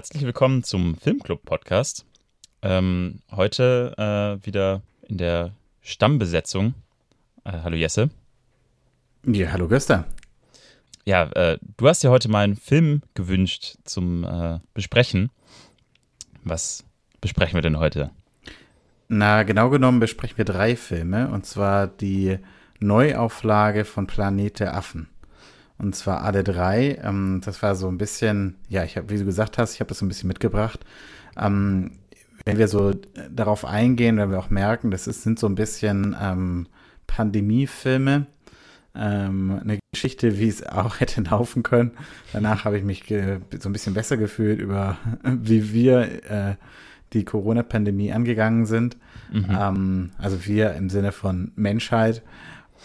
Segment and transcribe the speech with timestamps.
[0.00, 2.06] herzlich willkommen zum Filmclub-Podcast.
[2.62, 6.72] Ähm, heute äh, wieder in der Stammbesetzung.
[7.44, 8.08] Äh, hallo Jesse.
[9.26, 10.06] Ja, hallo Göster.
[11.04, 15.28] Ja, äh, du hast dir heute mal einen Film gewünscht zum äh, Besprechen.
[16.44, 16.82] Was
[17.20, 18.10] besprechen wir denn heute?
[19.08, 21.28] Na, genau genommen besprechen wir drei Filme.
[21.28, 22.38] Und zwar die
[22.78, 25.10] Neuauflage von Planet der Affen.
[25.80, 26.98] Und zwar alle drei.
[27.02, 29.88] Ähm, das war so ein bisschen, ja, ich habe, wie du gesagt hast, ich habe
[29.88, 30.80] das so ein bisschen mitgebracht.
[31.38, 31.92] Ähm,
[32.44, 32.92] wenn wir so
[33.30, 36.66] darauf eingehen, wenn wir auch merken, das ist, sind so ein bisschen ähm,
[37.06, 38.26] Pandemiefilme.
[38.94, 41.92] Ähm, eine Geschichte, wie es auch hätte laufen können.
[42.32, 46.54] Danach habe ich mich so ein bisschen besser gefühlt über, wie wir äh,
[47.12, 48.96] die Corona-Pandemie angegangen sind.
[49.32, 49.46] Mhm.
[49.50, 52.22] Ähm, also wir im Sinne von Menschheit.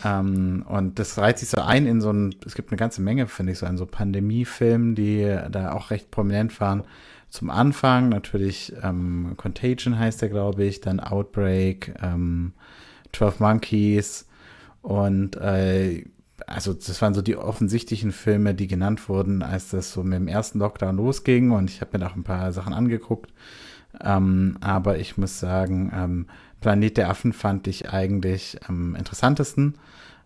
[0.03, 3.27] Ähm, und das reiht sich so ein in so ein, es gibt eine ganze Menge,
[3.27, 6.83] finde ich, so an so Pandemiefilmen, die da auch recht prominent waren.
[7.29, 12.53] Zum Anfang natürlich ähm, Contagion heißt der, glaube ich, dann Outbreak, ähm,
[13.13, 14.27] 12 Monkeys
[14.81, 16.05] und äh,
[16.47, 20.27] also das waren so die offensichtlichen Filme, die genannt wurden, als das so mit dem
[20.27, 23.31] ersten Lockdown losging und ich habe mir auch ein paar Sachen angeguckt.
[24.01, 26.27] Ähm, aber ich muss sagen, ähm,
[26.61, 29.75] Planet der Affen fand ich eigentlich am interessantesten,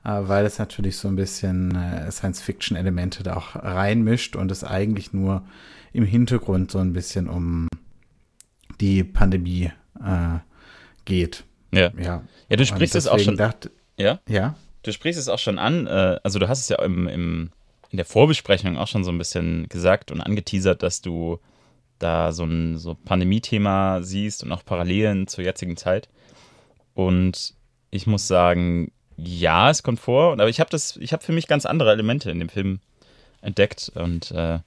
[0.03, 5.43] weil es natürlich so ein bisschen äh, Science-Fiction-Elemente da auch reinmischt und es eigentlich nur
[5.91, 7.67] im Hintergrund so ein bisschen um
[8.79, 9.71] die Pandemie
[10.03, 10.39] äh,
[11.05, 11.43] geht.
[11.73, 11.91] Ja.
[11.97, 13.37] Ja, ja du sprichst es auch schon.
[13.37, 14.19] Dachte, ja?
[14.27, 14.55] Ja.
[14.83, 15.87] Du sprichst es auch schon an.
[15.87, 17.49] Äh, also, du hast es ja im, im,
[17.89, 21.39] in der Vorbesprechung auch schon so ein bisschen gesagt und angeteasert, dass du
[21.99, 26.07] da so ein so Pandemie-Thema siehst und auch Parallelen zur jetzigen Zeit.
[26.93, 27.53] Und
[27.91, 28.91] ich muss sagen,
[29.23, 32.31] ja, es kommt vor, aber ich habe das, ich habe für mich ganz andere Elemente
[32.31, 32.79] in dem Film
[33.41, 34.59] entdeckt und äh,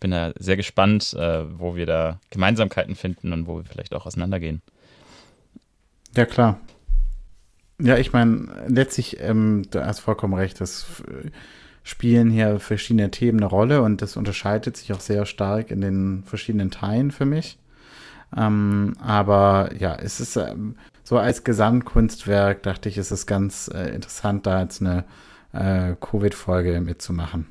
[0.00, 4.06] bin da sehr gespannt, äh, wo wir da Gemeinsamkeiten finden und wo wir vielleicht auch
[4.06, 4.62] auseinandergehen.
[6.16, 6.60] Ja, klar.
[7.80, 10.86] Ja, ich meine, letztlich, ähm, du hast vollkommen recht, das
[11.82, 16.22] spielen hier verschiedene Themen eine Rolle und das unterscheidet sich auch sehr stark in den
[16.24, 17.58] verschiedenen Teilen für mich.
[18.36, 23.94] Ähm, aber ja, es ist ähm, so als Gesamtkunstwerk, dachte ich, ist es ganz äh,
[23.94, 25.04] interessant, da jetzt eine
[25.52, 27.46] äh, Covid-Folge mitzumachen.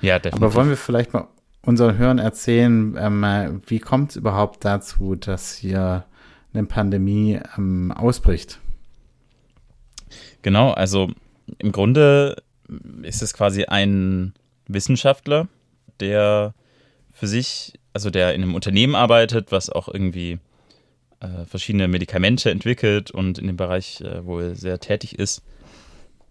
[0.00, 0.42] Ja, definitiv.
[0.42, 1.28] Aber wollen wir vielleicht mal
[1.62, 6.04] unseren Hörern erzählen, ähm, wie kommt es überhaupt dazu, dass hier
[6.52, 8.60] eine Pandemie ähm, ausbricht?
[10.42, 11.10] Genau, also
[11.58, 12.42] im Grunde
[13.02, 14.34] ist es quasi ein
[14.66, 15.48] Wissenschaftler,
[16.00, 16.54] der
[17.12, 20.38] für sich also der in einem Unternehmen arbeitet, was auch irgendwie
[21.24, 25.42] äh, verschiedene Medikamente entwickelt und in dem Bereich äh, wohl sehr tätig ist.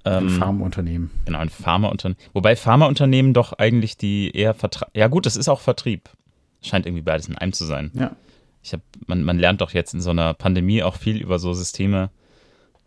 [0.05, 1.11] Ähm, ein Pharmaunternehmen.
[1.25, 2.21] Genau, ein Pharmaunternehmen.
[2.33, 4.89] Wobei Pharmaunternehmen doch eigentlich die eher Vertrag.
[4.93, 6.09] Ja, gut, das ist auch Vertrieb.
[6.61, 7.91] Scheint irgendwie beides in einem zu sein.
[7.93, 8.15] Ja.
[8.61, 11.53] Ich hab, man, man lernt doch jetzt in so einer Pandemie auch viel über so
[11.53, 12.09] Systeme.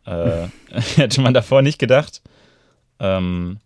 [0.05, 0.49] Äh,
[0.97, 2.23] hätte man davor nicht gedacht.
[2.99, 3.59] Ähm,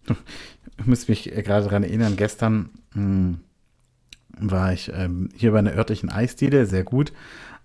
[0.78, 3.40] ich muss mich gerade daran erinnern, gestern mh, hm,
[4.38, 7.12] war ich ähm, hier bei einer örtlichen Eisdiele, sehr gut.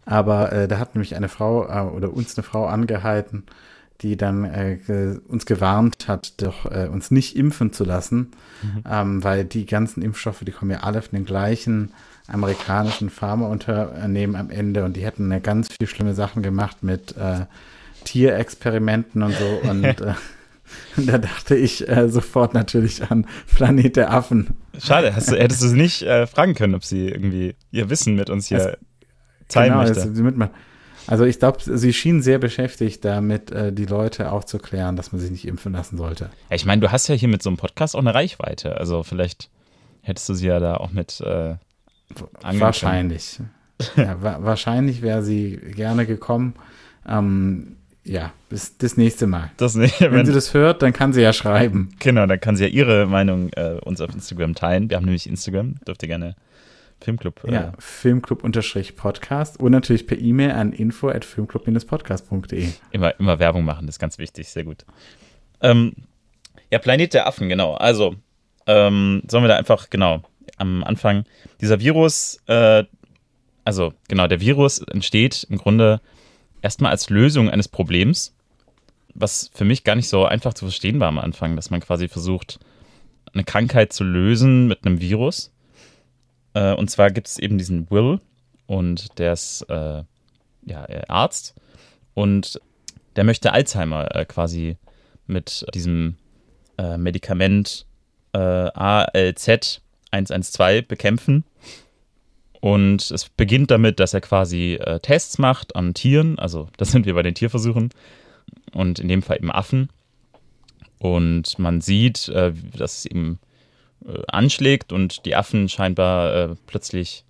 [0.06, 3.44] Aber äh, da hat nämlich eine Frau äh, oder uns eine Frau angehalten,
[4.02, 8.84] die dann äh, ge uns gewarnt hat, doch äh, uns nicht impfen zu lassen, mhm.
[8.90, 11.92] ähm, weil die ganzen Impfstoffe, die kommen ja alle von den gleichen
[12.28, 17.46] amerikanischen Pharmaunternehmen am Ende und die hätten ja ganz viel schlimme Sachen gemacht mit äh,
[18.04, 20.14] Tierexperimenten und so und äh,
[20.98, 24.56] da dachte ich äh, sofort natürlich an Planet der Affen.
[24.80, 28.16] Schade, hast du, hättest du es nicht äh, fragen können, ob sie irgendwie ihr Wissen
[28.16, 28.78] mit uns hier es,
[29.48, 30.02] teilen genau, möchte.
[30.02, 30.50] Also,
[31.08, 35.32] also ich glaube, sie schien sehr beschäftigt damit, äh, die Leute aufzuklären, dass man sich
[35.32, 36.30] nicht impfen lassen sollte.
[36.50, 38.78] Ja, ich meine, du hast ja hier mit so einem Podcast auch eine Reichweite.
[38.78, 39.50] Also vielleicht
[40.02, 41.56] hättest du sie ja da auch mit äh,
[42.42, 43.40] Wahrscheinlich.
[43.96, 46.54] ja, wa wahrscheinlich wäre sie gerne gekommen.
[47.08, 49.52] Ähm, ja, bis das nächste Mal.
[49.58, 51.90] Das, wenn, wenn, sie das hört, dann kann sie ja schreiben.
[52.00, 54.90] Genau, dann kann sie ja ihre Meinung äh, uns auf Instagram teilen.
[54.90, 56.36] Wir haben nämlich Instagram, dürft ihr gerne
[57.06, 57.44] Filmclub.
[57.46, 62.70] Äh, ja, Filmclub-Podcast und natürlich per E-Mail an info at filmclub-podcast.de.
[62.92, 64.86] Immer, immer Werbung machen, das ist ganz wichtig, sehr gut.
[65.62, 65.94] Ähm,
[66.72, 67.76] ja, Planet der Affen, genau.
[67.76, 68.16] Also,
[68.66, 70.24] ähm, sollen wir da einfach, genau,
[70.58, 71.26] am Anfang,
[71.62, 72.84] dieser Virus, äh,
[73.64, 76.02] also genau, der Virus entsteht im Grunde
[76.62, 78.36] erstmal als Lösung eines Problems,
[79.14, 82.08] was für mich gar nicht so einfach zu verstehen war am Anfang, dass man quasi
[82.08, 82.60] versucht,
[83.34, 85.52] eine Krankheit zu lösen mit einem Virus.
[86.56, 88.20] Äh, und zwar gibt es eben diesen Will
[88.66, 90.04] und der ist äh,
[90.66, 91.54] ja, Arzt
[92.16, 92.60] und
[93.16, 94.78] der möchte Alzheimer äh, quasi
[95.28, 96.16] mit diesem
[96.78, 97.86] äh, Medikament
[98.34, 99.82] äh, ALZ
[100.12, 101.44] 112 bekämpfen.
[102.62, 106.40] Und es beginnt damit, dass er quasi äh, Tests macht an Tieren.
[106.40, 107.90] Also, das sind wir bei den Tierversuchen.
[108.74, 109.90] Und in dem Fall eben Affen.
[110.98, 113.40] Und man sieht, äh, dass es eben
[114.08, 117.26] äh, anschlägt und die Affen scheinbar äh, plötzlich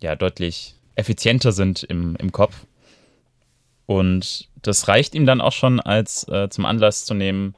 [0.00, 2.66] ja deutlich effizienter sind im, im Kopf.
[3.86, 7.54] Und das reicht ihm dann auch schon als äh, zum Anlass zu nehmen,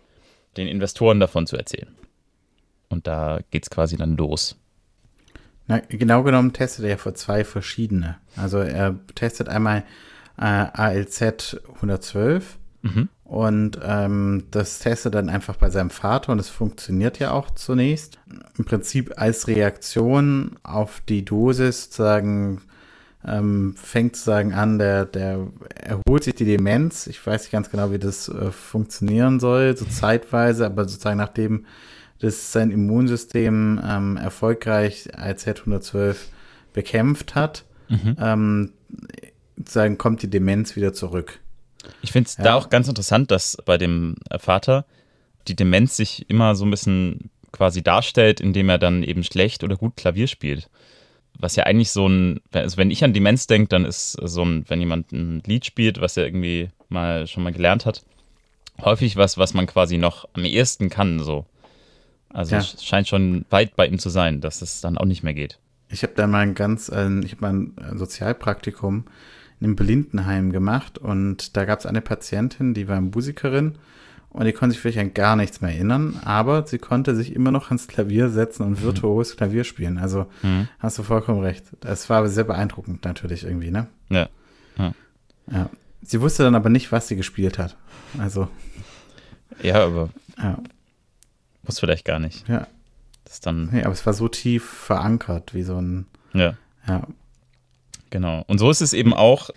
[0.57, 1.95] den Investoren davon zu erzählen.
[2.89, 4.57] Und da geht es quasi dann los.
[5.67, 8.17] Na, genau genommen testet er für zwei verschiedene.
[8.37, 9.85] Also er testet einmal
[10.39, 13.09] äh, ALZ 112 mhm.
[13.29, 18.19] Und ähm, das testet dann einfach bei seinem Vater und es funktioniert ja auch zunächst.
[18.57, 22.63] Im Prinzip als Reaktion auf die Dosis sozusagen
[23.27, 27.07] ähm, fängt sozusagen an, der, der erholt sich die Demenz.
[27.07, 31.67] Ich weiß nicht ganz genau, wie das äh, funktionieren soll, so zeitweise, aber sozusagen nachdem
[32.21, 36.17] das sein Immunsystem ähm, erfolgreich als Z112
[36.73, 38.17] bekämpft hat, mhm.
[38.19, 38.73] ähm,
[39.59, 41.41] sozusagen kommt die Demenz wieder zurück.
[42.03, 42.45] Ich finde es ja.
[42.45, 44.85] da auch ganz interessant, dass bei dem Vater
[45.47, 49.77] die Demenz sich immer so ein bisschen quasi darstellt, indem er dann eben schlecht oder
[49.77, 50.69] gut Klavier spielt
[51.39, 54.65] was ja eigentlich so ein, also wenn ich an Demenz denke, dann ist so ein,
[54.69, 58.03] wenn jemand ein Lied spielt, was er irgendwie mal schon mal gelernt hat,
[58.81, 61.47] häufig was, was man quasi noch am ehesten kann, so.
[62.31, 62.61] Also ja.
[62.61, 65.59] es scheint schon weit bei ihm zu sein, dass es dann auch nicht mehr geht.
[65.89, 69.05] Ich habe da mal ein ganz, äh, ich habe mal ein Sozialpraktikum
[69.61, 73.77] einem Blindenheim gemacht und da gab es eine Patientin, die war Musikerin
[74.31, 77.51] und die konnte sich vielleicht an gar nichts mehr erinnern, aber sie konnte sich immer
[77.51, 79.99] noch ans Klavier setzen und virtuos Klavier spielen.
[79.99, 80.69] Also mhm.
[80.79, 81.65] hast du vollkommen recht.
[81.81, 83.87] Das war sehr beeindruckend natürlich irgendwie, ne?
[84.11, 84.29] Ja.
[84.77, 84.95] ja.
[85.51, 85.71] ja.
[86.03, 87.77] Sie wusste dann aber nicht, was sie gespielt hat.
[88.19, 88.49] Also.
[89.63, 90.11] Ja, aber.
[90.37, 90.59] Ja.
[91.65, 92.49] Muss vielleicht gar nicht.
[92.49, 92.67] Ja.
[93.25, 93.71] Das dann.
[93.73, 96.07] Nee, aber es war so tief verankert, wie so ein.
[96.33, 96.57] Ja.
[96.87, 97.07] Ja.
[98.11, 98.45] Genau.
[98.47, 99.51] Und so ist es eben auch.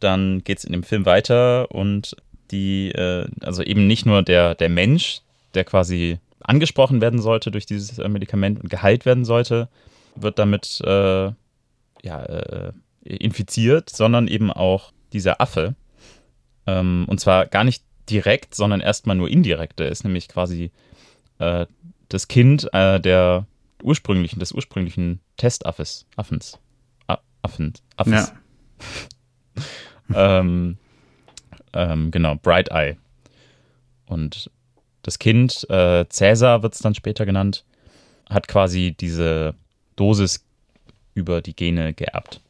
[0.00, 2.16] Dann geht es in dem Film weiter und
[2.50, 5.20] die, äh, also eben nicht nur der, der Mensch,
[5.54, 9.68] der quasi angesprochen werden sollte durch dieses äh, Medikament und geheilt werden sollte,
[10.14, 11.32] wird damit äh,
[12.02, 12.72] ja, äh,
[13.04, 15.74] infiziert, sondern eben auch dieser Affe.
[16.66, 19.78] Ähm, und zwar gar nicht direkt, sondern erstmal nur indirekt.
[19.78, 20.70] Der ist nämlich quasi
[21.38, 21.66] äh,
[22.08, 23.46] das Kind äh, der
[23.82, 26.58] ursprünglichen, des ursprünglichen Testaffes, Affens.
[27.44, 28.32] Affen, Affens.
[30.10, 30.40] Ja.
[30.40, 30.78] ähm,
[31.74, 32.96] ähm, genau, Bright Eye.
[34.06, 34.50] Und
[35.02, 37.64] das Kind, äh, Cäsar wird es dann später genannt,
[38.30, 39.54] hat quasi diese
[39.96, 40.44] Dosis
[41.14, 42.40] über die Gene geerbt.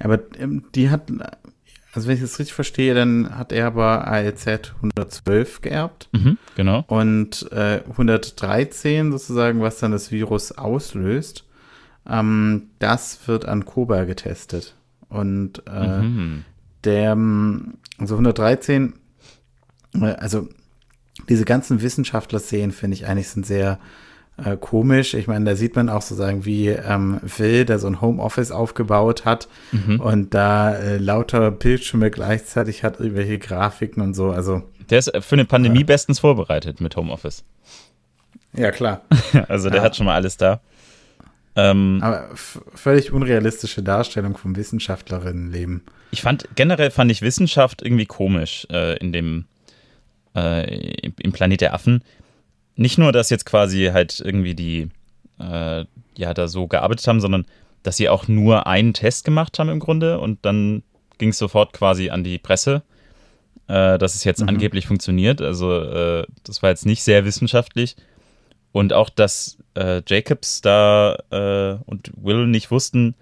[0.00, 1.10] Aber ähm, die hat,
[1.92, 6.08] also wenn ich das richtig verstehe, dann hat er aber ALZ 112 geerbt.
[6.12, 6.84] Mhm, genau.
[6.88, 11.44] Und äh, 113 sozusagen, was dann das Virus auslöst,
[12.08, 14.74] ähm, das wird an Koba getestet.
[15.08, 16.44] Und äh, mhm
[16.84, 17.16] der,
[17.98, 18.94] also 113,
[19.94, 20.48] äh, also
[21.28, 23.78] diese ganzen Wissenschaftler-Szenen finde ich eigentlich sind sehr
[24.36, 25.14] äh, komisch.
[25.14, 29.24] Ich meine, da sieht man auch sozusagen, wie ähm, Phil, der so ein Homeoffice aufgebaut
[29.24, 30.00] hat mhm.
[30.00, 34.30] und da äh, lauter Bildschirme gleichzeitig hat, irgendwelche Grafiken und so.
[34.30, 35.86] Also der ist für eine Pandemie ja.
[35.86, 37.44] bestens vorbereitet mit Homeoffice.
[38.52, 39.02] Ja, klar.
[39.48, 39.84] also der ja.
[39.84, 40.60] hat schon mal alles da.
[41.56, 45.82] Ähm, Aber völlig unrealistische Darstellung vom Wissenschaftlerinnenleben.
[46.10, 49.44] Ich fand, generell fand ich Wissenschaft irgendwie komisch äh, in dem,
[50.34, 52.02] äh, im Planet der Affen.
[52.76, 54.88] Nicht nur, dass jetzt quasi halt irgendwie die,
[55.38, 55.84] äh,
[56.16, 57.46] ja, da so gearbeitet haben, sondern
[57.84, 60.82] dass sie auch nur einen Test gemacht haben im Grunde und dann
[61.18, 62.82] ging es sofort quasi an die Presse,
[63.68, 64.48] äh, dass es jetzt mhm.
[64.48, 65.40] angeblich funktioniert.
[65.40, 67.94] Also äh, das war jetzt nicht sehr wissenschaftlich.
[68.74, 73.14] Und auch, dass äh, Jacobs da äh, und Will nicht wussten,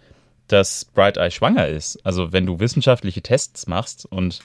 [0.48, 1.98] dass Bright Eye schwanger ist.
[2.06, 4.40] Also wenn du wissenschaftliche Tests machst und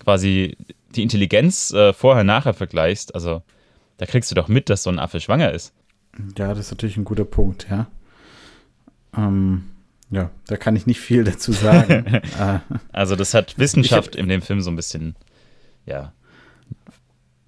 [0.00, 0.58] quasi
[0.94, 3.42] die Intelligenz äh, vorher nachher vergleichst, also
[3.96, 5.72] da kriegst du doch mit, dass so ein Affe schwanger ist.
[6.36, 7.86] Ja, das ist natürlich ein guter Punkt, ja.
[9.16, 9.64] Ähm,
[10.10, 12.20] ja, da kann ich nicht viel dazu sagen.
[12.38, 12.58] Äh,
[12.92, 15.16] also das hat Wissenschaft hab, in dem Film so ein bisschen,
[15.86, 16.12] ja,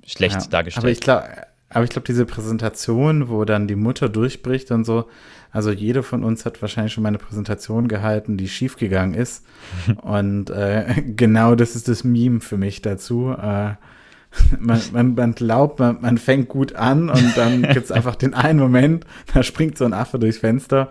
[0.07, 0.85] schlecht ja, dargestellt.
[0.85, 1.28] Aber ich glaube,
[1.73, 5.07] aber ich glaube, diese Präsentation, wo dann die Mutter durchbricht und so,
[5.50, 9.45] also jede von uns hat wahrscheinlich schon mal eine Präsentation gehalten, die schiefgegangen ist.
[10.02, 13.31] und äh, genau das ist das Meme für mich dazu.
[13.31, 13.75] Äh,
[14.59, 18.35] man, man, man glaubt, man, man fängt gut an und dann gibt es einfach den
[18.35, 20.88] einen Moment, da springt so ein Affe durchs Fenster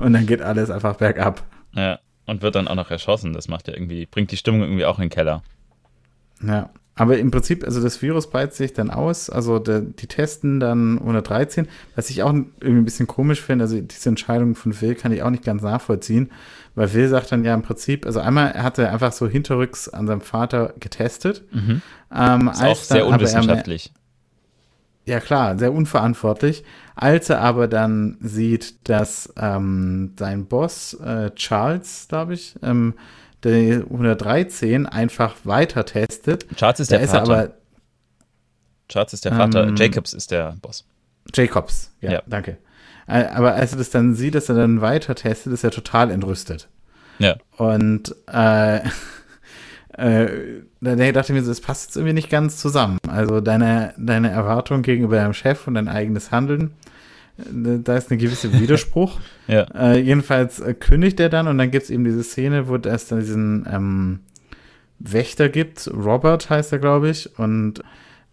[0.00, 1.44] und dann geht alles einfach bergab.
[1.72, 3.34] Ja, und wird dann auch noch erschossen.
[3.34, 5.42] Das macht ja irgendwie, bringt die Stimmung irgendwie auch in den Keller.
[6.42, 10.58] Ja, Aber im Prinzip, also das Virus breitet sich dann aus, also der, die testen
[10.58, 14.96] dann 113, was ich auch irgendwie ein bisschen komisch finde, also diese Entscheidung von Will
[14.96, 16.32] kann ich auch nicht ganz nachvollziehen,
[16.74, 20.08] weil Will sagt dann ja im Prinzip, also einmal hat er einfach so hinterrücks an
[20.08, 21.44] seinem Vater getestet.
[21.52, 21.82] Mhm.
[22.12, 23.92] Ähm, ist auch sehr dann, unwissenschaftlich.
[25.06, 26.64] Er, ja klar, sehr unverantwortlich.
[26.96, 32.94] Als er aber dann sieht, dass ähm, sein Boss, äh, Charles, glaube ich, ähm,
[33.44, 36.46] der 113 einfach weiter testet.
[36.56, 37.32] Charles ist der ist Vater.
[37.32, 37.54] Aber,
[38.88, 40.84] Charles ist der Vater, ähm, Jacobs ist der Boss.
[41.34, 42.58] Jacobs, ja, ja, danke.
[43.06, 46.10] Äh, aber als er das dann sieht, dass er dann weiter testet, ist er total
[46.10, 46.68] entrüstet.
[47.18, 47.36] Ja.
[47.56, 48.78] Und äh,
[49.98, 52.98] äh, da dachte ich mir, das passt jetzt irgendwie nicht ganz zusammen.
[53.08, 56.72] Also deine, deine Erwartung gegenüber deinem Chef und dein eigenes Handeln
[57.38, 59.18] da ist ein gewisser Widerspruch.
[59.46, 59.62] ja.
[59.74, 63.08] Äh, jedenfalls äh, kündigt er dann und dann gibt es eben diese Szene, wo es
[63.08, 64.20] dann diesen ähm,
[64.98, 65.88] Wächter gibt.
[65.94, 67.38] Robert heißt er, glaube ich.
[67.38, 67.82] Und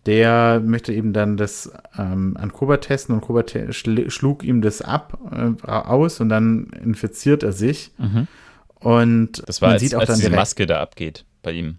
[0.05, 4.61] der möchte eben dann das ähm, an Koba testen und Koba te schl schlug ihm
[4.61, 7.91] das ab äh, aus und dann infiziert er sich.
[7.97, 8.27] Mhm.
[8.75, 11.77] Und das war man als, sieht auch als dann diese Maske da abgeht bei ihm.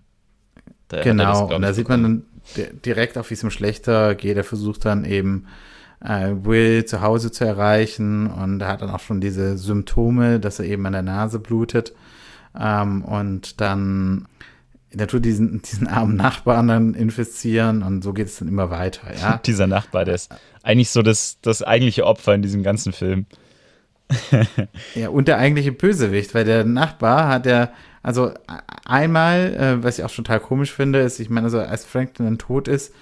[0.88, 2.23] Da genau, das, und da sieht man dann
[2.85, 4.37] direkt auch, wie es ihm schlechter geht.
[4.37, 5.47] Er versucht dann eben
[6.04, 10.58] äh, Will zu Hause zu erreichen und er hat dann auch schon diese Symptome, dass
[10.58, 11.94] er eben an der Nase blutet
[12.58, 14.26] ähm, und dann
[14.94, 19.40] natürlich diesen, diesen armen Nachbarn dann infizieren und so geht es dann immer weiter, ja.
[19.46, 23.26] Dieser Nachbar, der ist eigentlich so das, das eigentliche Opfer in diesem ganzen Film.
[24.94, 27.70] ja, und der eigentliche Bösewicht, weil der Nachbar hat ja,
[28.02, 28.32] also
[28.84, 32.26] einmal, äh, was ich auch schon total komisch finde, ist, ich meine, also als Franklin
[32.26, 32.94] dann tot ist,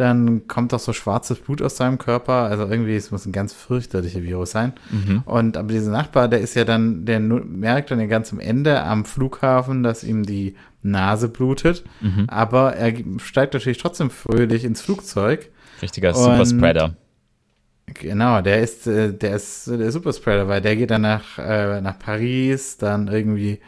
[0.00, 2.32] dann kommt doch so schwarzes Blut aus seinem Körper.
[2.32, 4.72] Also irgendwie, es muss ein ganz fürchterlicher Virus sein.
[4.90, 5.22] Mhm.
[5.26, 8.82] Und aber dieser Nachbar, der ist ja dann, der merkt dann ja ganz am Ende
[8.82, 11.84] am Flughafen, dass ihm die Nase blutet.
[12.00, 12.24] Mhm.
[12.28, 15.50] Aber er steigt natürlich trotzdem fröhlich ins Flugzeug.
[15.82, 16.96] Richtiger Superspreader.
[17.92, 21.98] Genau, der ist, äh, der ist der Superspreader, weil der geht dann nach, äh, nach
[21.98, 23.60] Paris, dann irgendwie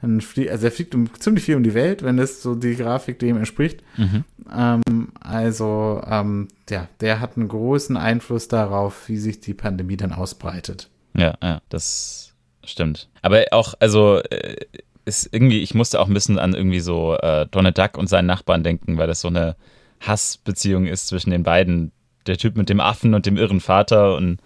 [0.00, 3.36] also er fliegt um, ziemlich viel um die Welt, wenn das so die Grafik dem
[3.36, 3.82] entspricht.
[3.96, 4.24] Mhm.
[4.54, 10.12] Ähm, also, ähm, ja, der hat einen großen Einfluss darauf, wie sich die Pandemie dann
[10.12, 10.88] ausbreitet.
[11.16, 13.08] Ja, ja, das stimmt.
[13.22, 14.56] Aber auch, also, äh,
[15.04, 18.26] ist irgendwie, ich musste auch ein bisschen an irgendwie so äh, Donald Duck und seinen
[18.26, 19.56] Nachbarn denken, weil das so eine
[20.00, 21.92] Hassbeziehung ist zwischen den beiden.
[22.26, 24.38] Der Typ mit dem Affen und dem irren Vater und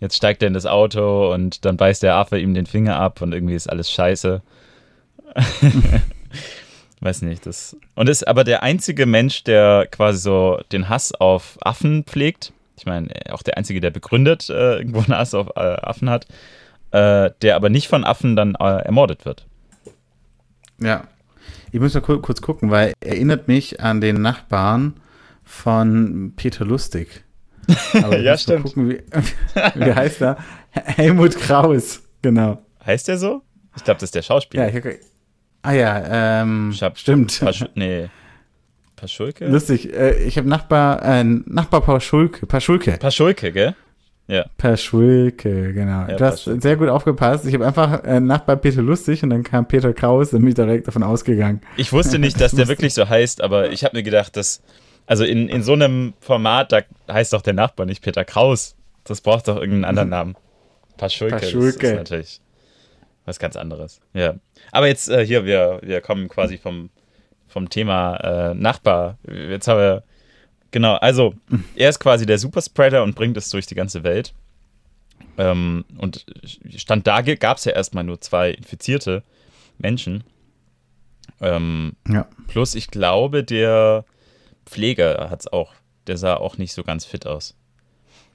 [0.00, 3.22] jetzt steigt er in das Auto und dann beißt der Affe ihm den Finger ab
[3.22, 4.42] und irgendwie ist alles scheiße.
[7.00, 7.76] Weiß nicht, das.
[7.96, 12.52] Und ist aber der einzige Mensch, der quasi so den Hass auf Affen pflegt.
[12.76, 16.26] Ich meine, auch der einzige, der begründet äh, irgendwo einen Hass auf äh, Affen hat,
[16.92, 19.46] äh, der aber nicht von Affen dann äh, ermordet wird.
[20.80, 21.04] Ja.
[21.72, 24.94] Ich muss mal kurz gucken, weil erinnert mich an den Nachbarn
[25.42, 27.24] von Peter Lustig.
[27.94, 28.64] Aber ja, stimmt.
[28.64, 29.02] Gucken, wie,
[29.74, 30.36] wie heißt er?
[30.72, 32.62] Helmut Kraus, genau.
[32.84, 33.42] Heißt der so?
[33.76, 34.68] Ich glaube, das ist der Schauspieler.
[34.68, 35.00] Ja, ich,
[35.62, 37.40] Ah ja, ähm, hab, stimmt.
[37.40, 38.08] Pasch, nee.
[38.96, 39.46] Paschulke?
[39.46, 39.92] Lustig.
[39.92, 42.46] Äh, ich habe Nachbar, äh, Nachbar Paschulke.
[42.46, 42.92] Paschulke.
[42.98, 43.74] Paschulke, gell?
[44.28, 44.44] Ja.
[44.58, 46.06] Paschulke, genau.
[46.08, 46.60] Ja, du hast Paschulke.
[46.62, 47.46] sehr gut aufgepasst.
[47.46, 50.88] Ich habe einfach äh, Nachbar Peter Lustig und dann kam Peter Kraus und mich direkt
[50.88, 51.60] davon ausgegangen.
[51.76, 54.62] Ich wusste nicht, dass der wirklich so heißt, aber ich habe mir gedacht, dass,
[55.06, 58.76] also in, in so einem Format, da heißt doch der Nachbar nicht Peter Kraus.
[59.04, 60.36] Das braucht doch irgendeinen anderen Namen.
[60.96, 61.36] Paschulke.
[61.36, 61.78] Paschulke.
[61.78, 62.40] Das ist natürlich
[63.24, 64.00] was ganz anderes.
[64.14, 64.34] Ja.
[64.70, 66.90] Aber jetzt äh, hier, wir, wir kommen quasi vom,
[67.48, 69.18] vom Thema äh, Nachbar.
[69.26, 70.02] Jetzt haben wir.
[70.70, 71.34] Genau, also
[71.76, 74.32] er ist quasi der Superspreader und bringt es durch die ganze Welt.
[75.36, 76.24] Ähm, und
[76.76, 79.22] Stand da gab es ja erstmal nur zwei infizierte
[79.76, 80.24] Menschen.
[81.40, 82.26] Ähm, ja.
[82.48, 84.04] Plus, ich glaube, der
[84.64, 85.74] Pfleger hat es auch,
[86.06, 87.54] der sah auch nicht so ganz fit aus.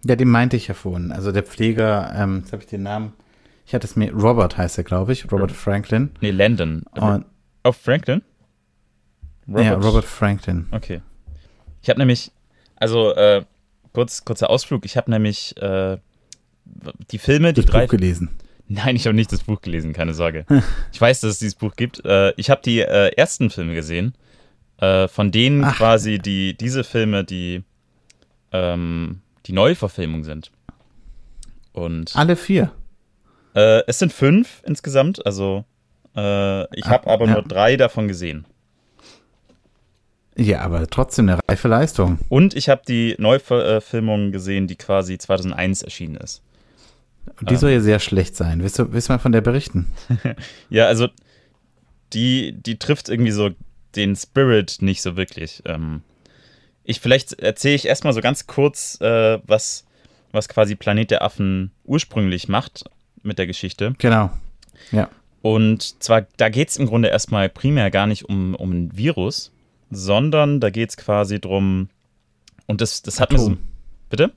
[0.06, 1.12] Ja, den meinte ich ja vorhin.
[1.12, 3.14] Also der Pfleger, ähm, jetzt habe ich den Namen
[3.68, 6.12] ich hatte es mir, Robert heißt er, glaube ich, Robert Franklin.
[6.22, 6.84] Nee, Landon.
[6.92, 7.26] Und,
[7.64, 8.22] Auf Franklin?
[9.46, 9.66] Robert.
[9.66, 10.68] Ja, Robert Franklin.
[10.72, 11.02] Okay.
[11.82, 12.32] Ich habe nämlich,
[12.78, 13.44] also äh,
[13.92, 15.98] kurz, kurzer Ausflug, ich habe nämlich äh,
[17.12, 17.82] die Filme, die das drei.
[17.82, 18.30] Buch gelesen.
[18.70, 20.46] Nein, ich habe nicht das Buch gelesen, keine Sorge.
[20.94, 22.06] ich weiß, dass es dieses Buch gibt.
[22.06, 24.14] Äh, ich habe die äh, ersten Filme gesehen,
[24.78, 25.76] äh, von denen Ach.
[25.76, 27.64] quasi die, diese Filme, die
[28.54, 30.52] ähm, die Neuverfilmung sind.
[31.74, 32.72] Und Alle vier?
[33.58, 35.66] Äh, es sind fünf insgesamt, also
[36.16, 37.34] äh, ich habe aber ja.
[37.34, 38.46] nur drei davon gesehen.
[40.36, 42.20] Ja, aber trotzdem eine reife Leistung.
[42.30, 46.44] Und ich habe die Neuverfilmung gesehen, die quasi 2001 erschienen ist.
[47.42, 48.62] Die soll ja sehr schlecht sein.
[48.62, 49.92] Willst du, willst du mal von der berichten?
[50.70, 51.08] ja, also
[52.14, 53.50] die, die trifft irgendwie so
[53.96, 55.64] den Spirit nicht so wirklich.
[55.66, 56.04] Ähm,
[56.84, 59.88] ich vielleicht erzähle ich erstmal so ganz kurz, äh, was,
[60.32, 62.86] was quasi Planet der Affen ursprünglich macht
[63.24, 63.94] mit der Geschichte.
[63.98, 64.32] Genau.
[64.92, 65.10] Ja.
[65.42, 69.52] Und zwar, da geht es im Grunde erstmal primär gar nicht um, um ein Virus,
[69.90, 71.90] sondern da geht es quasi drum,
[72.66, 73.58] und das, das hat mir so.
[74.10, 74.32] Bitte?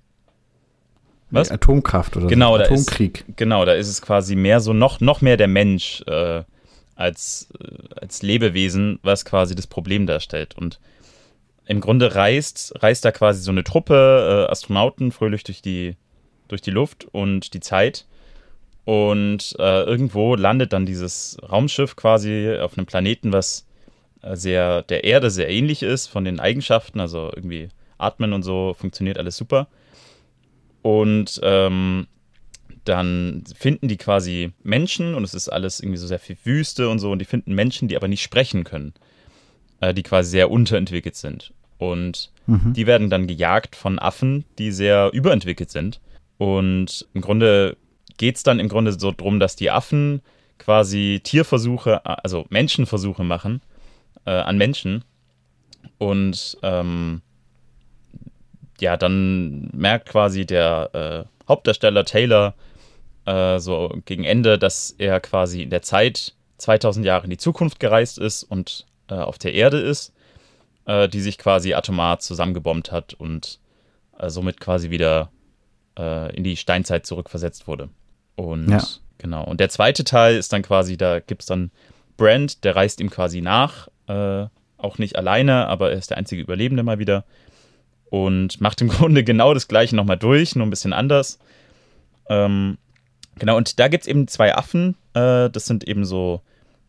[1.31, 1.51] Was?
[1.51, 2.65] Atomkraft oder genau, so.
[2.65, 3.25] Atomkrieg.
[3.29, 6.43] Ist, genau, da ist es quasi mehr so noch, noch mehr der Mensch äh,
[6.97, 10.57] als, äh, als Lebewesen, was quasi das Problem darstellt.
[10.57, 10.81] Und
[11.67, 15.97] im Grunde reist, reist da quasi so eine Truppe äh, Astronauten fröhlich durch die,
[16.49, 18.07] durch die Luft und die Zeit.
[18.91, 23.65] Und äh, irgendwo landet dann dieses Raumschiff quasi auf einem Planeten, was
[24.21, 27.69] äh, sehr der Erde sehr ähnlich ist von den Eigenschaften, also irgendwie
[27.99, 29.69] atmen und so funktioniert alles super.
[30.83, 32.09] Und ähm,
[32.85, 36.99] dann finden die quasi Menschen und es ist alles irgendwie so sehr viel Wüste und
[36.99, 38.93] so und die finden Menschen, die aber nicht sprechen können,
[39.81, 41.53] äh, die quasi sehr unterentwickelt sind.
[41.79, 42.73] Und mhm.
[42.73, 46.01] die werden dann gejagt von Affen, die sehr überentwickelt sind.
[46.39, 47.77] Und im Grunde
[48.21, 50.21] geht es dann im Grunde so drum, dass die Affen
[50.59, 53.63] quasi Tierversuche, also Menschenversuche machen
[54.27, 55.05] äh, an Menschen.
[55.97, 57.23] Und ähm,
[58.79, 62.55] ja, dann merkt quasi der äh, Hauptdarsteller Taylor
[63.25, 67.81] äh, so gegen Ende, dass er quasi in der Zeit 2000 Jahre in die Zukunft
[67.81, 70.13] gereist ist und äh, auf der Erde ist,
[70.85, 73.61] äh, die sich quasi atomar zusammengebombt hat und
[74.19, 75.33] äh, somit quasi wieder
[75.99, 77.89] äh, in die Steinzeit zurückversetzt wurde.
[78.37, 78.83] Und ja.
[79.19, 79.45] genau.
[79.45, 81.71] Und der zweite Teil ist dann quasi, da gibt es dann
[82.17, 83.89] Brand, der reist ihm quasi nach,
[84.83, 87.25] auch nicht alleine, aber er ist der einzige Überlebende mal wieder
[88.11, 91.39] und macht im Grunde genau das gleiche nochmal durch, nur ein bisschen anders.
[92.29, 92.79] Ähm,
[93.39, 94.97] genau, und da gibt es eben zwei Affen.
[95.15, 96.43] Äh, das sind eben so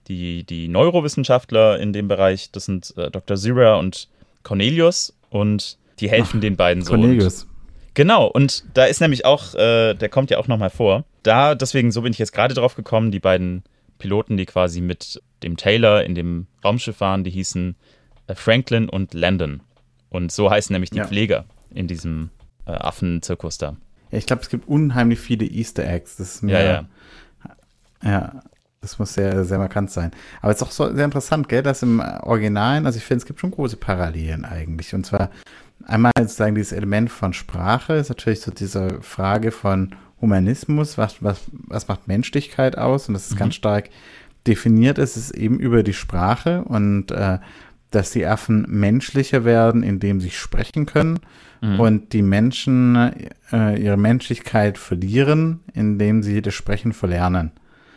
[0.07, 2.51] die, die Neurowissenschaftler in dem Bereich.
[2.51, 3.37] Das sind äh, Dr.
[3.37, 4.09] Zira und
[4.43, 6.91] Cornelius und die helfen Ach, den beiden so.
[6.91, 7.47] Cornelius.
[7.93, 11.03] Genau, und da ist nämlich auch, äh, der kommt ja auch nochmal vor.
[11.23, 13.63] Da, deswegen, so bin ich jetzt gerade drauf gekommen, die beiden
[13.99, 17.75] Piloten, die quasi mit dem Taylor in dem Raumschiff waren, die hießen
[18.27, 19.61] äh, Franklin und Landon.
[20.09, 21.05] Und so heißen nämlich die ja.
[21.05, 22.29] Pfleger in diesem
[22.65, 23.77] äh, Affenzirkus da.
[24.11, 26.17] Ja, ich glaube, es gibt unheimlich viele Easter Eggs.
[26.17, 26.85] Das ist mir, ja, ja.
[28.03, 28.41] Ja,
[28.81, 30.11] das muss sehr, sehr markant sein.
[30.41, 33.25] Aber es ist auch so, sehr interessant, gell, dass im Originalen, also ich finde, es
[33.25, 34.93] gibt schon große Parallelen eigentlich.
[34.95, 35.29] Und zwar
[35.85, 41.41] einmal sozusagen dieses Element von Sprache ist natürlich so diese Frage von Humanismus, was, was,
[41.51, 43.07] was macht Menschlichkeit aus?
[43.07, 43.39] Und das ist mhm.
[43.39, 43.89] ganz stark
[44.47, 47.39] definiert, ist es eben über die Sprache und äh,
[47.91, 51.19] dass die Affen menschlicher werden, indem sie sprechen können
[51.61, 51.79] mhm.
[51.79, 52.95] und die Menschen
[53.51, 57.51] äh, ihre Menschlichkeit verlieren, indem sie das Sprechen verlernen.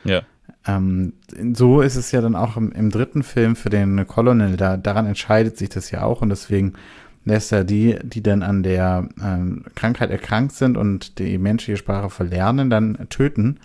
[0.05, 0.23] Ja.
[0.67, 1.15] Ähm,
[1.55, 5.07] so ist es ja dann auch im, im, dritten Film für den Colonel, da, daran
[5.07, 6.75] entscheidet sich das ja auch und deswegen
[7.25, 12.11] lässt er die, die dann an der ähm, Krankheit erkrankt sind und die menschliche Sprache
[12.11, 13.61] verlernen, dann töten.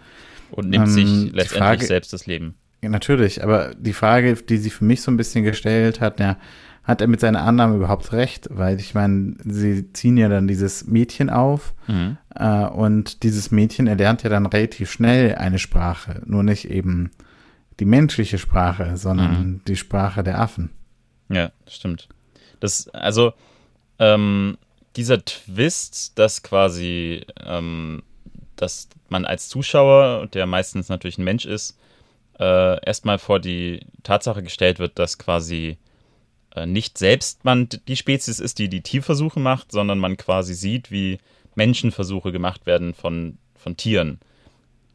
[0.51, 2.55] Und nimmt ähm, sich letztendlich Frage, selbst das Leben.
[2.81, 6.37] Ja, natürlich, aber die Frage, die sie für mich so ein bisschen gestellt hat, ja,
[6.83, 8.47] hat er mit seiner Annahme überhaupt recht?
[8.51, 12.17] Weil ich meine, sie ziehen ja dann dieses Mädchen auf mhm.
[12.33, 17.11] äh, und dieses Mädchen erlernt ja dann relativ schnell eine Sprache, nur nicht eben
[17.79, 19.61] die menschliche Sprache, sondern mhm.
[19.67, 20.71] die Sprache der Affen.
[21.29, 22.09] Ja, stimmt.
[22.59, 23.33] Das, also,
[23.99, 24.57] ähm,
[24.95, 28.03] dieser Twist, dass quasi, ähm,
[28.55, 31.77] dass man als Zuschauer, der meistens natürlich ein Mensch ist,
[32.39, 35.77] äh, erstmal vor die Tatsache gestellt wird, dass quasi
[36.55, 40.91] äh, nicht selbst man die Spezies ist, die die Tierversuche macht, sondern man quasi sieht,
[40.91, 41.19] wie
[41.55, 44.19] Menschenversuche gemacht werden von, von Tieren.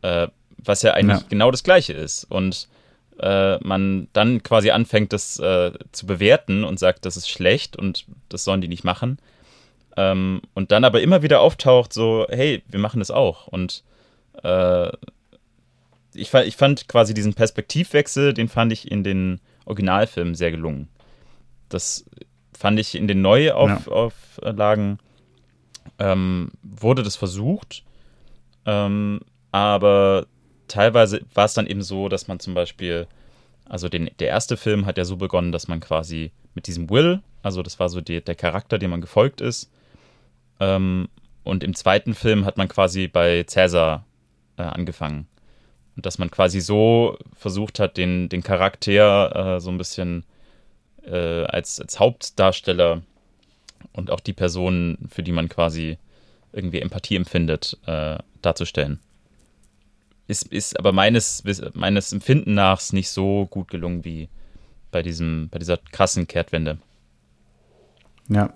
[0.03, 1.27] Äh, was ja eigentlich ja.
[1.29, 2.25] genau das Gleiche ist.
[2.25, 2.69] Und
[3.21, 8.07] äh, man dann quasi anfängt, das äh, zu bewerten und sagt, das ist schlecht und
[8.29, 9.19] das sollen die nicht machen.
[9.97, 13.47] Ähm, und dann aber immer wieder auftaucht, so, hey, wir machen das auch.
[13.47, 13.85] Und
[14.43, 14.89] äh,
[16.15, 20.89] ich, ich fand quasi diesen Perspektivwechsel, den fand ich in den Originalfilmen sehr gelungen.
[21.69, 22.05] Das
[22.57, 24.99] fand ich in den Neuauflagen
[25.99, 26.13] ja.
[26.13, 27.85] ähm, wurde das versucht,
[28.67, 30.27] ähm, aber
[30.69, 33.07] teilweise war es dann eben so, dass man zum Beispiel,
[33.65, 37.23] also den, der erste Film hat ja so begonnen, dass man quasi mit diesem Will,
[37.43, 39.71] also das war so die, der Charakter, dem man gefolgt ist,
[40.61, 41.09] ähm,
[41.43, 44.05] und im zweiten Film hat man quasi bei Cäsar
[44.57, 45.27] äh, angefangen.
[45.97, 50.25] Und dass man quasi so versucht hat, den, den Charakter äh, so ein bisschen
[51.05, 53.03] äh, als, als Hauptdarsteller
[53.93, 55.99] und auch die Person, für die man quasi
[56.53, 59.01] irgendwie Empathie empfindet, äh, darzustellen.
[60.27, 61.43] Ist, ist aber meines,
[61.75, 64.29] meines Empfinden nach nicht so gut gelungen wie
[64.91, 66.79] bei diesem, bei dieser krassen Kehrtwende.
[68.29, 68.55] Ja.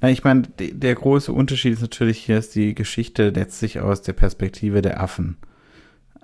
[0.00, 4.12] Na, ich meine, der große Unterschied ist natürlich hier, ist die Geschichte letztlich aus der
[4.12, 5.36] Perspektive der Affen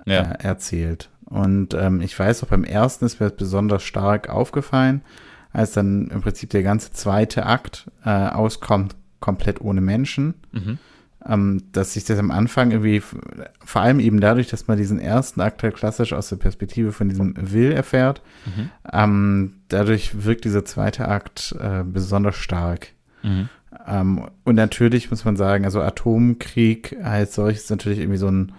[0.05, 0.31] ja.
[0.31, 1.09] äh, erzählt.
[1.25, 5.01] Und ähm, ich weiß auch beim ersten ist mir besonders stark aufgefallen,
[5.51, 10.35] als dann im Prinzip der ganze zweite Akt äh, auskommt, komplett ohne Menschen.
[10.51, 10.79] Mhm.
[11.25, 13.01] Ähm, dass sich das am Anfang irgendwie,
[13.63, 17.09] vor allem eben dadurch, dass man diesen ersten Akt halt klassisch aus der Perspektive von
[17.09, 18.69] diesem Will erfährt, mhm.
[18.93, 22.89] ähm, dadurch wirkt dieser zweite Akt äh, besonders stark.
[23.23, 23.49] Mhm.
[23.87, 28.53] Ähm, und natürlich muss man sagen, also Atomkrieg als solches ist natürlich irgendwie so ein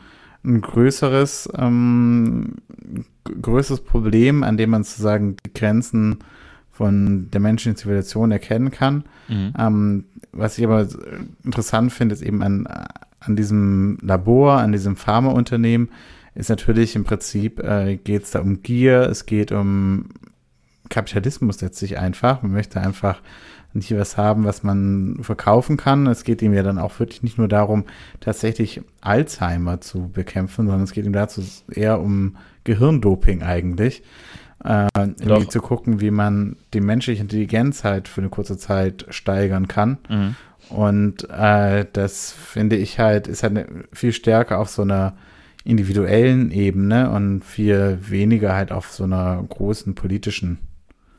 [0.44, 2.54] ein größeres, ähm,
[3.24, 6.18] größeres Problem, an dem man sozusagen die Grenzen
[6.78, 9.02] von der menschlichen Zivilisation erkennen kann.
[9.26, 9.52] Mhm.
[9.58, 10.86] Ähm, was ich aber
[11.44, 12.68] interessant finde, ist eben an,
[13.18, 15.90] an diesem Labor, an diesem Pharmaunternehmen,
[16.36, 20.10] ist natürlich im Prinzip, äh, geht es da um Gier, es geht um
[20.88, 22.42] Kapitalismus letztlich einfach.
[22.42, 23.22] Man möchte einfach
[23.72, 26.06] nicht was haben, was man verkaufen kann.
[26.06, 27.86] Es geht ihm ja dann auch wirklich nicht nur darum,
[28.20, 34.04] tatsächlich Alzheimer zu bekämpfen, sondern es geht ihm dazu eher um Gehirndoping eigentlich.
[34.64, 39.68] Äh, irgendwie zu gucken, wie man die menschliche Intelligenz halt für eine kurze Zeit steigern
[39.68, 39.98] kann.
[40.08, 40.36] Mhm.
[40.68, 45.16] Und äh, das finde ich halt, ist halt eine, viel stärker auf so einer
[45.64, 50.58] individuellen Ebene und viel weniger halt auf so einer großen politischen.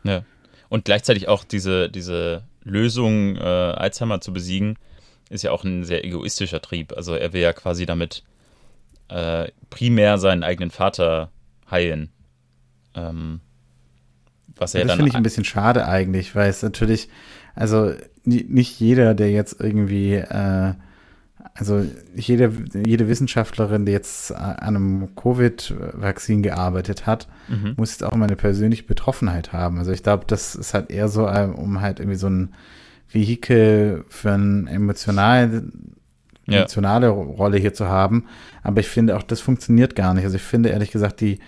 [0.04, 0.24] Ja.
[0.70, 4.76] Und gleichzeitig auch diese, diese Lösung, äh, Alzheimer zu besiegen,
[5.30, 6.94] ist ja auch ein sehr egoistischer Trieb.
[6.94, 8.24] Also er will ja quasi damit
[9.08, 11.32] äh, primär seinen eigenen Vater
[11.70, 12.12] heilen.
[13.10, 13.42] Ähm,
[14.56, 17.10] was er das finde ich ein bisschen schade eigentlich, weil es natürlich,
[17.56, 17.94] also
[18.26, 20.74] nicht jeder, der jetzt irgendwie äh,
[21.60, 21.86] also
[22.16, 27.74] jede, jede Wissenschaftlerin, die jetzt an einem Covid-Vakzin gearbeitet hat, mhm.
[27.76, 29.78] muss jetzt auch immer eine persönliche Betroffenheit haben.
[29.78, 32.54] Also ich glaube, das ist halt eher so, äh, um halt irgendwie so ein
[33.10, 35.64] Vehikel für eine emotional,
[36.48, 36.60] ja.
[36.60, 38.26] emotionale Rolle hier zu haben.
[38.64, 40.24] Aber ich finde auch, das funktioniert gar nicht.
[40.24, 41.40] Also ich finde ehrlich gesagt, die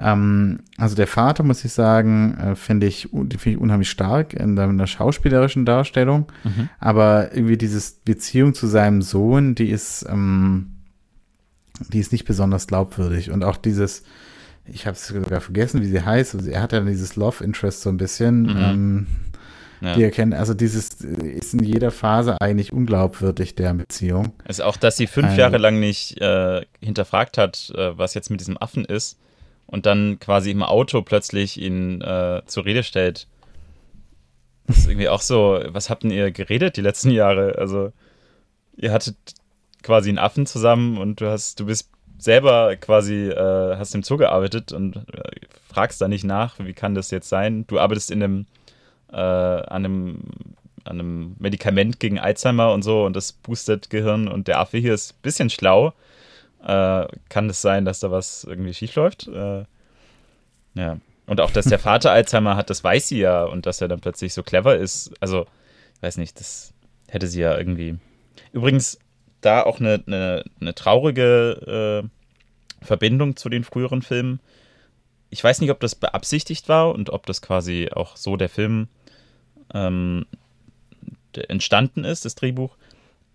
[0.00, 4.56] ähm, also der Vater, muss ich sagen, äh, finde ich, find ich unheimlich stark in
[4.56, 6.26] der, in der schauspielerischen Darstellung.
[6.44, 6.68] Mhm.
[6.78, 10.74] Aber irgendwie diese Beziehung zu seinem Sohn, die ist, ähm,
[11.88, 13.30] die ist nicht besonders glaubwürdig.
[13.30, 14.02] Und auch dieses,
[14.66, 16.34] ich habe es sogar vergessen, wie sie heißt.
[16.34, 18.42] Also er hat ja dieses Love Interest so ein bisschen.
[18.42, 18.56] Mhm.
[18.56, 19.06] Ähm,
[19.80, 19.94] ja.
[19.94, 24.32] die erkennen, also dieses ist in jeder Phase eigentlich unglaubwürdig, der Beziehung.
[24.44, 28.40] Also auch, dass sie fünf Jahre lang nicht äh, hinterfragt hat, äh, was jetzt mit
[28.40, 29.18] diesem Affen ist
[29.68, 33.28] und dann quasi im Auto plötzlich ihn äh, zur Rede stellt.
[34.66, 37.56] Das ist irgendwie auch so, was habt denn ihr geredet die letzten Jahre?
[37.58, 37.92] Also,
[38.76, 39.16] ihr hattet
[39.82, 44.16] quasi einen Affen zusammen und du hast, du bist selber quasi, äh, hast im Zoo
[44.16, 47.66] gearbeitet und äh, fragst da nicht nach, wie kann das jetzt sein?
[47.66, 48.46] Du arbeitest in einem,
[49.12, 50.20] äh, an einem,
[50.84, 54.94] an einem Medikament gegen Alzheimer und so und das boostet Gehirn und der Affe hier
[54.94, 55.92] ist ein bisschen schlau
[56.64, 59.28] äh, kann es sein, dass da was irgendwie schief läuft.
[59.28, 59.64] Äh,
[60.74, 60.98] ja.
[61.26, 64.00] Und auch, dass der Vater Alzheimer hat, das weiß sie ja und dass er dann
[64.00, 65.12] plötzlich so clever ist.
[65.20, 65.46] Also,
[65.96, 66.72] ich weiß nicht, das
[67.08, 67.98] hätte sie ja irgendwie.
[68.52, 68.98] Übrigens,
[69.40, 72.02] da auch eine, eine, eine traurige
[72.82, 74.40] äh, Verbindung zu den früheren Filmen.
[75.30, 78.88] Ich weiß nicht, ob das beabsichtigt war und ob das quasi auch so der Film
[79.74, 80.26] ähm,
[81.34, 82.76] entstanden ist, das Drehbuch.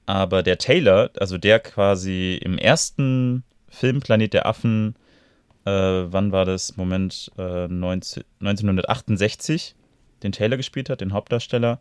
[0.06, 4.96] Aber der Taylor, also der quasi im ersten Film Planet der Affen,
[5.66, 6.76] äh, wann war das?
[6.76, 9.76] Moment, äh, 19, 1968,
[10.24, 11.80] den Taylor gespielt hat, den Hauptdarsteller,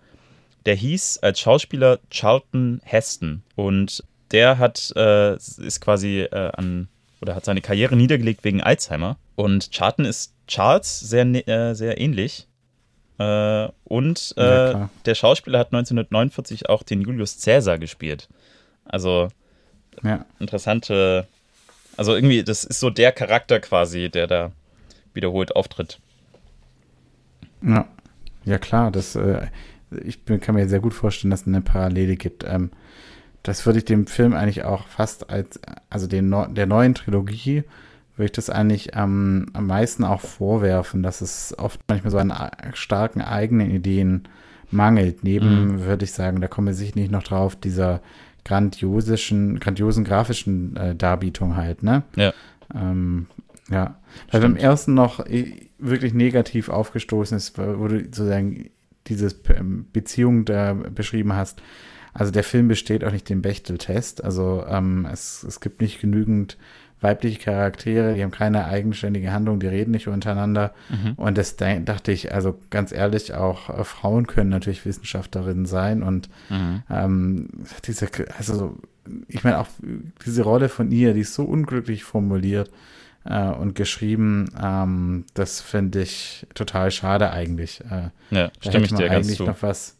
[0.67, 3.43] der hieß als Schauspieler Charlton Heston.
[3.57, 6.89] Und der hat, äh, ist quasi äh, an,
[7.21, 9.19] oder hat seine Karriere niedergelegt wegen Alzheimer.
[9.35, 12.47] Und Charlton ist Charles sehr, äh, sehr ähnlich.
[13.23, 18.29] Äh, und äh, ja, der Schauspieler hat 1949 auch den Julius Caesar gespielt.
[18.85, 19.29] Also
[20.03, 20.25] ja.
[20.39, 21.27] interessante,
[21.97, 24.53] also irgendwie, das ist so der Charakter quasi, der da
[25.15, 26.01] wiederholt auftritt.
[27.63, 27.87] Ja,
[28.45, 29.47] ja klar, das, äh,
[30.05, 32.45] ich kann mir sehr gut vorstellen, dass es eine Parallele gibt.
[32.45, 32.71] Ähm,
[33.43, 37.65] das würde ich dem Film eigentlich auch fast als, also den, der neuen Trilogie
[38.23, 42.33] würde ich das eigentlich ähm, am meisten auch vorwerfen, dass es oft manchmal so an
[42.73, 44.29] starken eigenen Ideen
[44.71, 45.25] mangelt.
[45.25, 45.81] Neben, mhm.
[45.81, 48.01] würde ich sagen, da kommen wir sicher nicht noch drauf, dieser
[48.45, 52.05] grandiosischen, grandiosen grafischen äh, Darbietung halt, ne?
[52.15, 52.33] Ja.
[52.73, 53.27] Ähm,
[53.69, 53.97] ja.
[54.31, 58.71] Weil beim ersten noch äh, wirklich negativ aufgestoßen ist, wo du sozusagen
[59.09, 61.61] diese ähm, Beziehung da beschrieben hast.
[62.15, 64.23] Also der Film besteht auch nicht dem Bechtel-Test.
[64.23, 66.57] Also ähm, es, es gibt nicht genügend
[67.03, 70.73] weibliche Charaktere, die haben keine eigenständige Handlung, die reden nicht untereinander.
[70.89, 71.15] Mhm.
[71.17, 76.29] Und das dachte ich, also ganz ehrlich, auch äh, Frauen können natürlich Wissenschaftlerinnen sein und
[76.49, 76.83] mhm.
[76.91, 77.49] ähm,
[77.85, 78.79] diese, also
[79.29, 79.69] ich meine auch
[80.25, 82.71] diese Rolle von ihr, die ist so unglücklich formuliert
[83.25, 87.81] äh, und geschrieben, ähm, das finde ich total schade eigentlich.
[87.91, 89.45] Äh, ja, stimme ich dir eigentlich ganz zu.
[89.45, 89.97] noch was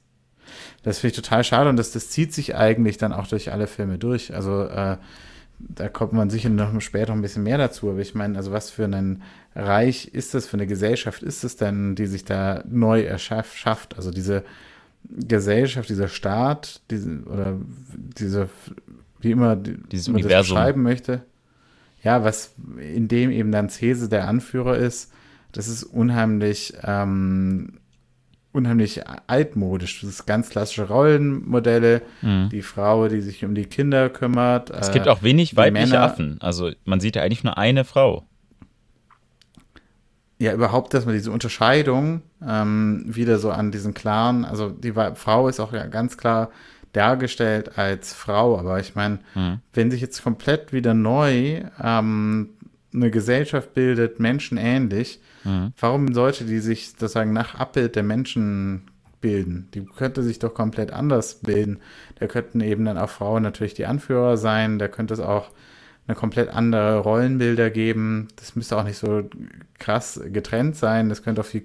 [0.83, 3.67] das finde ich total schade und das, das zieht sich eigentlich dann auch durch alle
[3.67, 4.35] Filme durch.
[4.35, 4.97] Also äh,
[5.69, 7.91] da kommt man sicher noch später ein bisschen mehr dazu.
[7.91, 9.23] Aber ich meine, also was für ein
[9.55, 13.97] Reich ist das, für eine Gesellschaft ist es denn, die sich da neu erschafft?
[13.97, 14.45] Also diese
[15.05, 17.59] Gesellschaft, dieser Staat, diese, oder
[18.19, 18.49] diese,
[19.21, 20.31] wie immer, dieses man Universum.
[20.31, 21.23] das beschreiben möchte.
[22.03, 25.13] Ja, was in dem eben dann Cäsar der Anführer ist,
[25.53, 27.75] das ist unheimlich ähm,
[28.53, 30.01] unheimlich altmodisch.
[30.01, 32.03] Das ist ganz klassische Rollenmodelle.
[32.21, 32.49] Mhm.
[32.51, 34.71] Die Frau, die sich um die Kinder kümmert.
[34.71, 36.03] Es gibt auch wenig weibliche Männer.
[36.03, 36.37] Affen.
[36.41, 38.27] Also man sieht ja eigentlich nur eine Frau.
[40.39, 45.47] Ja, überhaupt, dass man diese Unterscheidung ähm, wieder so an diesen klaren, also die Frau
[45.47, 46.51] ist auch ja ganz klar
[46.93, 49.61] dargestellt als Frau, aber ich meine, mhm.
[49.73, 52.51] wenn sich jetzt komplett wieder neu ähm,
[52.93, 55.73] eine Gesellschaft bildet, menschenähnlich, Mhm.
[55.79, 59.69] Warum sollte die sich sozusagen nach Abbild der Menschen bilden?
[59.75, 61.81] Die könnte sich doch komplett anders bilden.
[62.19, 65.51] Da könnten eben dann auch Frauen natürlich die Anführer sein, da könnte es auch
[66.09, 68.29] eine komplett andere Rollenbilder geben.
[68.37, 69.23] Das müsste auch nicht so
[69.79, 71.09] krass getrennt sein.
[71.09, 71.63] Das könnte auch viel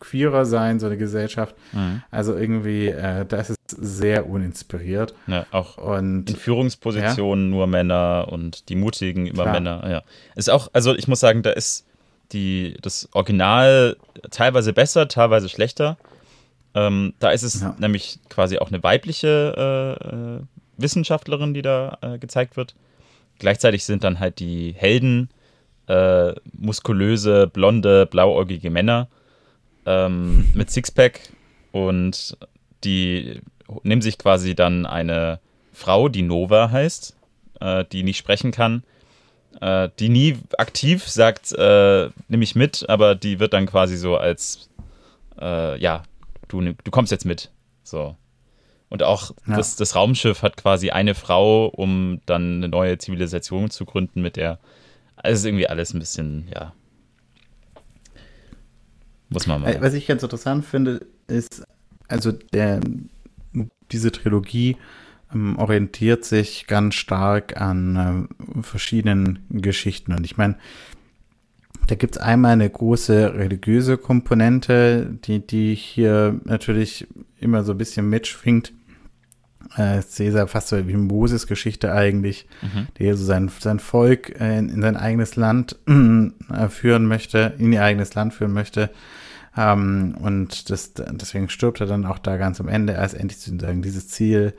[0.00, 1.54] queerer sein, so eine Gesellschaft.
[1.72, 2.02] Mhm.
[2.10, 5.14] Also irgendwie, äh, da ist es sehr uninspiriert.
[5.28, 7.50] Ja, auch und, in Führungspositionen ja?
[7.50, 9.54] nur Männer und die Mutigen über Klar.
[9.54, 9.88] Männer.
[9.88, 10.02] Ja.
[10.34, 11.86] Ist auch, also ich muss sagen, da ist
[12.32, 13.96] die, das Original
[14.30, 15.96] teilweise besser, teilweise schlechter.
[16.74, 17.74] Ähm, da ist es ja.
[17.78, 20.40] nämlich quasi auch eine weibliche äh, äh,
[20.76, 22.74] Wissenschaftlerin, die da äh, gezeigt wird.
[23.38, 25.30] Gleichzeitig sind dann halt die Helden
[25.86, 29.08] äh, muskulöse, blonde, blauäugige Männer
[29.86, 31.20] ähm, mit Sixpack
[31.72, 32.36] und
[32.84, 33.40] die
[33.82, 35.40] nehmen sich quasi dann eine
[35.72, 37.16] Frau, die Nova heißt,
[37.60, 38.82] äh, die nicht sprechen kann
[39.60, 44.16] äh, die nie aktiv sagt, äh, nehme ich mit, aber die wird dann quasi so
[44.16, 44.68] als,
[45.40, 46.02] äh, ja,
[46.48, 47.50] du, du kommst jetzt mit.
[47.82, 48.16] So.
[48.88, 49.56] Und auch ja.
[49.56, 54.36] das, das Raumschiff hat quasi eine Frau, um dann eine neue Zivilisation zu gründen, mit
[54.36, 54.58] der.
[55.16, 56.72] Also irgendwie alles ein bisschen, ja.
[59.28, 59.80] Muss man mal.
[59.80, 61.64] Was ich ganz interessant finde, ist,
[62.06, 62.80] also der,
[63.90, 64.76] diese Trilogie
[65.32, 70.12] ähm, orientiert sich ganz stark an äh, verschiedenen Geschichten.
[70.12, 70.56] Und ich meine,
[71.86, 77.06] da gibt es einmal eine große religiöse Komponente, die, die hier natürlich
[77.38, 78.72] immer so ein bisschen mitschwingt.
[79.76, 82.86] Äh, Caesar fast so wie Moses-Geschichte eigentlich, mhm.
[82.98, 87.72] der so sein, sein Volk äh, in, in, sein eigenes Land äh, führen möchte, in
[87.72, 88.90] ihr eigenes Land führen möchte.
[89.56, 93.82] Ähm, und das, deswegen stirbt er dann auch da ganz am Ende, als endlich sozusagen
[93.82, 94.54] dieses Ziel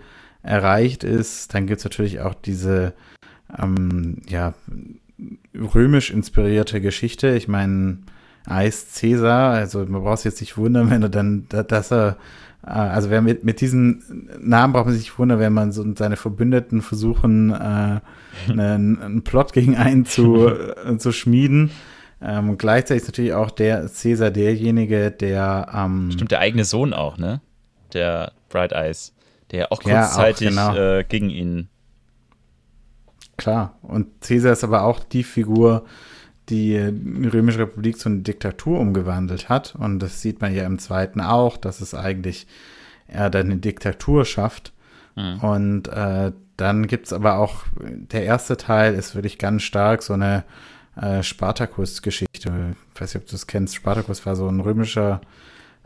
[0.48, 1.54] erreicht ist.
[1.54, 2.94] Dann gibt es natürlich auch diese
[3.58, 4.54] ähm, ja,
[5.54, 7.36] römisch inspirierte Geschichte.
[7.36, 8.00] Ich meine,
[8.46, 12.18] Eis Cäsar, also man braucht sich jetzt nicht wundern, wenn er dann, dass er,
[12.66, 15.86] äh, also wer mit, mit diesen Namen braucht man sich nicht wundern, wenn man so
[15.96, 18.00] seine Verbündeten versuchen, äh,
[18.50, 21.72] einen, einen Plot gegen einen zu, äh, zu schmieden.
[22.20, 27.18] Ähm, gleichzeitig ist natürlich auch der Cäsar derjenige, der ähm, Stimmt, der eigene Sohn auch,
[27.18, 27.42] ne?
[27.94, 29.14] Der Bright Eyes
[29.52, 30.98] der auch kurzzeitig ja, auch, genau.
[31.00, 31.70] äh, gegen ihn.
[33.38, 35.86] Klar, und Caesar ist aber auch die Figur,
[36.50, 39.76] die die Römische Republik zu einer Diktatur umgewandelt hat.
[39.76, 42.48] Und das sieht man ja im zweiten auch, dass es eigentlich
[43.08, 44.74] er dann eine Diktatur schafft.
[45.16, 45.40] Mhm.
[45.40, 50.14] Und äh, dann gibt es aber auch, der erste Teil ist wirklich ganz stark so
[50.14, 50.44] eine
[50.96, 52.76] äh, Spartacus-Geschichte.
[52.94, 53.76] Ich weiß nicht, ob du das kennst.
[53.76, 55.22] Spartacus war so ein römischer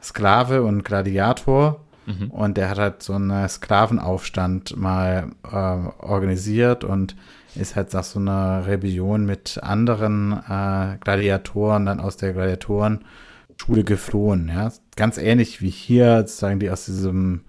[0.01, 2.31] Sklave und Gladiator Mhm.
[2.31, 7.15] Und der hat halt so einen Sklavenaufstand mal äh, organisiert und
[7.55, 14.47] ist halt nach so einer Rebellion mit anderen äh, Gladiatoren dann aus der Gladiatoren-Schule geflohen.
[14.47, 14.71] Ja?
[14.95, 17.41] Ganz ähnlich wie hier, sozusagen, die aus diesem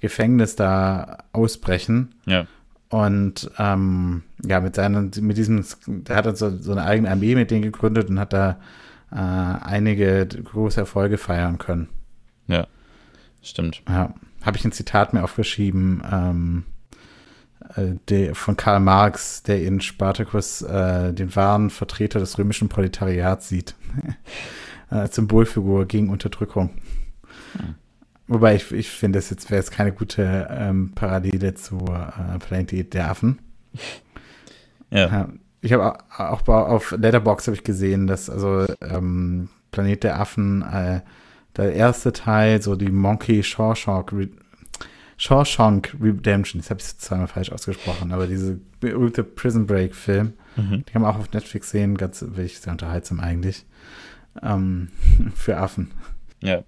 [0.00, 2.14] Gefängnis da ausbrechen.
[2.26, 2.46] Ja.
[2.88, 7.34] Und ähm, ja, mit seinen, mit diesem, der hat dann so, so eine eigene Armee
[7.34, 8.58] mit denen gegründet und hat da
[9.12, 11.88] äh, einige große Erfolge feiern können.
[12.46, 12.66] Ja.
[13.42, 13.82] Stimmt.
[13.88, 14.14] Ja.
[14.42, 16.64] Habe ich ein Zitat mir aufgeschrieben ähm,
[17.76, 23.48] äh, der, von Karl Marx, der in Spartacus äh, den wahren Vertreter des römischen Proletariats
[23.48, 23.74] sieht.
[24.88, 26.70] Als Symbolfigur gegen Unterdrückung.
[27.56, 27.74] Hm.
[28.26, 32.94] Wobei ich, ich finde, das jetzt wäre jetzt keine gute ähm, Parallele zu äh, Planet
[32.94, 33.38] der Affen.
[34.92, 35.28] Ja.
[35.60, 41.02] ich habe auch auf Letterbox habe ich gesehen, dass also ähm, Planet der Affen, äh,
[41.56, 44.28] der erste Teil, so die Monkey Shawshank, Re
[45.16, 50.84] Shawshank Redemption, das habe ich zweimal falsch ausgesprochen, aber diese berühmte Prison Break Film, mhm.
[50.86, 53.66] die kann man auch auf Netflix sehen, ganz wirklich sehr unterhaltsam eigentlich.
[54.42, 54.88] Ähm,
[55.34, 55.90] für Affen.
[56.42, 56.62] Ja.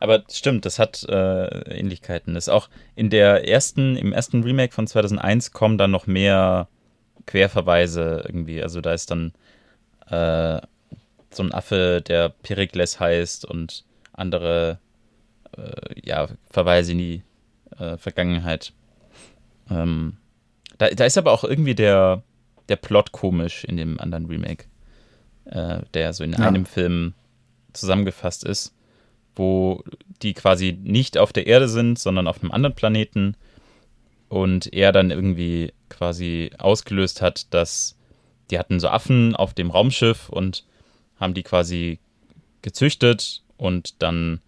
[0.00, 2.34] Aber stimmt, das hat äh, Ähnlichkeiten.
[2.34, 6.68] Das ist auch in der ersten, im ersten Remake von 2001 kommen dann noch mehr
[7.26, 8.62] Querverweise irgendwie.
[8.62, 9.32] Also da ist dann
[10.08, 10.60] äh,
[11.30, 14.78] so ein Affe, der Perikles heißt und andere
[15.56, 17.22] äh, ja, Verweise in die
[17.78, 18.72] äh, Vergangenheit.
[19.70, 20.16] Ähm,
[20.78, 22.22] da, da ist aber auch irgendwie der,
[22.68, 24.64] der Plot komisch in dem anderen Remake,
[25.46, 26.38] äh, der so in ja.
[26.38, 27.14] einem Film
[27.72, 28.74] zusammengefasst ist,
[29.36, 29.82] wo
[30.22, 33.36] die quasi nicht auf der Erde sind, sondern auf einem anderen Planeten
[34.28, 37.96] und er dann irgendwie quasi ausgelöst hat, dass
[38.50, 40.64] die hatten so Affen auf dem Raumschiff und
[41.18, 41.98] haben die quasi
[42.62, 44.40] gezüchtet und dann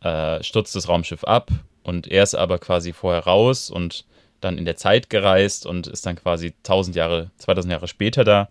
[0.00, 1.50] äh, stürzt das Raumschiff ab
[1.82, 4.04] und er ist aber quasi vorher raus und
[4.40, 8.48] dann in der Zeit gereist und ist dann quasi 1000 Jahre, 2000 Jahre später da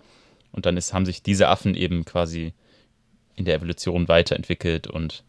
[0.51, 2.53] und dann ist, haben sich diese Affen eben quasi
[3.35, 5.23] in der Evolution weiterentwickelt und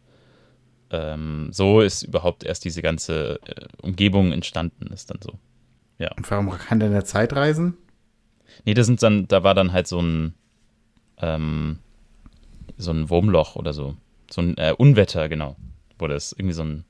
[0.91, 5.33] ähm, so ist überhaupt erst diese ganze äh, Umgebung entstanden, ist dann so.
[5.97, 6.11] Ja.
[6.15, 7.77] Und warum kann der in der Zeit reisen?
[8.65, 10.35] Nee, das sind dann, da war dann halt so ein,
[11.17, 11.79] ähm,
[12.77, 13.95] so ein Wurmloch oder so.
[14.33, 15.55] So ein äh, Unwetter, genau.
[15.99, 16.85] Wurde es irgendwie so ein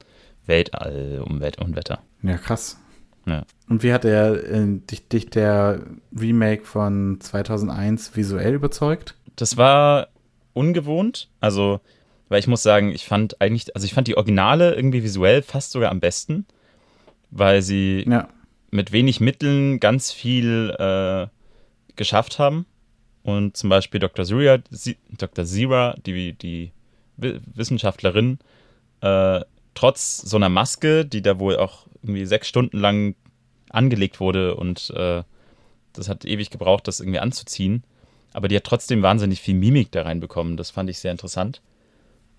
[0.46, 2.00] Weltall-Unwetter.
[2.22, 2.80] Ja, krass.
[3.26, 3.44] Ja.
[3.68, 5.82] Und wie hat er äh, dich, dich der
[6.18, 9.16] Remake von 2001 visuell überzeugt?
[9.36, 10.08] Das war
[10.54, 11.28] ungewohnt.
[11.42, 11.82] Also,
[12.30, 15.72] weil ich muss sagen, ich fand eigentlich, also ich fand die Originale irgendwie visuell fast
[15.72, 16.46] sogar am besten,
[17.30, 18.30] weil sie ja.
[18.72, 21.28] mit wenig Mitteln ganz viel äh,
[21.98, 22.66] geschafft haben.
[23.22, 24.24] Und zum Beispiel Dr.
[24.24, 24.60] Zira,
[25.18, 25.44] Dr.
[25.44, 26.72] Zira die, die
[27.18, 28.40] Wissenschaftlerin,
[29.02, 29.42] äh,
[29.74, 33.16] trotz so einer Maske, die da wohl auch irgendwie sechs Stunden lang
[33.70, 35.24] angelegt wurde und äh,
[35.94, 37.84] das hat ewig gebraucht, das irgendwie anzuziehen.
[38.34, 40.58] Aber die hat trotzdem wahnsinnig viel Mimik da reinbekommen.
[40.58, 41.62] Das fand ich sehr interessant.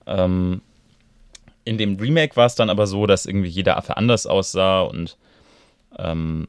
[0.06, 0.60] Ähm,
[1.64, 5.16] in dem Remake war es dann aber so, dass irgendwie jeder Affe anders aussah und
[5.98, 6.48] ähm,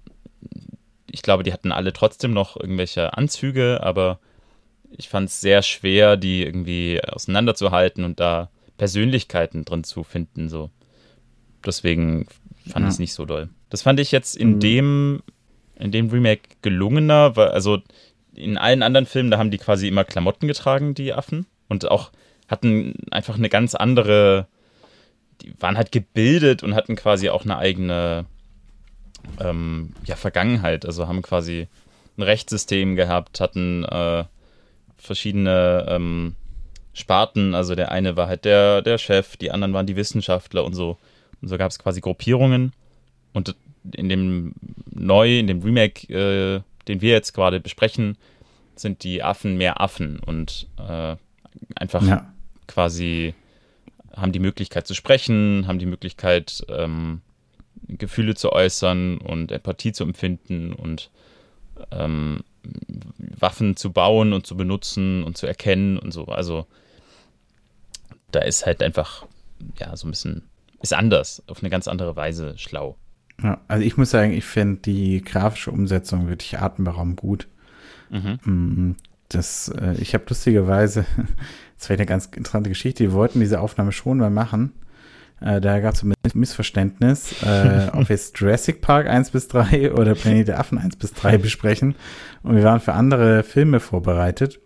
[1.09, 4.19] ich glaube, die hatten alle trotzdem noch irgendwelche Anzüge, aber
[4.97, 10.49] ich fand es sehr schwer, die irgendwie auseinanderzuhalten und da Persönlichkeiten drin zu finden.
[10.49, 10.69] So.
[11.65, 12.27] Deswegen
[12.67, 12.87] fand ja.
[12.87, 13.49] ich es nicht so doll.
[13.69, 14.59] Das fand ich jetzt in mhm.
[14.59, 15.23] dem,
[15.75, 17.79] in dem Remake gelungener, weil, also
[18.33, 21.45] in allen anderen Filmen, da haben die quasi immer Klamotten getragen, die Affen.
[21.67, 22.11] Und auch
[22.47, 24.47] hatten einfach eine ganz andere,
[25.41, 28.25] die waren halt gebildet und hatten quasi auch eine eigene
[29.39, 30.85] ähm, ja, Vergangenheit.
[30.85, 31.67] Also haben quasi
[32.17, 34.25] ein Rechtssystem gehabt, hatten äh,
[34.97, 36.35] verschiedene ähm,
[36.93, 37.55] Sparten.
[37.55, 40.97] Also der eine war halt der, der Chef, die anderen waren die Wissenschaftler und so.
[41.41, 42.73] Und so gab es quasi Gruppierungen.
[43.33, 43.55] Und
[43.93, 44.53] in dem
[44.91, 48.17] neu, in dem Remake, äh, den wir jetzt gerade besprechen,
[48.75, 51.15] sind die Affen mehr Affen und äh,
[51.75, 52.33] einfach ja.
[52.67, 53.33] quasi
[54.15, 57.21] haben die Möglichkeit zu sprechen, haben die Möglichkeit, ähm,
[57.87, 61.11] Gefühle zu äußern und Empathie zu empfinden und
[61.91, 62.43] ähm,
[63.17, 66.25] Waffen zu bauen und zu benutzen und zu erkennen und so.
[66.25, 66.65] Also
[68.31, 69.25] da ist halt einfach,
[69.79, 70.43] ja, so ein bisschen,
[70.81, 72.97] ist anders, auf eine ganz andere Weise schlau.
[73.41, 77.47] Ja, also ich muss sagen, ich finde die grafische Umsetzung wirklich atemberaubend gut.
[78.09, 78.39] Mhm.
[78.45, 78.95] Mm,
[79.29, 81.05] das, äh, ich habe lustigerweise,
[81.77, 84.73] das war eine ganz interessante Geschichte, die wollten diese Aufnahme schon mal machen.
[85.41, 89.93] Äh, da gab es ein Missverständnis, äh, ob wir jetzt Jurassic Park 1 bis 3
[89.93, 91.95] oder Planet der Affen 1 bis 3 besprechen.
[92.43, 94.59] Und wir waren für andere Filme vorbereitet.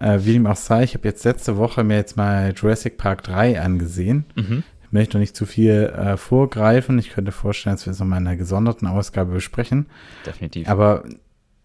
[0.00, 3.22] Äh, wie dem auch sei, ich habe jetzt letzte Woche mir jetzt mal Jurassic Park
[3.24, 4.24] 3 angesehen.
[4.34, 4.62] Mhm.
[4.84, 6.98] Ich möchte noch nicht zu viel äh, vorgreifen.
[6.98, 9.86] Ich könnte vorstellen, dass wir es nochmal in einer gesonderten Ausgabe besprechen.
[10.26, 10.68] Definitiv.
[10.68, 11.04] Aber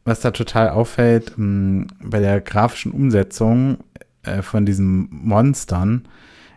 [0.05, 3.79] was da total auffällt, mh, bei der grafischen Umsetzung
[4.23, 6.07] äh, von diesen Monstern,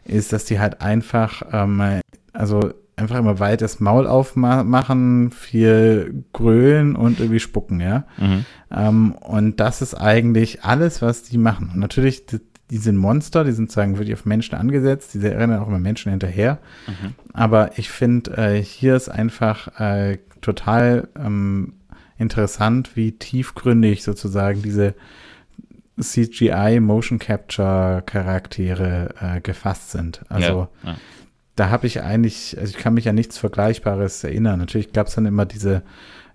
[0.05, 2.01] ist, dass die halt einfach, ähm,
[2.33, 8.05] also einfach immer weit das Maul aufmachen, viel grölen und irgendwie spucken, ja.
[8.19, 8.45] Mhm.
[8.71, 11.71] Ähm, und das ist eigentlich alles, was die machen.
[11.73, 12.41] Und natürlich, die,
[12.71, 16.11] die sind Monster, die sind sagen wirklich auf Menschen angesetzt, die rennen auch immer Menschen
[16.11, 16.59] hinterher.
[16.87, 17.15] Mhm.
[17.33, 21.75] Aber ich finde, äh, hier ist einfach äh, total ähm,
[22.19, 24.95] interessant, wie tiefgründig sozusagen diese
[26.01, 30.23] CGI Motion Capture Charaktere äh, gefasst sind.
[30.29, 30.97] Also ja, ja.
[31.57, 34.59] da habe ich eigentlich, also ich kann mich an nichts Vergleichbares erinnern.
[34.59, 35.83] Natürlich gab es dann immer diese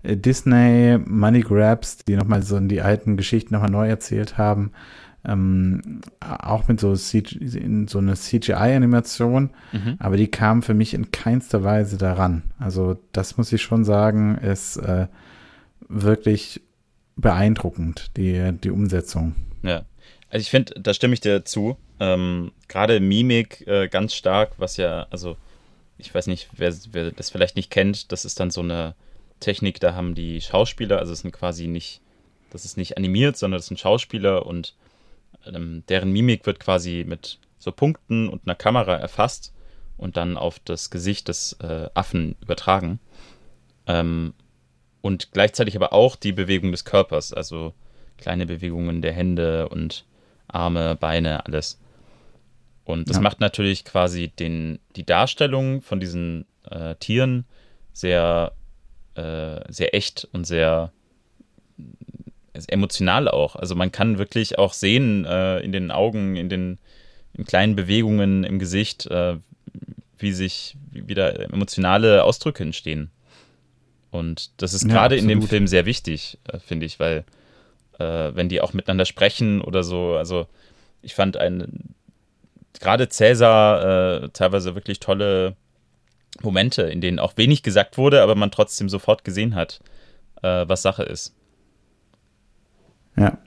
[0.02, 4.72] äh, Disney Money Grabs, die nochmal so in die alten Geschichten nochmal neu erzählt haben.
[5.24, 9.96] Ähm, auch mit so, CG, so einer CGI-Animation, mhm.
[9.98, 12.44] aber die kam für mich in keinster Weise daran.
[12.60, 15.08] Also das muss ich schon sagen, ist äh,
[15.88, 16.62] wirklich
[17.16, 19.34] beeindruckend, die, die Umsetzung.
[19.66, 19.84] Ja,
[20.30, 21.76] also ich finde, da stimme ich dir zu.
[21.98, 25.36] Ähm, Gerade Mimik äh, ganz stark, was ja, also
[25.98, 28.94] ich weiß nicht, wer, wer das vielleicht nicht kennt, das ist dann so eine
[29.40, 32.00] Technik, da haben die Schauspieler, also es sind quasi nicht,
[32.50, 34.74] das ist nicht animiert, sondern das sind Schauspieler und
[35.46, 39.52] ähm, deren Mimik wird quasi mit so Punkten und einer Kamera erfasst
[39.96, 43.00] und dann auf das Gesicht des äh, Affen übertragen.
[43.86, 44.34] Ähm,
[45.00, 47.74] und gleichzeitig aber auch die Bewegung des Körpers, also
[48.18, 50.04] kleine Bewegungen der Hände und
[50.48, 51.78] Arme, Beine, alles.
[52.84, 53.22] Und das ja.
[53.22, 57.44] macht natürlich quasi den, die Darstellung von diesen äh, Tieren
[57.92, 58.52] sehr,
[59.14, 60.92] äh, sehr echt und sehr
[62.68, 63.56] emotional auch.
[63.56, 66.78] Also man kann wirklich auch sehen äh, in den Augen, in den
[67.36, 69.36] in kleinen Bewegungen im Gesicht, äh,
[70.18, 73.10] wie sich wieder emotionale Ausdrücke entstehen.
[74.10, 77.24] Und das ist gerade in dem Film sehr wichtig, äh, finde ich, weil
[77.98, 80.46] äh, wenn die auch miteinander sprechen oder so, also
[81.02, 81.94] ich fand ein
[82.80, 85.56] gerade Cäsar äh, teilweise wirklich tolle
[86.42, 89.80] Momente, in denen auch wenig gesagt wurde, aber man trotzdem sofort gesehen hat,
[90.42, 91.34] äh, was Sache ist.
[93.16, 93.38] Ja.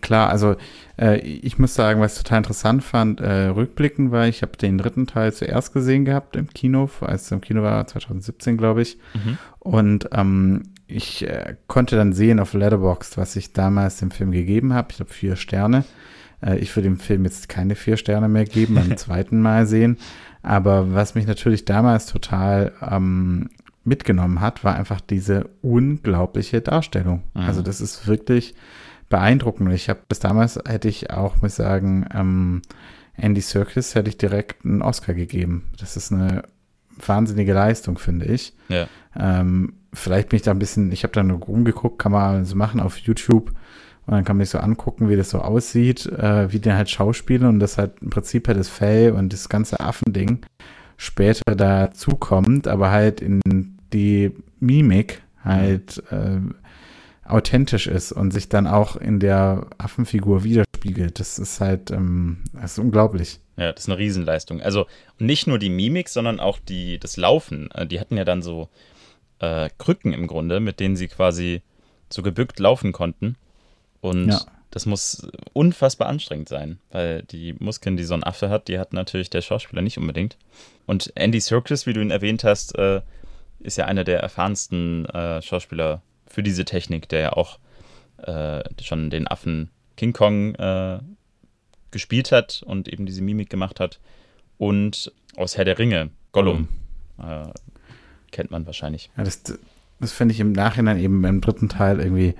[0.00, 0.56] Klar, also
[0.98, 4.78] äh, ich muss sagen, was ich total interessant fand, äh, rückblickend war, ich habe den
[4.78, 8.96] dritten Teil zuerst gesehen gehabt im Kino, als es im Kino war, 2017, glaube ich.
[9.12, 9.38] Mhm.
[9.58, 10.62] Und ähm,
[10.92, 14.88] ich äh, konnte dann sehen auf Letterboxd, was ich damals dem Film gegeben habe.
[14.92, 15.84] Ich habe vier Sterne.
[16.42, 19.98] Äh, ich würde dem Film jetzt keine vier Sterne mehr geben, beim zweiten Mal sehen.
[20.42, 23.48] Aber was mich natürlich damals total ähm,
[23.84, 27.22] mitgenommen hat, war einfach diese unglaubliche Darstellung.
[27.34, 27.42] Mhm.
[27.42, 28.54] Also das ist wirklich
[29.08, 29.72] beeindruckend.
[29.72, 32.62] Ich habe bis damals hätte ich auch, muss ich sagen, ähm,
[33.14, 35.70] Andy Serkis hätte ich direkt einen Oscar gegeben.
[35.78, 36.44] Das ist eine
[36.96, 38.54] wahnsinnige Leistung, finde ich.
[38.68, 38.86] Ja.
[39.14, 42.56] Ähm, vielleicht bin ich da ein bisschen, ich habe da nur rumgeguckt, kann man so
[42.56, 43.52] machen auf YouTube
[44.06, 46.90] und dann kann man sich so angucken, wie das so aussieht, äh, wie der halt
[46.90, 50.40] schauspielen und das halt im Prinzip halt das Fell und das ganze Affending
[50.96, 53.40] später dazukommt, aber halt in
[53.92, 56.40] die Mimik halt äh,
[57.24, 61.20] authentisch ist und sich dann auch in der Affenfigur widerspiegelt.
[61.20, 63.40] Das ist halt, ähm, das ist unglaublich.
[63.56, 64.60] Ja, das ist eine Riesenleistung.
[64.60, 64.86] Also
[65.18, 67.70] nicht nur die Mimik, sondern auch die, das Laufen.
[67.72, 68.68] Äh, die hatten ja dann so
[69.42, 71.60] äh, Krücken im Grunde, mit denen sie quasi
[72.08, 73.36] so gebückt laufen konnten.
[74.00, 74.40] Und ja.
[74.70, 78.92] das muss unfassbar anstrengend sein, weil die Muskeln, die so ein Affe hat, die hat
[78.92, 80.38] natürlich der Schauspieler nicht unbedingt.
[80.86, 83.02] Und Andy Serkis, wie du ihn erwähnt hast, äh,
[83.58, 87.58] ist ja einer der erfahrensten äh, Schauspieler für diese Technik, der ja auch
[88.18, 91.00] äh, schon den Affen King Kong äh,
[91.90, 94.00] gespielt hat und eben diese Mimik gemacht hat.
[94.58, 96.68] Und aus Herr der Ringe, Gollum,
[97.18, 97.48] äh,
[98.32, 99.10] kennt man wahrscheinlich.
[99.16, 99.42] Ja, das,
[100.00, 102.34] das finde ich im Nachhinein eben im dritten Teil irgendwie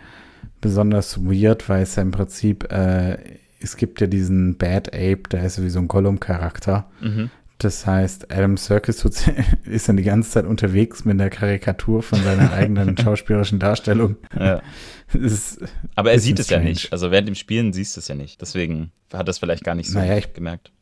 [0.61, 3.18] besonders weird, weil es ja im Prinzip, äh,
[3.61, 6.90] es gibt ja diesen Bad Ape, der ist wie so ein Gollum-Charakter.
[7.01, 7.30] Mhm.
[7.59, 9.05] Das heißt, Adam Serkis
[9.64, 14.16] ist dann die ganze Zeit unterwegs mit der Karikatur von seiner eigenen schauspielerischen Darstellung.
[14.36, 14.61] Ja.
[15.95, 16.64] Aber er sieht es strange.
[16.64, 16.93] ja nicht.
[16.93, 18.40] Also während dem Spielen siehst du es ja nicht.
[18.40, 20.72] Deswegen hat er es vielleicht gar nicht so naja, ich, gemerkt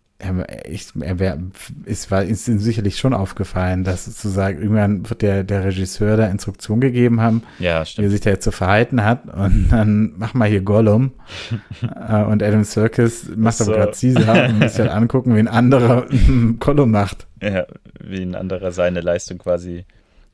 [0.68, 1.38] ich, er wär,
[1.86, 6.26] es war ist ihm sicherlich schon aufgefallen, dass sozusagen irgendwann wird der, der Regisseur da
[6.26, 10.34] Instruktion gegeben haben, ja, wie er sich da jetzt zu verhalten hat und dann mach
[10.34, 11.12] mal hier Gollum
[11.82, 13.64] äh, und Adam Circus macht so.
[13.64, 16.06] aber gerade Caesar und muss halt angucken, wie ein anderer
[16.58, 17.26] Gollum macht.
[17.42, 17.66] Ja,
[18.00, 19.84] wie ein anderer seine Leistung quasi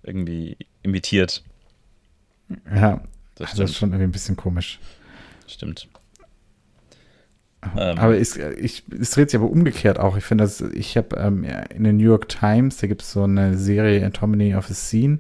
[0.03, 1.43] irgendwie imitiert.
[2.74, 3.01] Ja,
[3.37, 4.78] das, also das ist schon irgendwie ein bisschen komisch.
[5.47, 5.89] Stimmt.
[7.76, 10.16] Ähm, aber es, ich, es dreht sich aber umgekehrt auch.
[10.16, 11.44] Ich finde, dass ich habe ähm,
[11.74, 15.18] in der New York Times, da gibt es so eine Serie Antomony of a Scene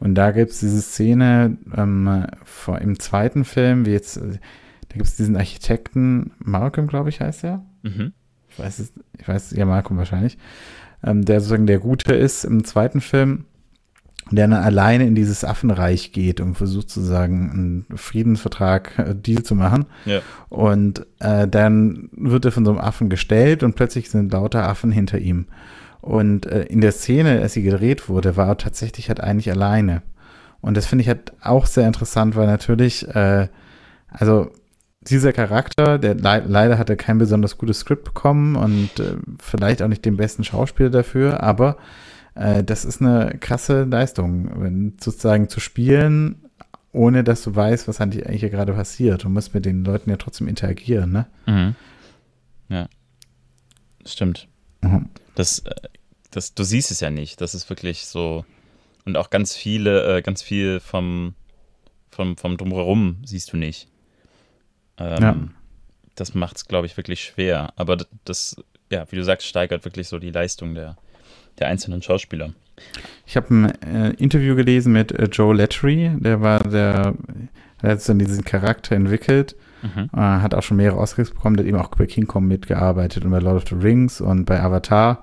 [0.00, 5.06] und da gibt es diese Szene ähm, vor, im zweiten Film, wie jetzt, da gibt
[5.06, 7.64] es diesen Architekten, Malcolm, glaube ich, heißt er.
[7.82, 8.12] Mhm.
[8.48, 10.38] Ich weiß es, ich weiß, ja, Malcolm wahrscheinlich,
[11.02, 13.44] ähm, der sozusagen der Gute ist im zweiten Film
[14.30, 17.50] der dann alleine in dieses Affenreich geht und versucht sozusagen
[17.90, 19.86] einen Friedensvertrag, äh, Deal zu machen.
[20.04, 20.20] Ja.
[20.48, 24.90] Und äh, dann wird er von so einem Affen gestellt und plötzlich sind lauter Affen
[24.90, 25.46] hinter ihm.
[26.00, 30.02] Und äh, in der Szene, als sie gedreht wurde, war er tatsächlich halt eigentlich alleine.
[30.60, 33.48] Und das finde ich halt auch sehr interessant, weil natürlich, äh,
[34.08, 34.50] also
[35.00, 39.82] dieser Charakter, der le leider hat er kein besonders gutes Skript bekommen und äh, vielleicht
[39.82, 41.76] auch nicht den besten Schauspieler dafür, aber
[42.38, 46.44] äh, das ist eine krasse Leistung, wenn, sozusagen zu spielen,
[46.92, 49.24] ohne dass du weißt, was eigentlich hier gerade passiert.
[49.24, 51.26] Du musst mit den Leuten ja trotzdem interagieren, ne?
[51.46, 51.74] Mhm.
[52.68, 52.88] Ja.
[54.06, 54.48] Stimmt.
[54.82, 55.08] Mhm.
[55.34, 55.74] Das, äh,
[56.30, 57.40] das, du siehst es ja nicht.
[57.40, 58.44] Das ist wirklich so.
[59.04, 61.34] Und auch ganz viele, äh, ganz viel vom,
[62.10, 63.88] vom, vom Drumherum siehst du nicht.
[64.98, 65.36] Ähm, ja.
[66.14, 67.72] Das macht es, glaube ich, wirklich schwer.
[67.76, 68.56] Aber das,
[68.90, 70.96] ja, wie du sagst, steigert wirklich so die Leistung der,
[71.60, 72.52] der einzelnen Schauspieler.
[73.26, 77.14] Ich habe ein äh, Interview gelesen mit äh, Joe Lattery, der war der,
[77.82, 80.08] der hat dann diesen Charakter entwickelt, mhm.
[80.14, 83.24] äh, hat auch schon mehrere Oscars bekommen, der hat eben auch bei King Kong mitgearbeitet
[83.24, 85.22] und bei Lord of the Rings und bei Avatar.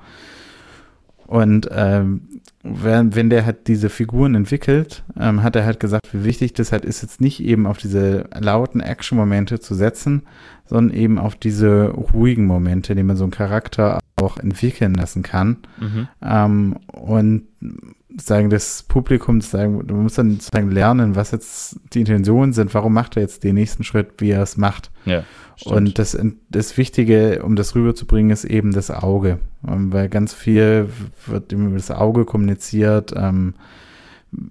[1.27, 2.21] Und ähm,
[2.61, 6.71] wenn, wenn der halt diese Figuren entwickelt, ähm, hat er halt gesagt, wie wichtig das
[6.71, 10.23] halt ist, jetzt nicht eben auf diese lauten Action-Momente zu setzen,
[10.65, 15.57] sondern eben auf diese ruhigen Momente, die man so einen Charakter auch entwickeln lassen kann.
[15.79, 16.07] Mhm.
[16.23, 17.43] Ähm, und
[18.17, 22.93] sagen, das Publikum sagen, du musst dann sozusagen lernen, was jetzt die Intentionen sind, warum
[22.93, 24.91] macht er jetzt den nächsten Schritt, wie er es macht.
[25.05, 25.23] Ja,
[25.63, 26.17] und das,
[26.49, 29.39] das Wichtige, um das rüberzubringen, ist eben das Auge.
[29.67, 30.89] Ähm, weil ganz viel
[31.25, 33.53] wird über das Auge kommuniziert, ähm,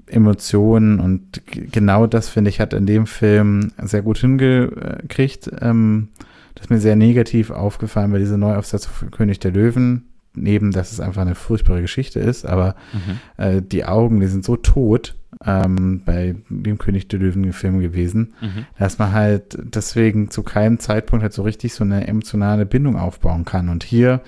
[0.06, 5.50] Emotionen und genau das, finde ich, hat in dem Film sehr gut hingekriegt.
[5.60, 6.08] Ähm,
[6.54, 10.92] das ist mir sehr negativ aufgefallen bei dieser Neuaufsetzung von König der Löwen neben, dass
[10.92, 13.42] es einfach eine furchtbare Geschichte ist, aber mhm.
[13.42, 18.34] äh, die Augen, die sind so tot ähm, bei dem König der Löwen Film gewesen,
[18.40, 18.66] mhm.
[18.78, 23.44] dass man halt deswegen zu keinem Zeitpunkt halt so richtig so eine emotionale Bindung aufbauen
[23.44, 23.68] kann.
[23.68, 24.20] Und hier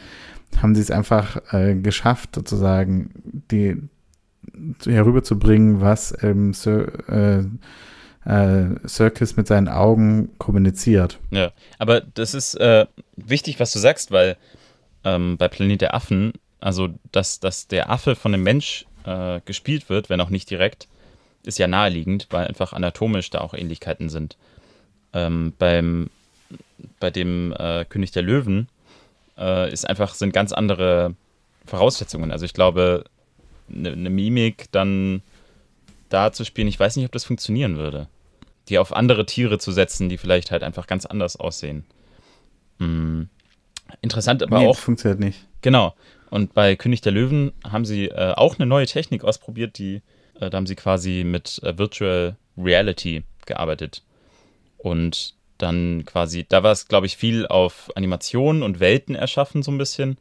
[0.61, 3.11] haben sie es einfach äh, geschafft, sozusagen
[3.51, 3.77] die
[4.85, 7.45] herüberzubringen, was ähm, Sir, äh,
[8.27, 11.19] äh, Circus mit seinen Augen kommuniziert.
[11.31, 14.37] Ja, aber das ist äh, wichtig, was du sagst, weil
[15.05, 19.89] ähm, bei Planet der Affen, also dass, dass der Affe von einem Mensch äh, gespielt
[19.89, 20.89] wird, wenn auch nicht direkt,
[21.45, 24.37] ist ja naheliegend, weil einfach anatomisch da auch Ähnlichkeiten sind.
[25.13, 26.11] Ähm, beim,
[26.99, 28.69] bei dem äh, König der Löwen
[29.39, 31.15] äh, ist einfach, sind ganz andere
[31.65, 32.33] Voraussetzungen.
[32.33, 33.05] Also ich glaube,
[33.73, 35.23] eine ne Mimik dann
[36.09, 38.09] da zu spielen, ich weiß nicht, ob das funktionieren würde.
[38.69, 41.85] Die auf andere Tiere zu setzen, die vielleicht halt einfach ganz anders aussehen.
[42.79, 43.29] Hm.
[44.01, 44.75] Interessant aber nee, auch.
[44.75, 45.47] Das funktioniert nicht.
[45.63, 45.95] Genau.
[46.31, 50.03] Und bei König der Löwen haben sie äh, auch eine neue Technik ausprobiert, die,
[50.41, 54.03] äh, da haben sie quasi mit äh, Virtual Reality gearbeitet.
[54.79, 59.71] Und dann quasi, da war es, glaube ich, viel auf Animationen und Welten erschaffen, so
[59.71, 60.19] ein bisschen.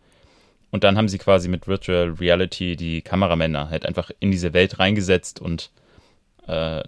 [0.72, 4.80] Und dann haben sie quasi mit Virtual Reality die Kameramänner halt einfach in diese Welt
[4.80, 5.72] reingesetzt und
[6.48, 6.84] äh,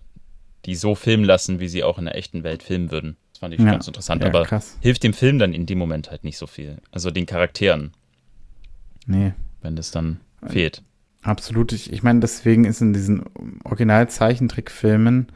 [0.68, 3.16] die so filmen lassen, wie sie auch in der echten Welt filmen würden.
[3.32, 3.72] Das fand ich ja.
[3.72, 4.78] ganz interessant, ja, aber krass.
[4.82, 6.78] hilft dem Film dann in dem Moment halt nicht so viel.
[6.92, 7.94] Also den Charakteren.
[9.06, 9.34] Nee.
[9.62, 10.84] Wenn das dann fehlt.
[11.24, 11.72] Absolut.
[11.72, 13.24] Ich, ich meine, deswegen ist in diesen
[13.64, 15.28] Original-Zeichentrickfilmen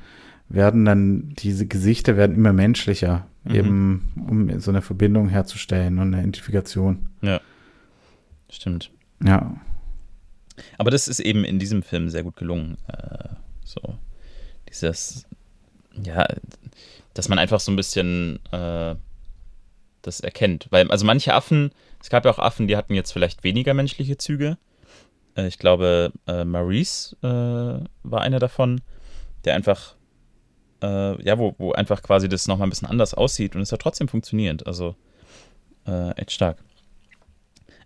[0.49, 3.55] werden dann diese Gesichter werden immer menschlicher, mhm.
[3.55, 7.09] eben um so eine Verbindung herzustellen und eine Identifikation.
[7.21, 7.39] Ja.
[8.49, 8.91] Stimmt.
[9.23, 9.55] Ja.
[10.77, 12.77] Aber das ist eben in diesem Film sehr gut gelungen.
[12.89, 13.29] Äh,
[13.63, 13.97] so
[14.71, 15.25] dieses,
[16.01, 16.27] ja,
[17.13, 18.95] dass man einfach so ein bisschen äh,
[20.01, 20.67] das erkennt.
[20.71, 24.17] Weil, also manche Affen, es gab ja auch Affen, die hatten jetzt vielleicht weniger menschliche
[24.17, 24.57] Züge.
[25.35, 28.81] Äh, ich glaube, äh, Maurice äh, war einer davon,
[29.45, 29.95] der einfach,
[30.81, 33.81] äh, ja, wo, wo einfach quasi das nochmal ein bisschen anders aussieht und es hat
[33.81, 34.65] trotzdem funktioniert.
[34.65, 34.95] Also
[35.85, 36.63] äh, echt stark.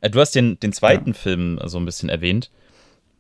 [0.02, 1.16] du hast den, den zweiten ja.
[1.16, 2.52] Film so ein bisschen erwähnt.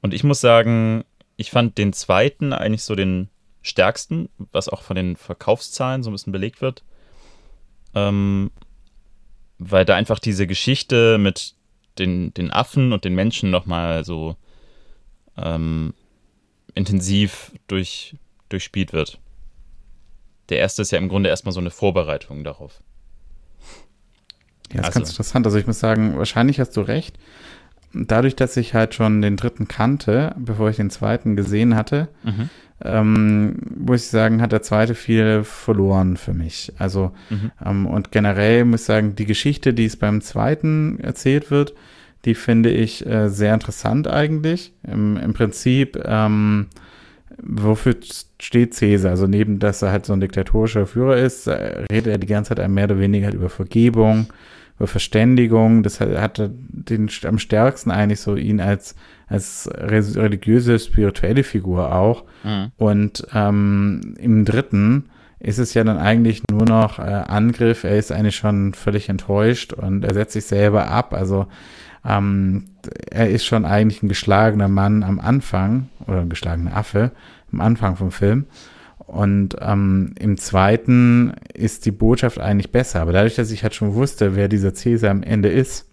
[0.01, 1.03] Und ich muss sagen,
[1.35, 3.29] ich fand den zweiten eigentlich so den
[3.65, 6.83] stärksten, was auch von den Verkaufszahlen so ein bisschen belegt wird.
[7.93, 8.51] Ähm,
[9.57, 11.55] weil da einfach diese Geschichte mit
[11.97, 14.35] den, den Affen und den Menschen nochmal so
[15.37, 15.93] ähm,
[16.75, 18.15] intensiv durch,
[18.49, 19.19] durchspielt wird.
[20.49, 22.83] Der erste ist ja im Grunde erstmal so eine Vorbereitung darauf.
[24.71, 24.87] Ja, das also.
[24.87, 25.45] ist ganz interessant.
[25.47, 27.17] Also ich muss sagen, wahrscheinlich hast du recht.
[27.95, 32.49] Dadurch, dass ich halt schon den dritten kannte, bevor ich den zweiten gesehen hatte, mhm
[32.83, 36.73] ähm, muss ich sagen, hat der zweite viel verloren für mich.
[36.77, 37.51] Also, mhm.
[37.65, 41.73] ähm, und generell muss ich sagen, die Geschichte, die es beim zweiten erzählt wird,
[42.25, 44.73] die finde ich äh, sehr interessant eigentlich.
[44.83, 46.67] Im, im Prinzip, ähm,
[47.41, 47.95] wofür
[48.41, 49.11] steht Cäsar?
[49.11, 52.55] Also neben, dass er halt so ein diktatorischer Führer ist, äh, redet er die ganze
[52.55, 54.27] Zeit mehr oder weniger halt über Vergebung,
[54.77, 55.83] über Verständigung.
[55.83, 58.95] Das hat, hat den am stärksten eigentlich so ihn als
[59.27, 62.25] als religiöse, spirituelle Figur auch.
[62.43, 62.71] Mhm.
[62.77, 65.09] Und ähm, im dritten
[65.39, 67.83] ist es ja dann eigentlich nur noch äh, Angriff.
[67.83, 71.13] Er ist eigentlich schon völlig enttäuscht und er setzt sich selber ab.
[71.13, 71.47] Also
[72.07, 72.65] Ähm,
[73.09, 77.09] er ist schon eigentlich ein geschlagener Mann am Anfang oder ein geschlagener Affe
[77.51, 78.45] am Anfang vom Film.
[79.07, 83.01] Und ähm, im zweiten ist die Botschaft eigentlich besser.
[83.01, 85.87] Aber dadurch, dass ich halt schon wusste, wer dieser Cäsar am Ende ist,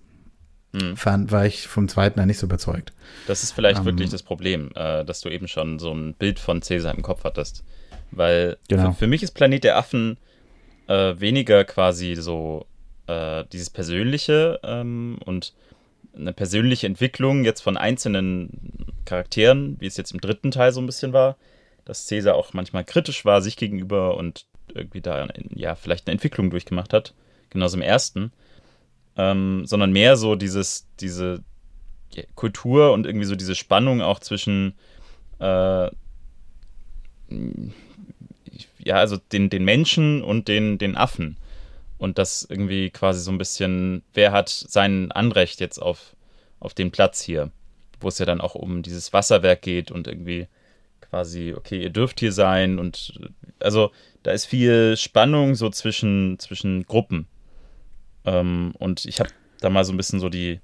[0.74, 0.96] hm.
[0.96, 2.92] fand, war ich vom zweiten dann nicht so überzeugt.
[3.26, 6.38] Das ist vielleicht ähm, wirklich das Problem, äh, dass du eben schon so ein Bild
[6.38, 7.64] von Cäsar im Kopf hattest.
[8.10, 8.92] Weil genau.
[8.92, 10.16] für, für, mich ist Planet der Affen
[10.86, 12.66] äh, weniger quasi so
[13.06, 15.52] äh, dieses Persönliche ähm, und
[16.14, 20.86] eine persönliche Entwicklung jetzt von einzelnen Charakteren, wie es jetzt im dritten Teil so ein
[20.86, 21.36] bisschen war,
[21.84, 26.50] dass Cäsar auch manchmal kritisch war sich gegenüber und irgendwie da ja vielleicht eine Entwicklung
[26.50, 27.14] durchgemacht hat,
[27.50, 28.32] genauso im ersten,
[29.16, 31.42] ähm, sondern mehr so dieses diese
[32.34, 34.74] Kultur und irgendwie so diese Spannung auch zwischen
[35.38, 35.90] äh,
[38.84, 41.36] ja, also den, den Menschen und den, den Affen.
[41.98, 46.16] Und das irgendwie quasi so ein bisschen, wer hat sein Anrecht jetzt auf,
[46.58, 47.50] auf den Platz hier?
[48.00, 50.48] Wo es ja dann auch um dieses Wasserwerk geht und irgendwie
[51.12, 53.20] quasi, okay, ihr dürft hier sein und
[53.60, 53.90] also
[54.22, 57.26] da ist viel Spannung so zwischen, zwischen Gruppen.
[58.24, 59.28] Ähm, und ich habe
[59.60, 60.60] da mal so ein bisschen so die,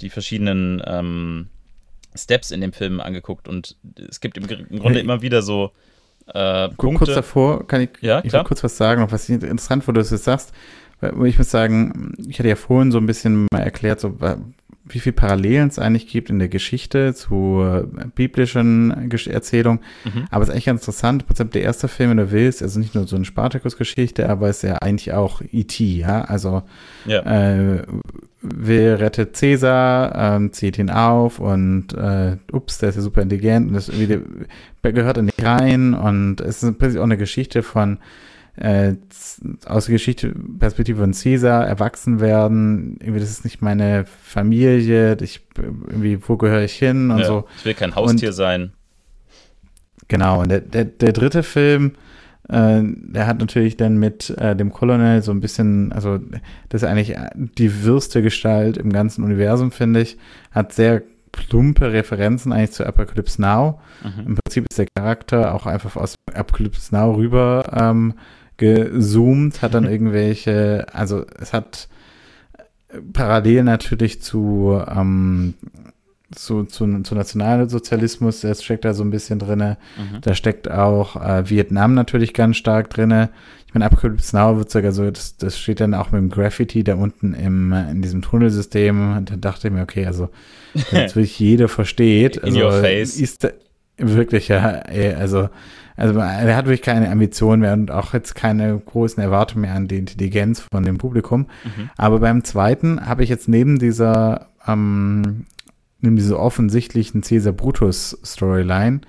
[0.00, 1.50] die verschiedenen ähm,
[2.16, 3.76] Steps in dem Film angeguckt und
[4.08, 5.70] es gibt im, im Grunde immer wieder so
[6.26, 7.04] äh, Punkte.
[7.04, 10.08] Kurz davor kann ich, ja, ich kurz was sagen, noch was interessant, wo du es
[10.08, 10.52] sagst.
[11.24, 14.16] Ich muss sagen, ich hatte ja vorhin so ein bisschen mal erklärt, so,
[14.94, 17.84] wie viel Parallelen es eigentlich gibt in der Geschichte zu äh,
[18.14, 19.80] biblischen Erzählungen.
[20.04, 20.24] Mhm.
[20.30, 21.22] Aber es ist eigentlich ganz interessant.
[21.22, 24.48] Im Prinzip der erste Film, wenn du willst, also nicht nur so eine Spartacus-Geschichte, aber
[24.48, 26.22] es ist ja eigentlich auch E.T., ja.
[26.22, 26.62] Also
[27.06, 27.20] ja.
[27.22, 27.82] Äh,
[28.42, 33.68] will rettet Cäsar, ähm, zieht ihn auf und äh, ups, der ist ja super intelligent
[33.68, 34.20] und das wieder,
[34.82, 37.98] gehört in die rein und es ist im Prinzip auch eine Geschichte von
[38.56, 38.94] äh,
[39.66, 45.40] aus der Geschichte Perspektive von Caesar erwachsen werden, irgendwie das ist nicht meine Familie, ich
[45.56, 47.44] irgendwie wo gehöre ich hin und ja, so.
[47.58, 48.72] Ich will kein Haustier und, sein.
[50.08, 51.92] Genau, und der, der, der dritte Film
[52.50, 56.18] äh, der hat natürlich dann mit äh, dem Colonel so ein bisschen, also
[56.68, 60.18] das ist eigentlich die würste Gestalt im ganzen Universum, finde ich.
[60.50, 63.80] Hat sehr plumpe Referenzen eigentlich zu Apocalypse Now.
[64.02, 64.26] Mhm.
[64.26, 68.14] Im Prinzip ist der Charakter auch einfach aus Apocalypse Now rüber ähm,
[68.60, 71.88] gezoomt, hat dann irgendwelche, also es hat
[73.12, 75.54] parallel natürlich zu ähm,
[76.34, 79.78] zu, zu, zu Nationalsozialismus, das steckt da so ein bisschen drinne.
[79.96, 80.20] Mhm.
[80.20, 83.30] Da steckt auch äh, Vietnam natürlich ganz stark drinne.
[83.66, 86.84] Ich meine, Apocalypse Now wird sogar so, das, das steht dann auch mit dem Graffiti
[86.84, 89.16] da unten im, in diesem Tunnelsystem.
[89.16, 90.28] Und da dachte ich mir, okay, also,
[90.92, 92.36] jetzt wirklich jeder versteht.
[92.36, 93.16] In also, your face.
[93.16, 93.48] Ist
[94.00, 94.82] wirklich, ja,
[95.18, 95.48] also,
[95.96, 99.88] also er hat wirklich keine Ambition mehr und auch jetzt keine großen Erwartungen mehr an
[99.88, 101.46] die Intelligenz von dem Publikum.
[101.64, 101.90] Mhm.
[101.96, 105.46] Aber beim zweiten habe ich jetzt neben dieser ähm,
[106.00, 109.00] neben dieser offensichtlichen Caesar Brutus Storyline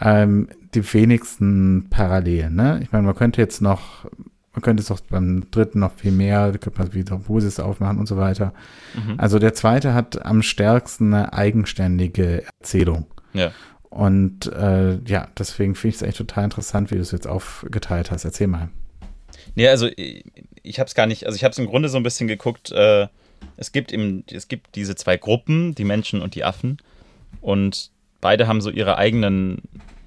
[0.00, 2.54] ähm, die wenigsten Parallelen.
[2.54, 2.80] Ne?
[2.82, 4.04] Ich meine, man könnte jetzt noch,
[4.52, 7.98] man könnte es auch beim dritten noch viel mehr, da könnte man wieder Busis aufmachen
[7.98, 8.52] und so weiter.
[8.94, 9.14] Mhm.
[9.18, 13.06] Also der zweite hat am stärksten eine eigenständige Erzählung.
[13.32, 13.50] Ja.
[13.94, 18.10] Und äh, ja, deswegen finde ich es echt total interessant, wie du es jetzt aufgeteilt
[18.10, 18.24] hast.
[18.24, 18.68] Erzähl mal.
[19.54, 20.24] Nee, also ich,
[20.64, 22.72] ich habe es gar nicht, also ich habe es im Grunde so ein bisschen geguckt,
[22.72, 23.06] äh,
[23.56, 26.78] es gibt eben, es gibt diese zwei Gruppen, die Menschen und die Affen.
[27.40, 29.62] Und beide haben so ihre eigenen,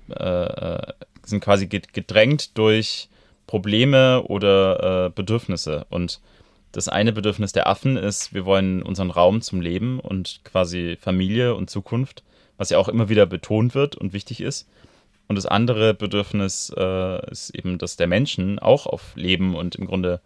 [0.09, 3.07] äh, äh sind quasi gedrängt durch
[3.47, 5.85] Probleme oder äh, Bedürfnisse.
[5.89, 6.19] Und
[6.73, 11.55] das eine Bedürfnis der Affen ist, wir wollen unseren Raum zum Leben und quasi Familie
[11.55, 12.23] und Zukunft,
[12.57, 14.67] was ja auch immer wieder betont wird und wichtig ist.
[15.27, 19.85] Und das andere Bedürfnis äh, ist eben das der Menschen auch auf Leben und im
[19.85, 20.21] Grunde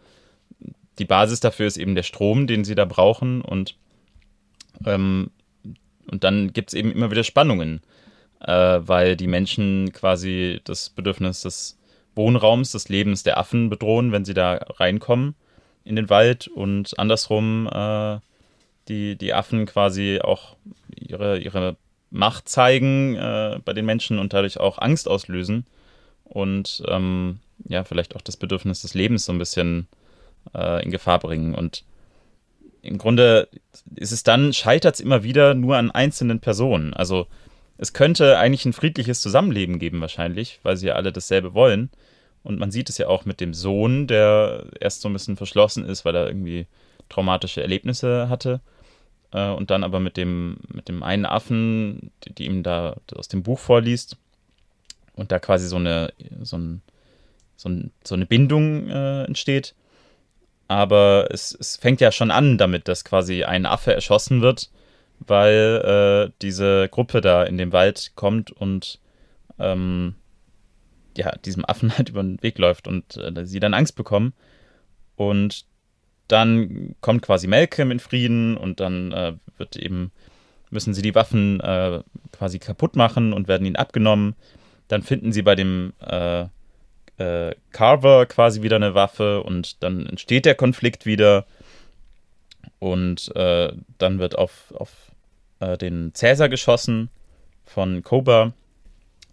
[0.99, 3.75] die Basis dafür ist eben der Strom, den sie da brauchen und,
[4.85, 5.31] ähm,
[6.09, 7.81] und dann gibt es eben immer wieder Spannungen,
[8.41, 11.79] äh, weil die Menschen quasi das Bedürfnis des
[12.15, 15.35] Wohnraums, des Lebens der Affen bedrohen, wenn sie da reinkommen
[15.83, 18.19] in den Wald und andersrum äh,
[18.87, 20.55] die, die Affen quasi auch
[20.95, 21.77] ihre, ihre
[22.11, 25.65] Macht zeigen äh, bei den Menschen und dadurch auch Angst auslösen
[26.25, 29.87] und ähm, ja, vielleicht auch das Bedürfnis des Lebens so ein bisschen
[30.53, 31.55] äh, in Gefahr bringen.
[31.55, 31.83] Und
[32.81, 33.47] im Grunde
[33.95, 36.93] ist es dann, scheitert es immer wieder nur an einzelnen Personen.
[36.93, 37.27] Also
[37.77, 41.89] es könnte eigentlich ein friedliches Zusammenleben geben wahrscheinlich, weil sie ja alle dasselbe wollen.
[42.43, 45.85] Und man sieht es ja auch mit dem Sohn, der erst so ein bisschen verschlossen
[45.85, 46.65] ist, weil er irgendwie
[47.09, 48.61] traumatische Erlebnisse hatte.
[49.31, 53.27] Äh, und dann aber mit dem, mit dem einen Affen, die, die ihm da aus
[53.27, 54.17] dem Buch vorliest.
[55.13, 56.81] Und da quasi so eine, so, ein,
[57.55, 59.75] so, ein, so eine Bindung äh, entsteht.
[60.67, 64.71] aber es, es fängt ja schon an damit, dass quasi ein Affe erschossen wird,
[65.19, 68.99] weil äh, diese Gruppe da in den Wald kommt und
[69.59, 70.15] ähm,
[71.17, 74.33] ja, diesem Affen halt über den Weg läuft und äh, sie dann Angst bekommen.
[75.15, 75.65] Und
[76.31, 80.11] dann kommt quasi Malcolm in Frieden und dann äh, wird eben,
[80.69, 82.01] müssen sie die Waffen äh,
[82.31, 84.35] quasi kaputt machen und werden ihnen abgenommen.
[84.87, 86.45] Dann finden sie bei dem äh,
[87.17, 91.45] äh, Carver quasi wieder eine Waffe und dann entsteht der Konflikt wieder.
[92.79, 95.11] Und äh, dann wird auf, auf
[95.59, 97.09] äh, den Cäsar geschossen
[97.65, 98.53] von Koba.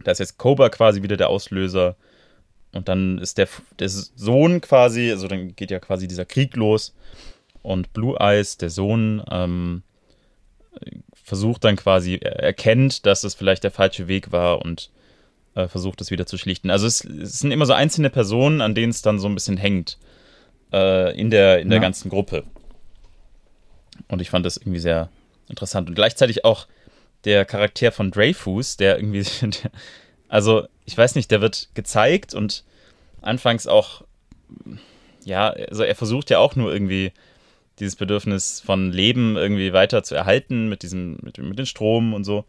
[0.05, 1.96] Da ist jetzt Koba quasi wieder der Auslöser.
[2.72, 3.48] Und dann ist der,
[3.78, 6.94] der Sohn quasi, also dann geht ja quasi dieser Krieg los.
[7.62, 9.82] Und Blue Eyes, der Sohn, ähm,
[11.28, 14.90] versucht dann quasi, er erkennt, dass es vielleicht der falsche Weg war und
[15.54, 16.70] äh, versucht es wieder zu schlichten.
[16.70, 19.56] Also es, es, sind immer so einzelne Personen, an denen es dann so ein bisschen
[19.56, 19.98] hängt
[20.72, 21.82] äh, in der, in der ja.
[21.82, 22.44] ganzen Gruppe.
[24.08, 25.10] Und ich fand das irgendwie sehr
[25.48, 25.88] interessant.
[25.88, 26.66] Und gleichzeitig auch
[27.24, 29.70] der Charakter von Dreyfus, der irgendwie, der,
[30.29, 32.64] also ich weiß nicht, der wird gezeigt und
[33.20, 34.05] anfangs auch,
[35.24, 37.12] ja, also er versucht ja auch nur irgendwie
[37.79, 42.24] dieses Bedürfnis von Leben irgendwie weiter zu erhalten mit diesem, mit, mit dem Strom und
[42.24, 42.45] so.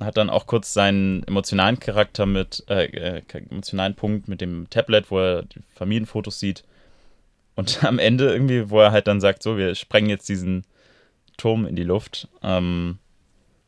[0.00, 5.10] Hat dann auch kurz seinen emotionalen Charakter mit, äh, äh, emotionalen Punkt mit dem Tablet,
[5.10, 6.64] wo er die Familienfotos sieht.
[7.54, 10.64] Und am Ende irgendwie, wo er halt dann sagt, so, wir sprengen jetzt diesen
[11.36, 12.28] Turm in die Luft.
[12.42, 12.98] Ähm,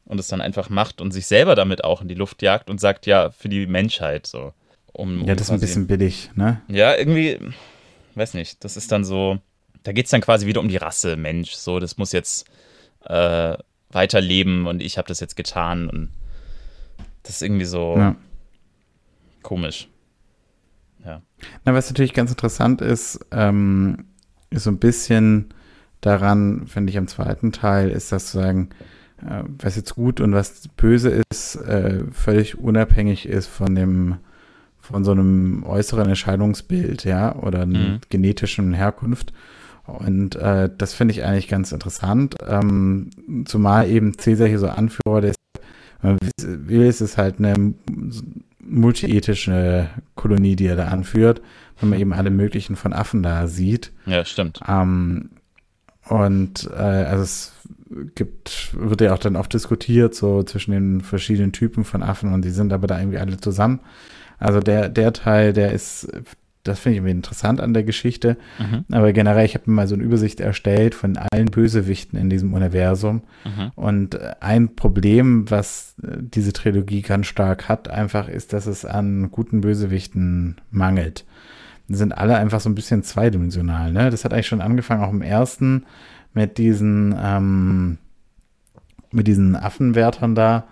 [0.06, 2.80] und es dann einfach macht und sich selber damit auch in die Luft jagt und
[2.80, 4.52] sagt, ja, für die Menschheit so.
[4.92, 6.62] Um, um ja, das ist ein bisschen billig, ne?
[6.68, 7.38] Ja, irgendwie,
[8.14, 9.38] weiß nicht, das ist dann so,
[9.82, 12.46] da geht es dann quasi wieder um die Rasse Mensch, so, das muss jetzt
[13.04, 13.56] äh,
[13.90, 16.10] weiterleben und ich habe das jetzt getan und
[17.24, 18.16] das ist irgendwie so ja.
[19.42, 19.88] komisch.
[21.04, 21.20] Ja.
[21.64, 24.06] Na, was natürlich ganz interessant ist, ähm,
[24.50, 25.52] ist so ein bisschen
[26.00, 28.70] daran, finde ich, am zweiten Teil, ist das zu sagen,
[29.22, 34.16] was jetzt gut und was böse ist, äh, völlig unabhängig ist von dem,
[34.78, 38.00] von so einem äußeren Erscheinungsbild, ja, oder mhm.
[38.08, 39.32] genetischen Herkunft.
[39.86, 43.10] Und äh, das finde ich eigentlich ganz interessant, ähm,
[43.46, 45.36] zumal eben Cäsar hier so Anführer des,
[46.02, 47.74] man will, ist es halt eine
[48.60, 51.40] multiethische Kolonie, die er da anführt,
[51.80, 53.92] wenn man eben alle möglichen von Affen da sieht.
[54.06, 54.60] Ja, stimmt.
[54.66, 55.30] Ähm,
[56.08, 57.52] und äh, also es
[58.14, 62.44] gibt, wird ja auch dann oft diskutiert, so zwischen den verschiedenen Typen von Affen und
[62.44, 63.80] die sind aber da irgendwie alle zusammen.
[64.38, 66.08] Also der, der Teil, der ist,
[66.62, 68.36] das finde ich irgendwie interessant an der Geschichte.
[68.58, 68.84] Mhm.
[68.92, 72.52] Aber generell, ich habe mir mal so eine Übersicht erstellt von allen Bösewichten in diesem
[72.54, 73.22] Universum.
[73.44, 73.70] Mhm.
[73.76, 79.60] Und ein Problem, was diese Trilogie ganz stark hat, einfach ist, dass es an guten
[79.60, 81.24] Bösewichten mangelt.
[81.88, 83.92] Die sind alle einfach so ein bisschen zweidimensional.
[83.92, 84.10] Ne?
[84.10, 85.84] Das hat eigentlich schon angefangen, auch im ersten
[86.36, 87.98] mit diesen, ähm,
[89.10, 90.66] mit diesen Affenwärtern da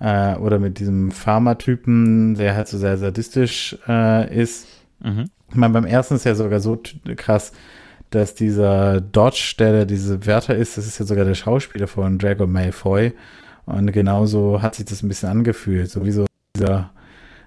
[0.00, 4.66] äh, oder mit diesem Pharmatypen, der halt so sehr sadistisch äh, ist.
[5.00, 5.30] Mhm.
[5.50, 6.82] Ich meine, beim ersten ist ja sogar so
[7.16, 7.52] krass,
[8.10, 12.18] dass dieser Dodge, der, der diese Wärter ist, das ist ja sogar der Schauspieler von
[12.18, 13.12] Drago Malfoy.
[13.66, 15.90] Und genauso hat sich das ein bisschen angefühlt.
[15.90, 16.90] Sowieso dieser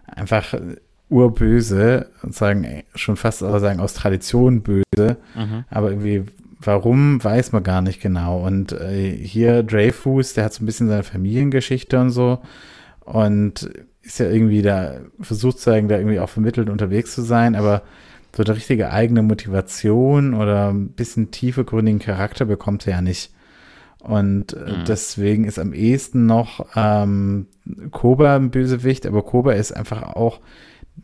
[0.07, 0.53] einfach
[1.09, 5.65] urböse sagen schon fast sagen aus Tradition böse, mhm.
[5.69, 6.23] aber irgendwie
[6.59, 8.43] Warum, weiß man gar nicht genau.
[8.43, 12.39] Und äh, hier Dreyfus, der hat so ein bisschen seine Familiengeschichte und so.
[13.01, 13.69] Und
[14.01, 17.83] ist ja irgendwie da, versucht zeigen, da irgendwie auch vermittelt unterwegs zu sein, aber
[18.35, 23.31] so eine richtige eigene Motivation oder ein bisschen tiefegründigen Charakter bekommt er ja nicht.
[23.99, 24.85] Und äh, mhm.
[24.87, 27.47] deswegen ist am ehesten noch ähm,
[27.91, 30.39] Koba ein Bösewicht, aber Koba ist einfach auch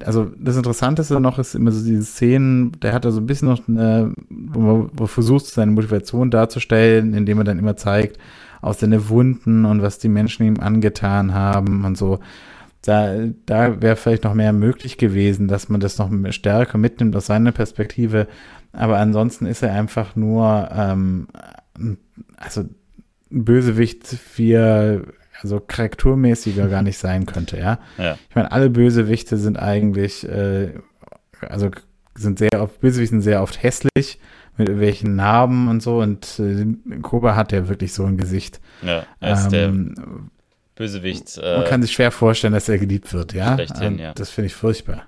[0.03, 3.49] also das Interessanteste noch ist immer so diese Szenen, der hat da so ein bisschen
[3.49, 8.17] noch eine, wo man versucht, seine Motivation darzustellen, indem er dann immer zeigt,
[8.61, 12.19] aus seine Wunden und was die Menschen ihm angetan haben und so.
[12.81, 17.27] Da, da wäre vielleicht noch mehr möglich gewesen, dass man das noch stärker mitnimmt aus
[17.27, 18.27] seiner Perspektive.
[18.73, 21.27] Aber ansonsten ist er einfach nur, ähm,
[22.37, 22.61] also
[23.31, 25.01] ein Bösewicht, wie er
[25.43, 27.79] also charaktermäßiger gar nicht sein könnte, ja.
[27.97, 28.17] ja.
[28.29, 30.73] Ich meine, alle Bösewichte sind eigentlich, äh,
[31.41, 31.69] also
[32.15, 34.19] sind sehr oft, Bösewichte sind sehr oft hässlich
[34.57, 36.65] mit irgendwelchen Narben und so und äh,
[37.01, 38.61] Koba hat ja wirklich so ein Gesicht.
[38.81, 40.05] Ja, er ist ähm, der
[40.75, 41.37] Bösewicht.
[41.37, 43.57] Äh, man kann sich schwer vorstellen, dass er geliebt wird, ja.
[43.79, 44.13] Hin, ja.
[44.13, 45.03] Das finde ich furchtbar.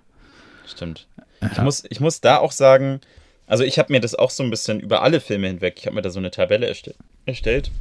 [0.67, 1.07] Stimmt.
[1.41, 1.49] Ja.
[1.51, 3.01] Ich, muss, ich muss da auch sagen,
[3.47, 5.95] also ich habe mir das auch so ein bisschen über alle Filme hinweg, ich habe
[5.95, 7.71] mir da so eine Tabelle erstellt, erstellt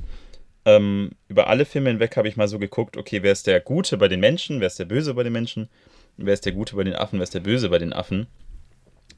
[0.64, 3.96] ähm, über alle Filme hinweg habe ich mal so geguckt, okay, wer ist der Gute
[3.96, 5.68] bei den Menschen, wer ist der Böse bei den Menschen,
[6.16, 8.26] wer ist der Gute bei den Affen, wer ist der Böse bei den Affen.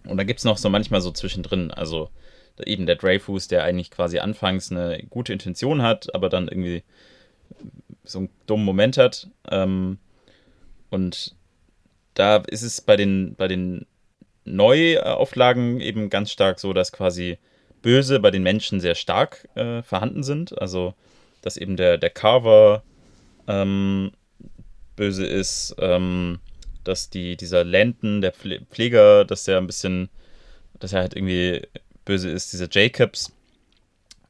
[0.07, 2.11] Und da gibt es noch so manchmal so zwischendrin, also
[2.65, 6.83] eben der Dreyfus, der eigentlich quasi anfangs eine gute Intention hat, aber dann irgendwie
[8.05, 9.29] so einen dummen Moment hat.
[9.51, 9.99] Ähm,
[10.91, 11.35] und
[12.15, 13.87] da ist es bei den, bei den
[14.45, 17.39] Neuauflagen eben ganz stark so, dass quasi
[17.83, 20.59] Böse bei den Menschen sehr stark äh, vorhanden sind.
[20.61, 20.95] Also,
[21.47, 22.83] dass eben der, der Carver
[23.47, 24.11] ähm,
[24.97, 26.41] böse ist, ähm,
[26.83, 30.09] dass die, dieser Landon, der Pfleger, dass der ein bisschen,
[30.81, 31.63] dass er halt irgendwie
[32.05, 33.33] böse ist, dieser Jacobs,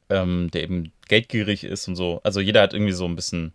[0.09, 2.21] ähm, der eben geldgierig ist und so.
[2.23, 3.51] Also jeder hat irgendwie so ein bisschen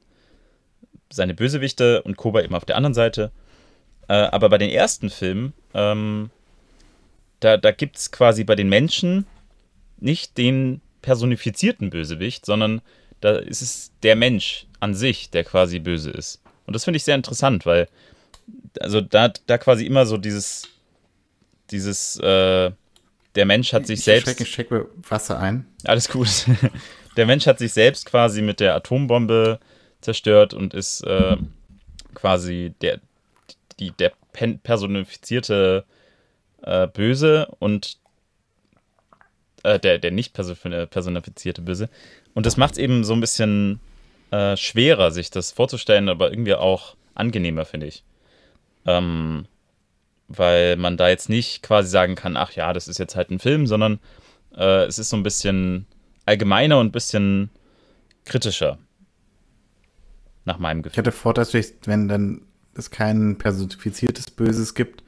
[1.10, 3.30] seine Bösewichte und Koba eben auf der anderen Seite.
[4.08, 6.30] Äh, aber bei den ersten Filmen, ähm,
[7.38, 9.24] da, da gibt es quasi bei den Menschen
[9.98, 12.82] nicht den personifizierten Bösewicht, sondern
[13.22, 16.42] da ist es der Mensch an sich, der quasi böse ist.
[16.66, 17.88] Und das finde ich sehr interessant, weil
[18.80, 20.68] also da, da quasi immer so dieses,
[21.70, 22.70] dieses, äh,
[23.34, 24.40] der Mensch hat sich ich selbst.
[24.40, 25.66] Ich stecke Wasser ein.
[25.84, 26.46] Alles gut.
[27.16, 29.58] der Mensch hat sich selbst quasi mit der Atombombe
[30.00, 31.36] zerstört und ist äh,
[32.14, 33.00] quasi der,
[33.78, 34.12] die, der
[34.62, 35.84] personifizierte
[36.62, 37.98] äh, Böse und
[39.62, 41.88] äh, der, der nicht personifizierte Böse.
[42.34, 43.80] Und das macht es eben so ein bisschen
[44.30, 48.04] äh, schwerer, sich das vorzustellen, aber irgendwie auch angenehmer, finde ich.
[48.86, 49.46] Ähm,
[50.28, 53.38] weil man da jetzt nicht quasi sagen kann, ach ja, das ist jetzt halt ein
[53.38, 54.00] Film, sondern
[54.56, 55.86] äh, es ist so ein bisschen
[56.26, 57.50] allgemeiner und ein bisschen
[58.24, 58.78] kritischer.
[60.44, 60.94] Nach meinem Gefühl.
[60.94, 62.42] Ich hatte vor, dass wenn dann
[62.74, 65.04] es kein personifiziertes Böses gibt,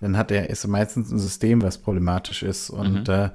[0.00, 2.70] dann hat er ist meistens ein System, was problematisch ist.
[2.70, 3.14] Und mhm.
[3.14, 3.30] äh,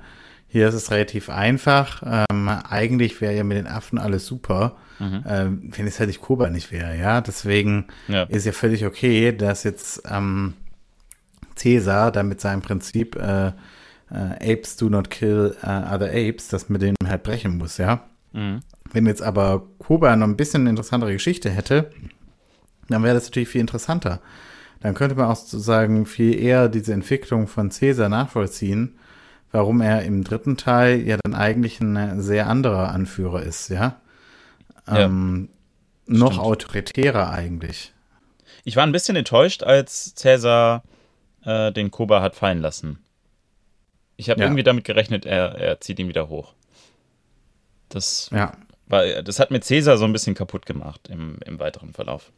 [0.53, 2.03] hier ist es relativ einfach.
[2.29, 5.23] Ähm, eigentlich wäre ja mit den Affen alles super, mhm.
[5.27, 7.21] ähm, wenn es halt nicht Kuba nicht wäre, ja.
[7.21, 8.21] Deswegen ja.
[8.25, 10.53] ist ja völlig okay, dass jetzt ähm,
[11.55, 13.53] Caesar da mit seinem Prinzip äh, äh,
[14.53, 18.03] Apes do not kill uh, other apes, das mit denen halt brechen muss, ja.
[18.33, 18.59] Mhm.
[18.91, 21.89] Wenn jetzt aber Kuba noch ein bisschen eine interessantere Geschichte hätte,
[22.89, 24.21] dann wäre das natürlich viel interessanter.
[24.81, 28.99] Dann könnte man auch sozusagen viel eher diese Entwicklung von Caesar nachvollziehen
[29.53, 34.01] warum er im dritten Teil ja dann eigentlich ein sehr anderer Anführer ist, ja.
[34.87, 35.53] Ähm, ja
[36.05, 37.93] noch autoritärer eigentlich.
[38.65, 40.83] Ich war ein bisschen enttäuscht, als Cäsar
[41.45, 42.99] äh, den Koba hat fallen lassen.
[44.17, 44.47] Ich habe ja.
[44.47, 46.53] irgendwie damit gerechnet, er, er zieht ihn wieder hoch.
[47.89, 48.53] Das, ja.
[48.87, 52.31] war, das hat mir Cäsar so ein bisschen kaputt gemacht im, im weiteren Verlauf.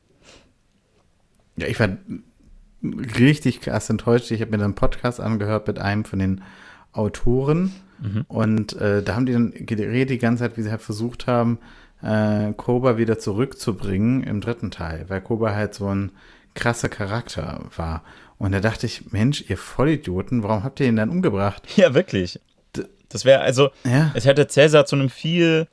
[1.58, 1.90] Ja, ich war
[2.82, 4.30] richtig krass enttäuscht.
[4.32, 6.44] Ich habe mir dann einen Podcast angehört mit einem von den
[6.96, 7.74] Autoren.
[8.00, 8.26] Mhm.
[8.28, 11.60] Und äh, da haben die dann geredet die ganze Zeit, wie sie halt versucht haben,
[12.02, 16.12] äh, Koba wieder zurückzubringen im dritten Teil, weil Koba halt so ein
[16.54, 18.04] krasser Charakter war.
[18.38, 21.64] Und da dachte ich, Mensch, ihr Vollidioten, warum habt ihr ihn dann umgebracht?
[21.76, 22.40] Ja, wirklich.
[23.10, 24.12] Das wäre also, ja.
[24.14, 25.68] es hätte Cäsar zu einem viel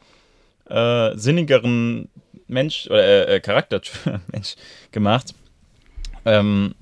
[0.68, 2.08] äh, sinnigeren
[2.46, 3.80] Mensch oder äh, äh Charakter
[4.32, 4.54] Mensch
[4.92, 5.34] gemacht,
[6.24, 6.74] ähm,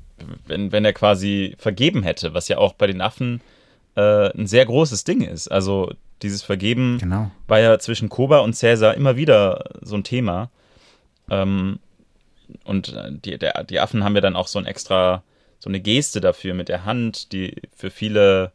[0.47, 3.41] wenn, wenn er quasi vergeben hätte, was ja auch bei den Affen
[4.01, 5.48] äh, ein sehr großes Ding ist.
[5.48, 5.92] Also
[6.22, 7.30] dieses Vergeben genau.
[7.46, 10.51] war ja zwischen Koba und Cäsar immer wieder so ein Thema.
[11.28, 11.78] Ähm,
[12.64, 15.22] und die, der, die Affen haben ja dann auch so ein extra,
[15.59, 18.53] so eine Geste dafür mit der Hand, die für viele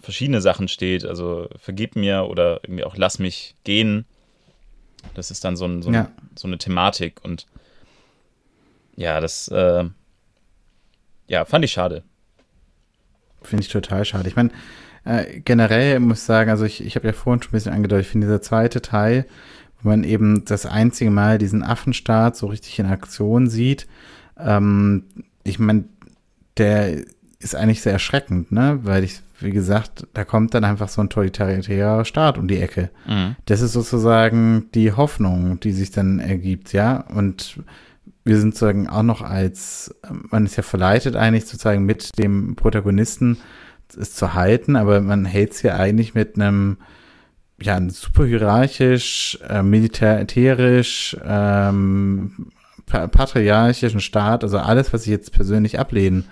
[0.00, 1.04] verschiedene Sachen steht.
[1.04, 4.04] Also vergib mir oder irgendwie auch lass mich gehen.
[5.14, 6.10] Das ist dann so, ein, so, ja.
[6.34, 7.46] so eine Thematik und
[8.96, 9.84] ja, das äh,
[11.28, 12.02] ja, fand ich schade.
[13.44, 14.28] Finde ich total schade.
[14.28, 14.50] Ich meine,
[15.04, 18.06] äh, generell muss ich sagen, also ich, ich habe ja vorhin schon ein bisschen angedeutet,
[18.06, 19.26] ich finde dieser zweite Teil,
[19.82, 23.86] wo man eben das einzige Mal diesen Affenstaat so richtig in Aktion sieht,
[24.38, 25.04] ähm,
[25.44, 25.84] ich meine,
[26.56, 27.04] der
[27.38, 28.80] ist eigentlich sehr erschreckend, ne?
[28.82, 32.90] Weil ich, wie gesagt, da kommt dann einfach so ein totalitärer Staat um die Ecke.
[33.06, 33.36] Mhm.
[33.44, 37.00] Das ist sozusagen die Hoffnung, die sich dann ergibt, ja.
[37.14, 37.60] Und
[38.24, 39.94] wir sind sozusagen auch noch als,
[40.30, 43.38] man ist ja verleitet eigentlich sozusagen mit dem Protagonisten
[43.96, 46.78] es zu halten, aber man hält es ja eigentlich mit einem,
[47.60, 52.48] ja, super hierarchisch, äh, militärisch, ähm,
[52.86, 56.24] patriarchischen Staat, also alles, was ich jetzt persönlich ablehnen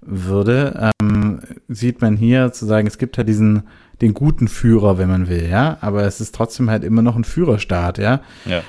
[0.00, 3.64] würde, ähm, sieht man hier zu sagen, es gibt ja diesen,
[4.00, 7.24] den guten Führer, wenn man will, ja, aber es ist trotzdem halt immer noch ein
[7.24, 8.20] Führerstaat, ja.
[8.44, 8.62] ja.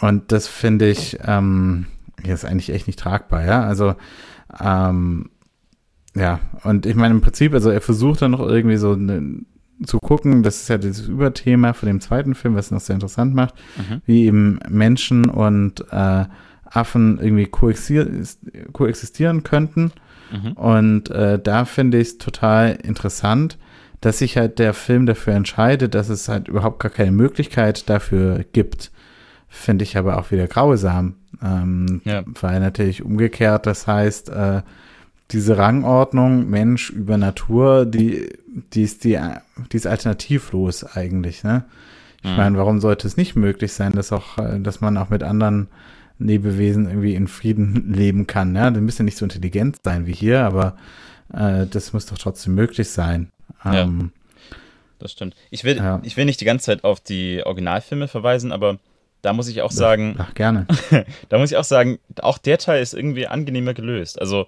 [0.00, 1.86] Und das finde ich, ähm,
[2.24, 3.62] ja, ist eigentlich echt nicht tragbar, ja.
[3.62, 3.94] Also,
[4.60, 5.30] ähm,
[6.14, 9.42] ja, und ich meine, im Prinzip, also er versucht dann noch irgendwie so ne,
[9.84, 13.34] zu gucken, das ist ja das Überthema von dem zweiten Film, was noch sehr interessant
[13.34, 14.02] macht, mhm.
[14.04, 16.24] wie eben Menschen und äh,
[16.64, 19.92] Affen irgendwie koexistieren könnten.
[20.32, 20.52] Mhm.
[20.52, 23.58] Und äh, da finde ich es total interessant,
[24.00, 28.44] dass sich halt der Film dafür entscheidet, dass es halt überhaupt gar keine Möglichkeit dafür
[28.52, 28.90] gibt,
[29.48, 31.14] finde ich aber auch wieder grausam.
[31.42, 32.22] Ähm, ja.
[32.26, 34.62] Weil natürlich umgekehrt, das heißt, äh,
[35.30, 38.30] diese Rangordnung Mensch über Natur, die,
[38.72, 39.18] die ist die,
[39.72, 41.64] die ist alternativlos eigentlich, ne?
[42.22, 42.36] Ich mhm.
[42.36, 45.68] meine, warum sollte es nicht möglich sein, dass auch, äh, dass man auch mit anderen
[46.18, 48.70] Lebewesen irgendwie in Frieden leben kann, ja?
[48.70, 50.76] Die müssen nicht so intelligent sein wie hier, aber
[51.32, 53.30] äh, das muss doch trotzdem möglich sein.
[53.64, 54.10] Ähm,
[54.50, 54.56] ja,
[54.98, 55.36] das stimmt.
[55.50, 56.00] Ich will, ja.
[56.02, 58.78] ich will nicht die ganze Zeit auf die Originalfilme verweisen, aber
[59.22, 60.16] da muss ich auch sagen.
[60.18, 60.66] Ach, gerne.
[61.28, 64.20] da muss ich auch sagen, auch der Teil ist irgendwie angenehmer gelöst.
[64.20, 64.46] Also,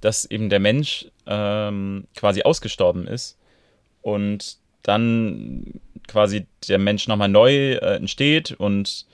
[0.00, 3.38] dass eben der Mensch ähm, quasi ausgestorben ist
[4.02, 9.06] und dann quasi der Mensch nochmal neu äh, entsteht und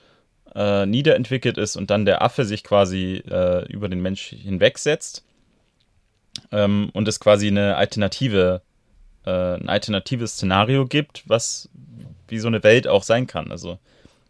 [0.55, 5.23] äh, niederentwickelt ist und dann der Affe sich quasi äh, über den Mensch hinwegsetzt
[6.51, 8.61] ähm, und es quasi eine alternative,
[9.25, 11.69] äh, ein alternatives Szenario gibt, was
[12.27, 13.51] wie so eine Welt auch sein kann.
[13.51, 13.79] Also,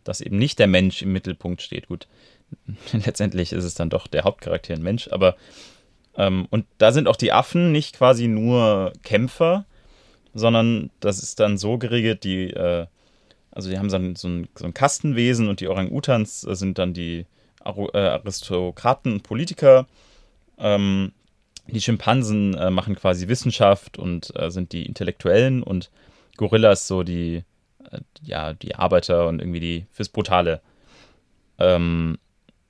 [0.09, 1.87] dass eben nicht der Mensch im Mittelpunkt steht.
[1.87, 2.07] Gut,
[2.93, 5.35] letztendlich ist es dann doch der Hauptcharakter ein Mensch, aber
[6.15, 9.65] ähm, und da sind auch die Affen nicht quasi nur Kämpfer,
[10.33, 12.87] sondern das ist dann so geregelt, die, äh,
[13.51, 17.27] also die haben dann so ein, so ein Kastenwesen und die Orang-Utans sind dann die
[17.63, 19.85] äh, Aristokraten und Politiker.
[20.57, 21.11] Ähm,
[21.67, 25.91] die Schimpansen äh, machen quasi Wissenschaft und äh, sind die Intellektuellen und
[26.35, 27.41] Gorillas so die, äh,
[28.21, 30.61] ja, die Arbeiter und irgendwie die fürs Brutale.
[31.57, 32.17] Ähm,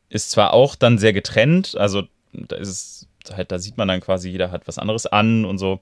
[0.10, 2.04] ist zwar auch dann sehr getrennt, also
[2.34, 5.58] da ist es halt, da sieht man dann quasi, jeder hat was anderes an und
[5.58, 5.80] so.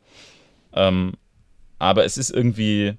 [0.73, 1.13] Ähm,
[1.79, 2.97] aber es ist irgendwie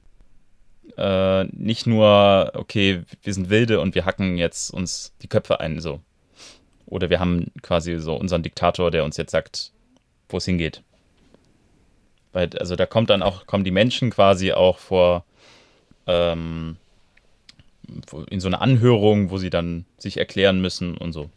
[0.97, 5.80] äh, nicht nur, okay, wir sind Wilde und wir hacken jetzt uns die Köpfe ein,
[5.80, 6.01] so.
[6.86, 9.72] Oder wir haben quasi so unseren Diktator, der uns jetzt sagt,
[10.28, 10.82] wo es hingeht.
[12.32, 15.24] Weil, also da kommt dann auch, kommen die Menschen quasi auch vor
[16.09, 16.76] ähm,
[18.28, 21.30] in so eine Anhörung, wo sie dann sich erklären müssen und so.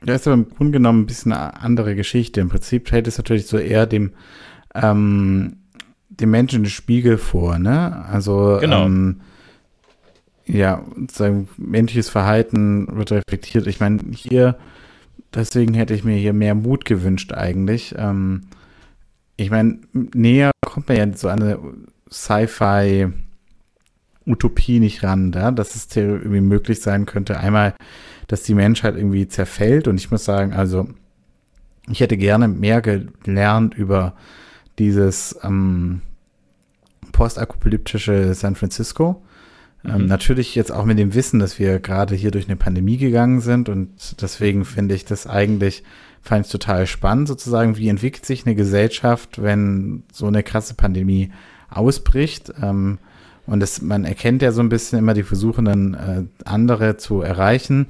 [0.00, 2.40] Das ist aber im Grunde genommen ein bisschen eine andere Geschichte.
[2.40, 4.12] Im Prinzip hält es natürlich so eher dem,
[4.74, 5.56] ähm,
[6.08, 8.06] dem Menschen den Spiegel vor, ne?
[8.06, 8.86] Also genau.
[8.86, 9.20] ähm,
[10.46, 13.66] ja, sein menschliches Verhalten wird reflektiert.
[13.66, 14.56] Ich meine, hier
[15.34, 17.94] deswegen hätte ich mir hier mehr Mut gewünscht eigentlich.
[17.98, 18.42] Ähm,
[19.36, 21.58] ich meine, näher kommt man ja so eine
[22.10, 23.12] Sci-Fi
[24.26, 27.74] Utopie nicht ran, da, dass es irgendwie möglich sein könnte, einmal,
[28.26, 29.88] dass die Menschheit irgendwie zerfällt.
[29.88, 30.88] Und ich muss sagen, also
[31.90, 34.14] ich hätte gerne mehr gelernt über
[34.78, 36.02] dieses ähm,
[37.12, 39.22] postapokalyptische San Francisco.
[39.84, 40.06] Ähm, mhm.
[40.06, 43.68] natürlich jetzt auch mit dem Wissen, dass wir gerade hier durch eine Pandemie gegangen sind
[43.68, 45.84] und deswegen finde ich das eigentlich,
[46.20, 51.30] fand ich total spannend sozusagen, wie entwickelt sich eine Gesellschaft, wenn so eine krasse Pandemie
[51.70, 52.52] ausbricht.
[52.62, 52.98] Ähm,
[53.46, 57.22] und das, man erkennt ja so ein bisschen immer die Versuche, dann äh, andere zu
[57.22, 57.86] erreichen.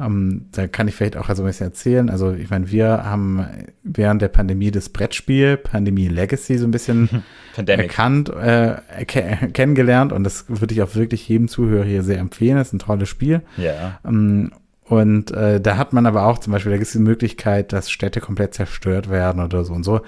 [0.00, 2.08] Ähm, da kann ich vielleicht auch also ein bisschen erzählen.
[2.08, 3.46] Also ich meine, wir haben
[3.82, 7.24] während der Pandemie das Brettspiel Pandemie Legacy so ein bisschen
[7.66, 12.56] erkannt, äh, kennengelernt und das würde ich auch wirklich jedem Zuhörer hier sehr empfehlen.
[12.56, 13.42] Das ist ein tolles Spiel.
[13.56, 13.98] Ja.
[14.04, 14.52] Ähm,
[14.84, 17.90] und äh, da hat man aber auch zum Beispiel, da gibt es die Möglichkeit, dass
[17.90, 20.00] Städte komplett zerstört werden oder so und so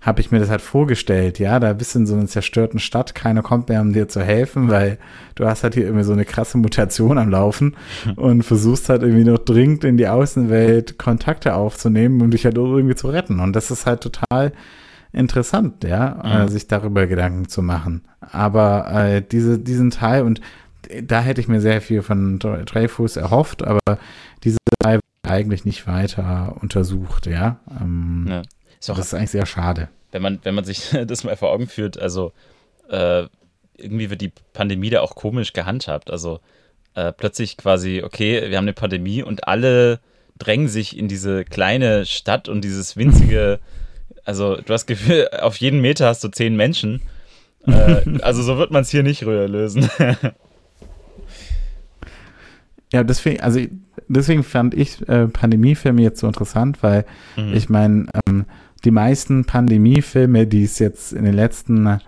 [0.00, 3.14] habe ich mir das halt vorgestellt, ja, da bist du in so einer zerstörten Stadt,
[3.14, 4.98] keiner kommt mehr, um dir zu helfen, weil
[5.34, 7.76] du hast halt hier irgendwie so eine krasse Mutation am Laufen
[8.16, 12.94] und versuchst halt irgendwie noch dringend in die Außenwelt Kontakte aufzunehmen, um dich halt irgendwie
[12.94, 13.40] zu retten.
[13.40, 14.52] Und das ist halt total
[15.12, 16.30] interessant, ja, mhm.
[16.30, 18.02] äh, sich darüber Gedanken zu machen.
[18.20, 20.40] Aber äh, diese, diesen Teil und
[21.02, 23.98] da hätte ich mir sehr viel von Dreyfus erhofft, aber
[24.42, 27.60] diese Teil eigentlich nicht weiter untersucht, ja.
[27.80, 28.42] Ähm, ja.
[28.80, 29.88] Ist auch, das ist eigentlich sehr schade.
[30.10, 32.32] Wenn man, wenn man sich das mal vor Augen führt, also
[32.88, 33.24] äh,
[33.76, 36.10] irgendwie wird die Pandemie da auch komisch gehandhabt.
[36.10, 36.40] Also
[36.94, 40.00] äh, plötzlich quasi, okay, wir haben eine Pandemie und alle
[40.38, 43.60] drängen sich in diese kleine Stadt und dieses winzige,
[44.24, 47.02] also du hast Gefühl, auf jeden Meter hast du zehn Menschen.
[47.66, 49.90] Äh, also so wird man es hier nicht lösen.
[52.92, 53.60] ja, deswegen, also
[54.08, 57.04] deswegen fand ich äh, Pandemiefilme jetzt so interessant, weil
[57.36, 57.52] mhm.
[57.54, 58.46] ich meine, ähm,
[58.84, 62.00] die meisten Pandemiefilme, die es jetzt in den letzten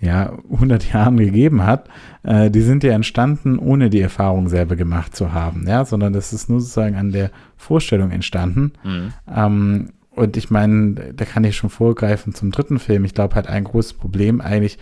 [0.00, 1.88] ja, 100 Jahren gegeben hat,
[2.22, 6.32] äh, die sind ja entstanden, ohne die Erfahrung selber gemacht zu haben, ja, sondern das
[6.32, 8.72] ist nur sozusagen an der Vorstellung entstanden.
[8.82, 9.12] Mhm.
[9.34, 13.04] Ähm, und ich meine, da kann ich schon vorgreifen zum dritten Film.
[13.04, 14.78] Ich glaube halt ein großes Problem eigentlich,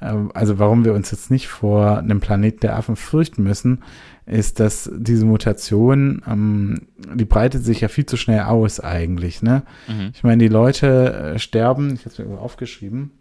[0.00, 3.82] also warum wir uns jetzt nicht vor einem Planet der Affen fürchten müssen,
[4.26, 6.82] ist, dass diese Mutation, ähm,
[7.14, 9.42] die breitet sich ja viel zu schnell aus eigentlich.
[9.42, 9.62] Ne?
[9.88, 10.10] Mhm.
[10.14, 13.12] Ich meine, die Leute äh, sterben, ich habe es mir aufgeschrieben,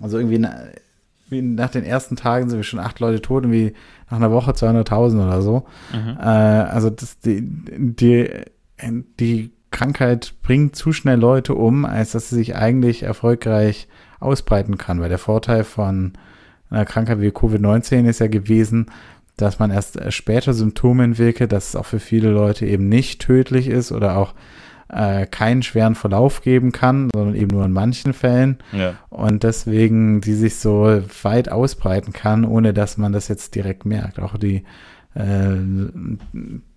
[0.00, 0.54] Also irgendwie na,
[1.30, 3.72] nach den ersten Tagen sind wir schon acht Leute tot und wie
[4.08, 5.66] nach einer Woche 200.000 oder so.
[5.92, 6.16] Mhm.
[6.18, 8.30] Äh, also das, die, die,
[9.18, 13.88] die Krankheit bringt zu schnell Leute um, als dass sie sich eigentlich erfolgreich
[14.20, 15.00] ausbreiten kann.
[15.00, 16.12] Weil der Vorteil von
[16.70, 18.86] einer Krankheit wie Covid-19 ist ja gewesen,
[19.36, 23.68] dass man erst später Symptome entwickelt, dass es auch für viele Leute eben nicht tödlich
[23.68, 24.34] ist oder auch
[24.88, 28.58] äh, keinen schweren Verlauf geben kann, sondern eben nur in manchen Fällen.
[28.72, 28.94] Ja.
[29.08, 34.18] Und deswegen die sich so weit ausbreiten kann, ohne dass man das jetzt direkt merkt.
[34.18, 34.64] Auch die
[35.14, 35.56] äh,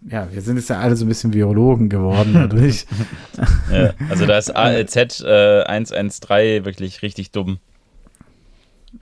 [0.09, 2.85] ja, wir sind jetzt ja alle so ein bisschen Virologen geworden dadurch.
[3.71, 7.59] ja, also da ist ALZ äh, 113 wirklich richtig dumm.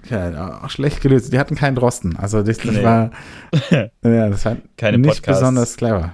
[0.10, 1.32] Ja, auch schlecht gelöst.
[1.32, 2.18] Die hatten keinen Drosten.
[2.18, 2.84] Also das, das nee.
[2.84, 3.12] war
[3.70, 5.42] ja, das war Keine nicht Podcasts.
[5.42, 6.14] besonders clever.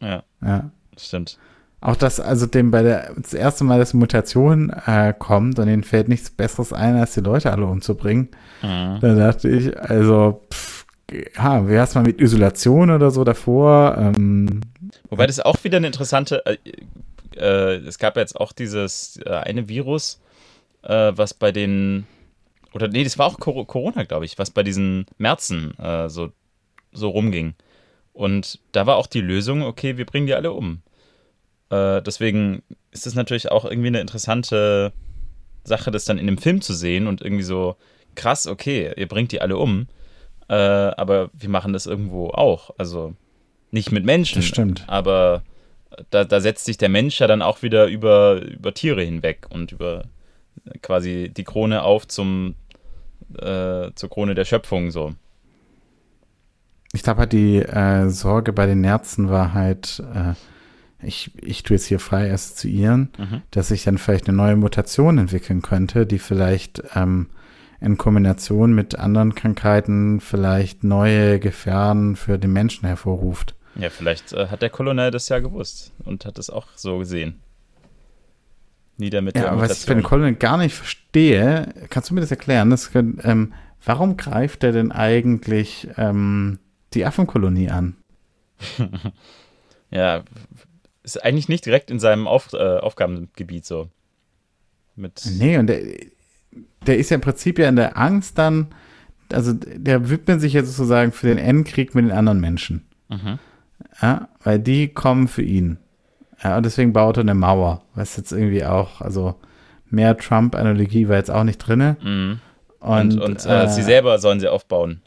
[0.00, 0.22] Ja.
[0.42, 0.70] Ja.
[0.96, 1.38] Stimmt.
[1.80, 5.84] Auch dass also dem bei der das erste Mal, dass Mutation äh, kommt und ihnen
[5.84, 8.28] fällt nichts Besseres ein, als die Leute alle umzubringen.
[8.62, 8.98] Mhm.
[9.00, 13.96] Da dachte ich, also pff, ja, wie hast mal mit Isolation oder so davor?
[13.98, 14.60] Ähm,
[15.10, 16.56] Wobei das auch wieder eine interessante, äh,
[17.36, 20.20] äh, es gab jetzt auch dieses äh, eine Virus,
[20.82, 22.06] äh, was bei den,
[22.72, 26.32] oder nee, das war auch Corona, glaube ich, was bei diesen Märzen äh, so,
[26.92, 27.54] so rumging.
[28.12, 30.82] Und da war auch die Lösung, okay, wir bringen die alle um.
[31.70, 34.92] Äh, deswegen ist es natürlich auch irgendwie eine interessante
[35.64, 37.76] Sache, das dann in dem Film zu sehen und irgendwie so,
[38.14, 39.88] krass, okay, ihr bringt die alle um.
[40.48, 42.70] Äh, aber wir machen das irgendwo auch.
[42.78, 43.14] Also
[43.70, 44.36] nicht mit Menschen.
[44.36, 44.84] Das stimmt.
[44.86, 45.42] Aber
[46.10, 49.72] da, da setzt sich der Mensch ja dann auch wieder über, über Tiere hinweg und
[49.72, 50.04] über
[50.82, 52.54] quasi die Krone auf zum,
[53.38, 55.14] äh, zur Krone der Schöpfung so.
[56.92, 60.34] Ich glaube halt die äh, Sorge bei den Nerzen war halt, äh,
[61.04, 63.42] ich, ich tue jetzt hier frei assoziieren, mhm.
[63.50, 67.28] dass sich dann vielleicht eine neue Mutation entwickeln könnte, die vielleicht ähm,
[67.84, 73.54] in Kombination mit anderen Krankheiten vielleicht neue Gefährden für den Menschen hervorruft.
[73.76, 77.40] Ja, vielleicht äh, hat der Kolonel das ja gewusst und hat es auch so gesehen.
[78.96, 82.20] Nieder mit ja, der was ich bei den Kolonel gar nicht verstehe, kannst du mir
[82.20, 82.70] das erklären?
[82.70, 83.52] Das können, ähm,
[83.84, 86.60] warum greift er denn eigentlich ähm,
[86.94, 87.96] die Affenkolonie an?
[89.90, 90.22] ja,
[91.02, 93.90] ist eigentlich nicht direkt in seinem Auf, äh, Aufgabengebiet so.
[94.96, 95.80] Mit nee, und der,
[96.86, 98.68] der ist ja im Prinzip ja in der Angst dann,
[99.32, 102.86] also der widmet sich ja sozusagen für den Endkrieg mit den anderen Menschen.
[103.08, 103.38] Mhm.
[104.00, 105.78] Ja, weil die kommen für ihn.
[106.42, 109.36] Ja, und deswegen baut er eine Mauer, was jetzt irgendwie auch, also
[109.88, 111.96] mehr Trump-Analogie war jetzt auch nicht drin.
[112.02, 112.40] Mhm.
[112.80, 115.00] Und, und, und äh, äh, sie selber sollen sie aufbauen.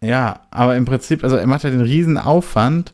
[0.00, 2.92] Ja, aber im Prinzip, also er macht ja den riesen Aufwand,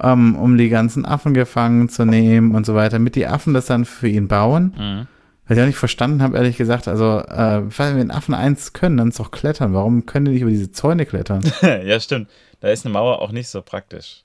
[0.00, 3.66] ähm, um die ganzen Affen gefangen zu nehmen und so weiter, damit die Affen das
[3.66, 4.74] dann für ihn bauen.
[4.78, 5.06] Mhm.
[5.46, 9.08] Was ich auch nicht verstanden habe, ehrlich gesagt, also, äh, wenn Affen eins können, dann
[9.08, 9.74] ist doch klettern.
[9.74, 11.42] Warum können die nicht über diese Zäune klettern?
[11.62, 12.28] ja, stimmt.
[12.60, 14.24] Da ist eine Mauer auch nicht so praktisch.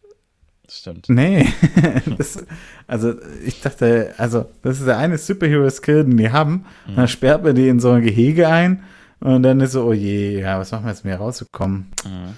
[0.65, 1.09] Das stimmt.
[1.09, 1.47] Nee.
[2.17, 2.43] das,
[2.87, 3.13] also,
[3.45, 6.65] ich dachte, also, das ist der eine Superhero-Skill, den die haben.
[6.87, 6.95] Mhm.
[6.95, 8.83] Dann sperrt man die in so ein Gehege ein
[9.19, 11.91] und dann ist so, oh je, ja, was machen wir jetzt, um hier rauszukommen?
[12.03, 12.35] Mhm.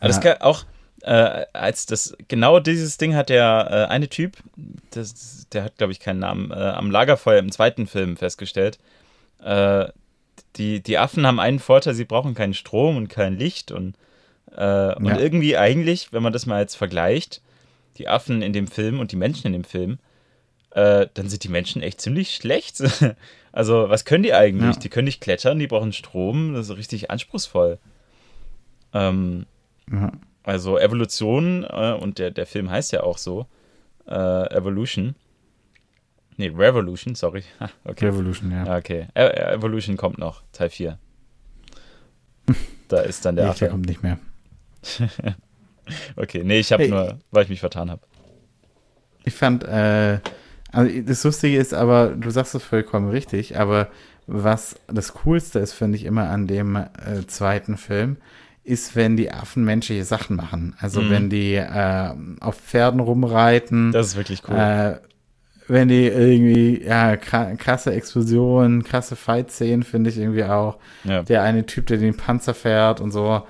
[0.00, 0.20] Aber ja.
[0.20, 0.64] das auch,
[1.06, 4.38] äh, als das genau dieses Ding hat der äh, eine Typ,
[4.90, 8.80] das, der hat glaube ich keinen Namen, äh, am Lagerfeuer im zweiten Film festgestellt.
[9.40, 9.86] Äh,
[10.56, 13.94] die, die Affen haben einen Vorteil, sie brauchen keinen Strom und kein Licht und,
[14.50, 15.16] äh, und ja.
[15.16, 17.40] irgendwie eigentlich, wenn man das mal jetzt vergleicht,
[17.98, 19.98] die Affen in dem Film und die Menschen in dem Film,
[20.70, 22.82] äh, dann sind die Menschen echt ziemlich schlecht.
[23.52, 24.74] also was können die eigentlich?
[24.74, 24.80] Ja.
[24.80, 27.78] Die können nicht klettern, die brauchen Strom, das ist richtig anspruchsvoll.
[28.92, 29.46] Ähm,
[29.88, 30.10] ja.
[30.46, 33.46] Also Evolution, äh, und der, der Film heißt ja auch so,
[34.06, 35.16] äh, Evolution.
[36.36, 37.42] Nee, Revolution, sorry.
[37.84, 38.06] okay.
[38.06, 38.76] Revolution, ja.
[38.76, 39.08] Okay.
[39.14, 40.98] E Evolution kommt noch, Teil 4.
[42.86, 44.18] Da ist dann der nee, Der kommt nicht mehr.
[46.16, 48.02] okay, nee, ich habe hey, nur, weil ich mich vertan habe.
[49.24, 50.20] Ich fand, äh,
[50.70, 53.88] also das Lustige ist aber, du sagst es vollkommen richtig, aber
[54.28, 58.18] was das Coolste ist, finde ich immer an dem äh, zweiten Film,
[58.66, 60.74] ist, wenn die Affen menschliche Sachen machen.
[60.80, 61.10] Also mhm.
[61.10, 62.10] wenn die äh,
[62.40, 63.92] auf Pferden rumreiten.
[63.92, 64.56] Das ist wirklich cool.
[64.56, 64.96] Äh,
[65.68, 70.78] wenn die irgendwie, ja, krasse Explosionen, krasse Fight-Szenen finde ich irgendwie auch.
[71.04, 71.22] Ja.
[71.22, 73.42] Der eine Typ, der den Panzer fährt und so.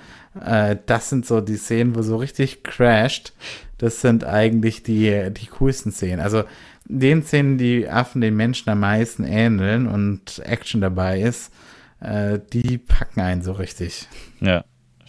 [0.44, 3.32] Äh, das sind so die Szenen, wo so richtig crasht.
[3.78, 6.20] Das sind eigentlich die, die coolsten Szenen.
[6.20, 6.44] Also
[6.84, 11.52] den Szenen, die Affen den Menschen am meisten ähneln und Action dabei ist,
[12.00, 14.08] äh, die packen einen so richtig.
[14.40, 14.64] Ja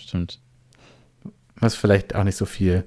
[0.08, 0.40] stimmt.
[1.60, 2.84] Was vielleicht auch nicht so viel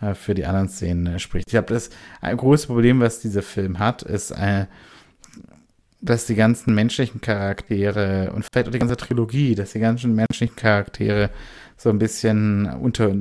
[0.00, 1.48] äh, für die anderen Szenen äh, spricht.
[1.48, 4.66] Ich habe das ein großes Problem, was dieser Film hat, ist äh,
[6.04, 10.54] dass die ganzen menschlichen Charaktere und vielleicht auch die ganze Trilogie, dass die ganzen menschlichen
[10.54, 11.30] Charaktere
[11.78, 13.14] so ein bisschen unter,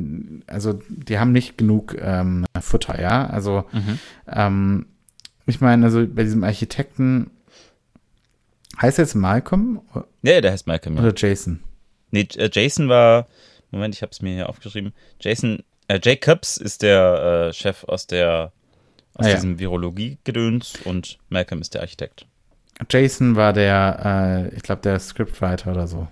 [0.47, 3.25] also die haben nicht genug ähm, Futter, ja.
[3.27, 3.99] Also mhm.
[4.27, 4.85] ähm,
[5.45, 7.31] ich meine, also bei diesem Architekten
[8.81, 9.81] heißt er jetzt Malcolm?
[10.21, 10.97] Ja, der heißt Malcolm.
[10.97, 11.03] Ja.
[11.03, 11.61] Oder Jason?
[12.13, 13.27] Nee, äh, Jason war,
[13.71, 14.93] Moment, ich habe es mir hier aufgeschrieben.
[15.19, 18.51] Jason, äh, Jacobs ist der äh, Chef aus der
[19.15, 19.59] aus ah, diesem ja.
[19.59, 22.25] Virologie-Gedöns und Malcolm ist der Architekt.
[22.89, 26.07] Jason war der, äh, ich glaube, der Scriptwriter oder so.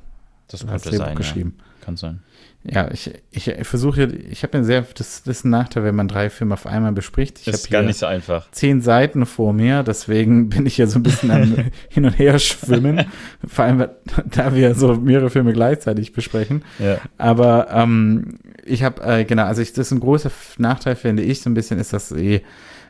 [0.48, 1.16] Das könnte sein.
[1.16, 1.56] Geschrieben.
[1.58, 1.86] Ja.
[1.86, 2.22] Kann sein.
[2.64, 6.08] Ja, ich, ich versuche, ich habe mir sehr, das, das ist ein Nachteil, wenn man
[6.08, 7.40] drei Filme auf einmal bespricht.
[7.42, 8.52] Ich ist gar nicht so einfach.
[8.52, 11.56] Zehn Seiten vor mir, deswegen bin ich ja so ein bisschen am
[11.90, 13.06] Hin und Her schwimmen.
[13.48, 13.88] Vor allem,
[14.26, 16.64] da wir so mehrere Filme gleichzeitig besprechen.
[16.78, 17.00] Ja.
[17.18, 21.42] Aber ähm, ich habe, äh, genau, also ich, das ist ein großer Nachteil, finde ich,
[21.42, 22.42] so ein bisschen, ist, dass eh,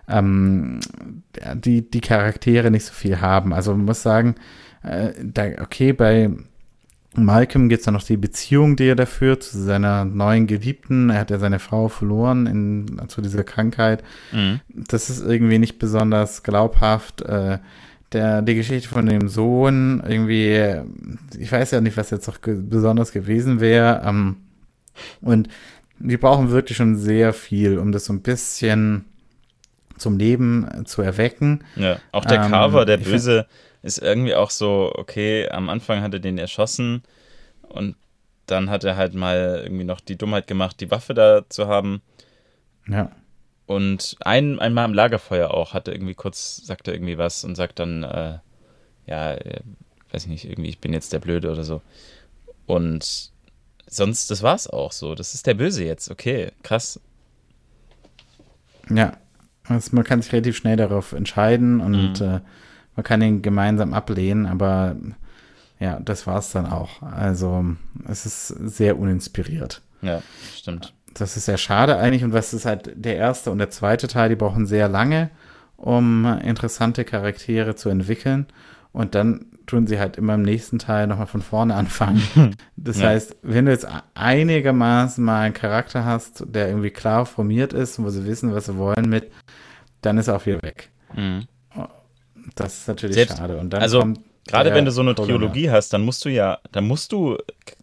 [0.09, 0.81] ähm,
[1.55, 3.53] die, die Charaktere nicht so viel haben.
[3.53, 4.35] Also man muss sagen,
[4.83, 6.29] äh, da, okay, bei
[7.13, 11.09] Malcolm geht es dann noch die Beziehung, die er da führt, zu seiner neuen Geliebten.
[11.09, 14.01] Er hat ja seine Frau verloren in, zu dieser Krankheit.
[14.31, 14.61] Mhm.
[14.69, 17.21] Das ist irgendwie nicht besonders glaubhaft.
[17.21, 17.59] Äh,
[18.13, 20.81] der, die Geschichte von dem Sohn, irgendwie,
[21.37, 24.03] ich weiß ja nicht, was jetzt noch besonders gewesen wäre.
[24.05, 24.37] Ähm,
[25.21, 25.49] und
[25.99, 29.05] wir brauchen wirklich schon sehr viel, um das so ein bisschen
[29.97, 31.63] zum Leben zu erwecken.
[31.75, 33.45] Ja, auch der Carver, ähm, der Böse
[33.81, 37.03] ist irgendwie auch so, okay, am Anfang hat er den erschossen
[37.61, 37.95] und
[38.45, 42.01] dann hat er halt mal irgendwie noch die Dummheit gemacht, die Waffe da zu haben.
[42.87, 43.11] Ja.
[43.65, 47.55] Und ein, einmal im Lagerfeuer auch, hat er irgendwie kurz, sagt er irgendwie was und
[47.55, 48.39] sagt dann, äh,
[49.07, 49.61] ja, äh,
[50.11, 51.81] weiß ich nicht, irgendwie, ich bin jetzt der Blöde oder so.
[52.65, 53.31] Und
[53.87, 55.15] sonst, das war's auch so.
[55.15, 56.99] Das ist der Böse jetzt, okay, krass.
[58.89, 59.13] Ja,
[59.63, 62.25] also man kann sich relativ schnell darauf entscheiden und mhm.
[62.25, 62.39] äh,
[62.95, 64.95] man kann ihn gemeinsam ablehnen, aber
[65.79, 67.01] ja, das war es dann auch.
[67.01, 67.65] Also
[68.07, 69.81] es ist sehr uninspiriert.
[70.01, 70.21] Ja,
[70.55, 70.93] stimmt.
[71.13, 72.23] Das ist sehr schade eigentlich.
[72.23, 75.31] Und was ist halt der erste und der zweite Teil, die brauchen sehr lange,
[75.77, 78.45] um interessante Charaktere zu entwickeln.
[78.93, 82.21] Und dann tun sie halt immer im nächsten Teil nochmal von vorne anfangen.
[82.75, 83.09] Das ja.
[83.09, 88.09] heißt, wenn du jetzt einigermaßen mal einen Charakter hast, der irgendwie klar formiert ist, wo
[88.09, 89.31] sie wissen, was sie wollen mit,
[90.01, 90.89] dann ist er auch wieder weg.
[91.15, 91.45] Mhm.
[92.55, 93.57] Das ist natürlich Selbst, schade.
[93.57, 94.13] Und dann also
[94.47, 97.37] gerade wenn du so eine Trilogie hast, dann musst du ja, dann musst du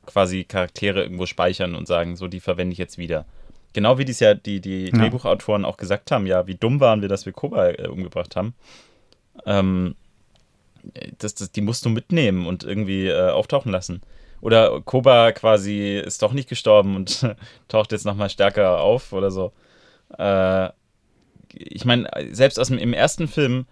[0.06, 3.26] quasi Charaktere irgendwo speichern und sagen, so die verwende ich jetzt wieder.
[3.72, 4.90] Genau wie dies ja die, die ja.
[4.90, 8.54] Drehbuchautoren auch gesagt haben, ja, wie dumm waren wir, dass wir Koba äh, umgebracht haben.
[9.46, 9.94] Ähm,
[11.18, 14.00] das, das, die musst du mitnehmen und irgendwie äh, auftauchen lassen.
[14.40, 17.26] Oder Koba quasi ist doch nicht gestorben und
[17.68, 19.52] taucht jetzt nochmal stärker auf oder so.
[20.16, 20.70] Äh,
[21.52, 23.66] ich meine, selbst aus dem, im ersten Film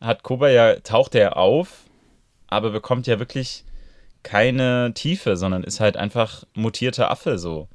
[0.00, 1.84] hat Koba ja, taucht er auf,
[2.46, 3.64] aber bekommt ja wirklich
[4.22, 7.68] keine Tiefe, sondern ist halt einfach mutierter Affe so.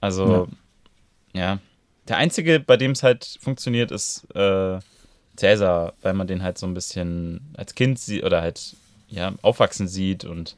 [0.00, 0.48] Also,
[1.32, 1.40] ja.
[1.40, 1.58] ja.
[2.06, 4.78] Der einzige, bei dem es halt funktioniert, ist äh,
[5.36, 8.76] Cäsar, weil man den halt so ein bisschen als Kind sieht oder halt
[9.08, 10.56] ja, aufwachsen sieht und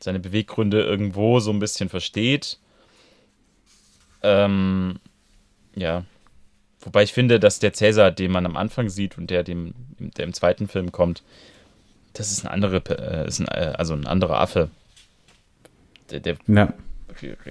[0.00, 2.58] seine Beweggründe irgendwo so ein bisschen versteht.
[4.22, 4.98] Ähm,
[5.74, 6.04] ja,
[6.82, 10.24] Wobei ich finde, dass der Cäsar, den man am Anfang sieht und der, dem, der
[10.24, 11.22] im zweiten Film kommt,
[12.14, 14.70] das ist ein andere, äh, ist ein, äh, also ein anderer Affe.
[16.10, 16.72] Der, der ja.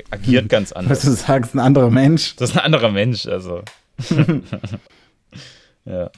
[0.10, 1.00] agiert ganz anders.
[1.06, 2.36] Was du sagst, ein anderer Mensch.
[2.38, 3.64] Das ist ein anderer Mensch, also.
[5.86, 6.10] ja.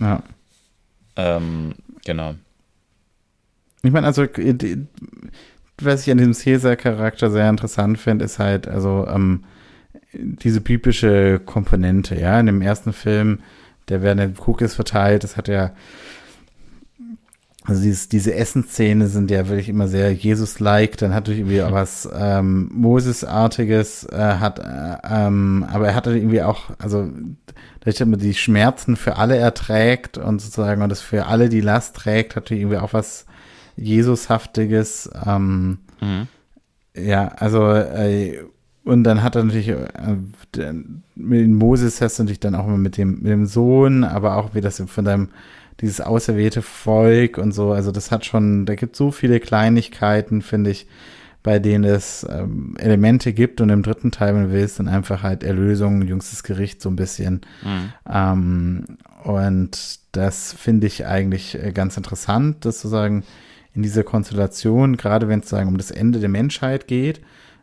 [0.00, 0.22] Ja.
[1.16, 1.74] Ähm,
[2.04, 2.34] genau.
[3.82, 4.26] Ich meine, also,
[5.80, 9.44] was ich an diesem Caesar-Charakter sehr interessant finde, ist halt, also, ähm,
[10.12, 12.38] diese biblische Komponente, ja.
[12.40, 13.40] In dem ersten Film,
[13.88, 15.72] der werden Cookies verteilt, das hat ja,
[17.64, 21.72] also dieses, diese Essensszene sind ja wirklich immer sehr Jesus-like, dann hat er irgendwie auch
[21.72, 27.10] was ähm, Moses-artiges, äh, hat, äh, ähm, aber er hatte irgendwie auch, also
[27.80, 31.60] dadurch, dass man die Schmerzen für alle erträgt und sozusagen und das für alle die
[31.60, 33.26] Last trägt, hat er irgendwie auch was
[33.76, 35.10] Jesushaftiges.
[35.26, 36.26] Ähm, mhm.
[36.96, 38.38] Ja, also äh,
[38.88, 40.72] und dann hat er natürlich, äh,
[41.14, 44.54] mit Moses hast du natürlich dann auch immer mit dem, mit dem Sohn, aber auch
[44.54, 45.28] wie das von deinem,
[45.82, 47.72] dieses auserwählte Volk und so.
[47.72, 50.86] Also das hat schon, da gibt so viele Kleinigkeiten, finde ich,
[51.42, 55.22] bei denen es ähm, Elemente gibt und im dritten Teil, wenn du willst, dann einfach
[55.22, 57.42] halt Erlösung, jüngstes Gericht so ein bisschen.
[57.62, 57.92] Mhm.
[58.10, 58.84] Ähm,
[59.22, 63.22] und das finde ich eigentlich äh, ganz interessant, das zu sagen,
[63.74, 67.20] in dieser Konstellation, gerade wenn es sagen um das Ende der Menschheit geht,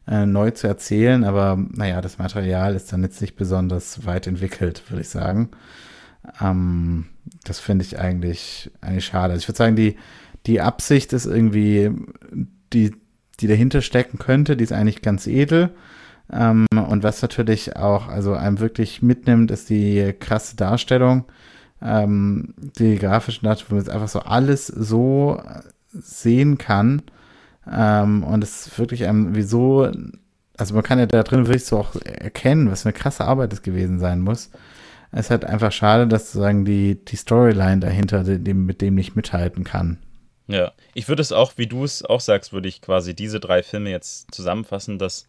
[0.08, 4.84] äh, neu zu erzählen, aber naja, das Material ist dann jetzt nicht besonders weit entwickelt,
[4.90, 5.50] würde ich sagen.
[6.42, 7.06] Ähm,
[7.44, 9.34] das finde ich eigentlich, eigentlich schade.
[9.34, 9.98] Also ich würde sagen, die,
[10.46, 11.92] die Absicht ist irgendwie,
[12.74, 12.96] die,
[13.40, 15.72] die dahinter stecken könnte, die ist eigentlich ganz edel.
[16.32, 21.26] Ähm, und was natürlich auch, also einem wirklich mitnimmt, ist die krasse Darstellung,
[21.82, 25.42] ähm, die grafischen Darstellung, wo man jetzt einfach so alles so
[25.92, 27.02] sehen kann.
[27.72, 29.92] Ähm, und es ist wirklich einem, wieso,
[30.58, 33.52] also man kann ja da drin wirklich so auch erkennen, was für eine krasse Arbeit
[33.52, 34.52] das gewesen sein muss.
[35.12, 39.16] Es ist halt einfach schade, dass sozusagen die, die Storyline dahinter dem, mit dem nicht
[39.16, 39.98] mithalten kann.
[40.48, 43.64] Ja, ich würde es auch, wie du es auch sagst, würde ich quasi diese drei
[43.64, 45.28] Filme jetzt zusammenfassen, dass,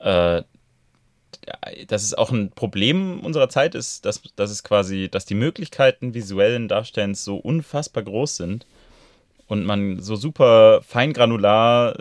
[0.00, 0.42] äh,
[1.86, 6.14] dass es auch ein Problem unserer Zeit ist, dass, dass es quasi, dass die Möglichkeiten
[6.14, 8.66] visuellen Darstellens so unfassbar groß sind
[9.50, 11.98] und man so super feingranular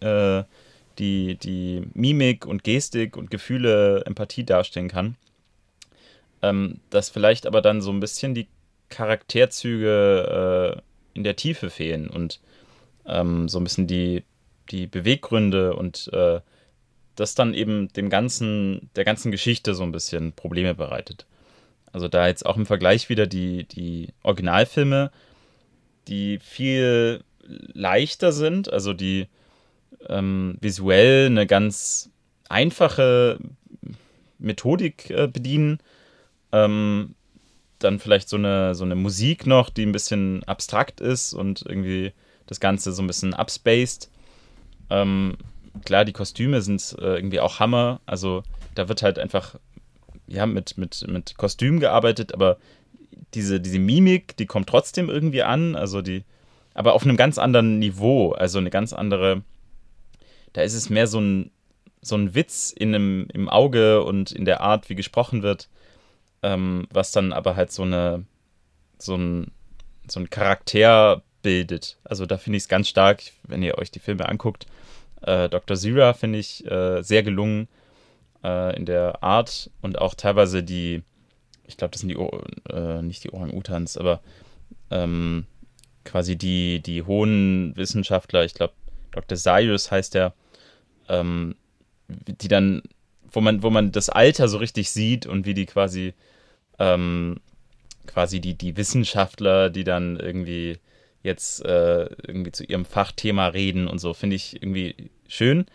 [0.00, 0.44] äh,
[0.98, 5.16] die, die Mimik und Gestik und Gefühle, Empathie darstellen kann.
[6.42, 8.46] Ähm, dass vielleicht aber dann so ein bisschen die
[8.88, 10.80] Charakterzüge äh,
[11.18, 12.40] in der Tiefe fehlen und
[13.04, 14.22] ähm, so ein bisschen die,
[14.70, 16.40] die Beweggründe und äh,
[17.16, 21.26] das dann eben dem ganzen, der ganzen Geschichte so ein bisschen Probleme bereitet.
[21.92, 25.10] Also da jetzt auch im Vergleich wieder die, die Originalfilme,
[26.08, 29.28] die viel leichter sind, also die
[30.08, 32.10] ähm, visuell eine ganz
[32.48, 33.38] einfache
[34.38, 35.78] Methodik äh, bedienen,
[36.52, 37.14] ähm,
[37.78, 42.12] dann vielleicht so eine, so eine Musik noch, die ein bisschen abstrakt ist und irgendwie
[42.46, 44.10] das Ganze so ein bisschen upspaced.
[44.88, 45.36] Ähm,
[45.84, 48.00] klar, die Kostüme sind äh, irgendwie auch Hammer.
[48.06, 48.42] Also
[48.74, 49.56] da wird halt einfach,
[50.26, 52.58] ja, mit, mit, mit Kostüm gearbeitet, aber
[53.34, 55.76] diese, diese Mimik, die kommt trotzdem irgendwie an.
[55.76, 56.24] Also die,
[56.74, 58.32] aber auf einem ganz anderen Niveau.
[58.32, 59.42] Also eine ganz andere,
[60.52, 61.50] da ist es mehr so ein,
[62.02, 65.68] so ein Witz in einem, im Auge und in der Art, wie gesprochen wird
[66.46, 68.24] ähm, was dann aber halt so eine,
[68.98, 69.50] so ein,
[70.08, 71.98] so ein Charakter bildet.
[72.04, 74.66] Also da finde ich es ganz stark, wenn ihr euch die Filme anguckt.
[75.22, 75.76] Äh, Dr.
[75.76, 77.68] Zira finde ich äh, sehr gelungen
[78.44, 81.02] äh, in der Art und auch teilweise die,
[81.66, 84.20] ich glaube, das sind die, äh, nicht die Orang-Utans, aber
[84.90, 85.46] ähm,
[86.04, 88.74] quasi die, die hohen Wissenschaftler, ich glaube,
[89.12, 89.36] Dr.
[89.36, 90.34] Cyrus heißt der,
[91.08, 91.56] ähm,
[92.08, 92.82] die dann,
[93.30, 96.14] wo man, wo man das Alter so richtig sieht und wie die quasi
[96.78, 97.40] ähm,
[98.06, 100.78] quasi die, die Wissenschaftler, die dann irgendwie
[101.22, 105.66] jetzt äh, irgendwie zu ihrem Fachthema reden und so, finde ich irgendwie schön.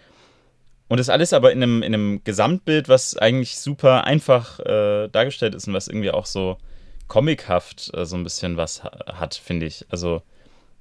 [0.92, 5.56] Und das alles aber in einem, in einem Gesamtbild, was eigentlich super einfach äh, dargestellt
[5.56, 6.58] ist und was irgendwie auch so
[7.08, 9.86] comichaft äh, so ein bisschen was ha hat, finde ich.
[9.88, 10.22] Also,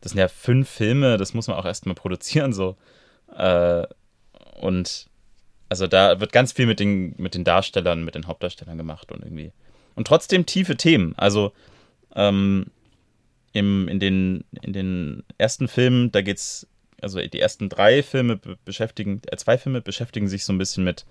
[0.01, 2.77] das sind ja fünf Filme, das muss man auch erstmal produzieren, so.
[3.37, 3.87] Äh,
[4.61, 5.07] und
[5.69, 9.23] also da wird ganz viel mit den, mit den Darstellern, mit den Hauptdarstellern gemacht und
[9.23, 9.53] irgendwie
[9.95, 11.15] und trotzdem tiefe Themen.
[11.19, 11.53] Also
[12.17, 12.67] ähm,
[13.53, 16.67] im, in, den, in den ersten Filmen, da geht's,
[17.03, 21.05] also die ersten drei Filme beschäftigen, äh, zwei Filme beschäftigen sich so ein bisschen mit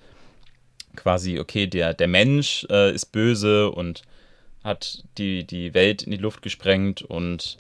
[0.96, 4.02] quasi, okay, der, der Mensch äh, ist böse und
[4.64, 7.58] hat die, die Welt in die Luft gesprengt und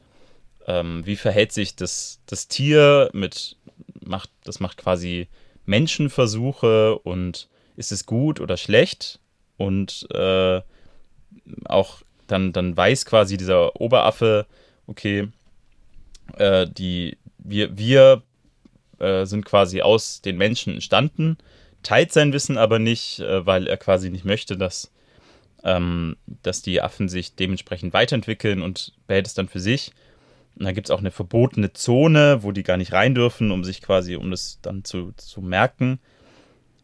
[0.67, 3.55] ähm, wie verhält sich das, das Tier mit,
[4.01, 5.27] macht, das macht quasi
[5.65, 9.19] Menschenversuche und ist es gut oder schlecht?
[9.57, 10.61] Und äh,
[11.65, 14.45] auch dann, dann weiß quasi dieser Oberaffe,
[14.87, 15.29] okay,
[16.37, 17.17] äh, die,
[17.49, 18.23] wir, wir
[18.99, 21.37] äh, sind quasi aus den Menschen entstanden,
[21.83, 24.91] teilt sein Wissen aber nicht, äh, weil er quasi nicht möchte, dass,
[25.63, 29.91] ähm, dass die Affen sich dementsprechend weiterentwickeln und behält es dann für sich.
[30.57, 33.63] Und dann gibt es auch eine verbotene Zone, wo die gar nicht rein dürfen, um
[33.63, 35.99] sich quasi, um das dann zu, zu merken.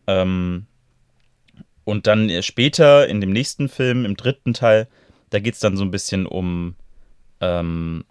[0.08, 0.68] Ähm,
[1.84, 4.88] und dann später in dem nächsten Film, im dritten Teil,
[5.30, 6.76] da geht es dann so ein bisschen um,
[7.42, 8.06] ähm,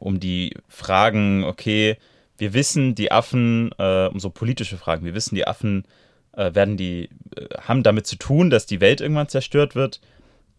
[0.00, 1.96] um die Fragen, okay,
[2.38, 5.84] wir wissen, die Affen, äh, um so politische Fragen, wir wissen, die Affen
[6.32, 10.00] äh, werden die, äh, haben damit zu tun, dass die Welt irgendwann zerstört wird.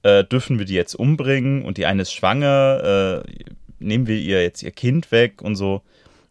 [0.04, 3.44] Äh, dürfen wir die jetzt umbringen und die eine ist schwanger, äh,
[3.80, 5.82] nehmen wir ihr jetzt ihr Kind weg und so.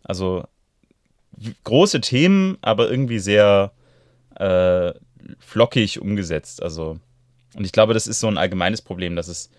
[0.04, 0.44] Also
[1.64, 3.72] große Themen, aber irgendwie sehr
[5.38, 6.62] flockig umgesetzt.
[6.62, 6.98] Also,
[7.54, 9.50] und ich glaube, das ist so ein allgemeines Problem, dass es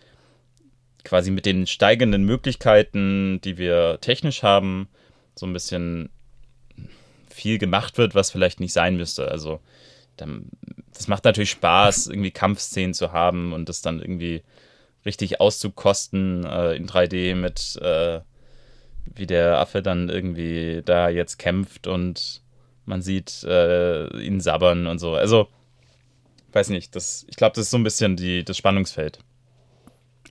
[1.03, 4.87] quasi mit den steigenden Möglichkeiten, die wir technisch haben,
[5.35, 6.09] so ein bisschen
[7.29, 9.29] viel gemacht wird, was vielleicht nicht sein müsste.
[9.29, 9.59] Also,
[10.17, 14.43] das macht natürlich Spaß, irgendwie Kampfszenen zu haben und das dann irgendwie
[15.05, 18.21] richtig auszukosten äh, in 3D mit, äh,
[19.15, 22.41] wie der Affe dann irgendwie da jetzt kämpft und
[22.85, 25.15] man sieht äh, ihn sabbern und so.
[25.15, 25.47] Also,
[26.51, 29.19] weiß nicht, das, ich glaube, das ist so ein bisschen die, das Spannungsfeld.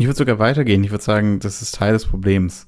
[0.01, 0.83] Ich würde sogar weitergehen.
[0.83, 2.67] Ich würde sagen, das ist Teil des Problems.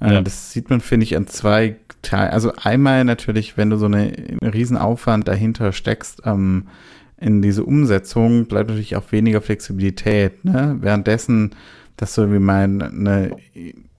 [0.00, 0.22] Äh, ja.
[0.22, 2.32] Das sieht man, finde ich, an zwei Teilen.
[2.32, 6.66] Also einmal natürlich, wenn du so eine, einen riesen Aufwand dahinter steckst, ähm,
[7.16, 10.44] in diese Umsetzung bleibt natürlich auch weniger Flexibilität.
[10.44, 10.76] Ne?
[10.80, 11.54] Währenddessen,
[11.96, 13.36] dass du irgendwie mal eine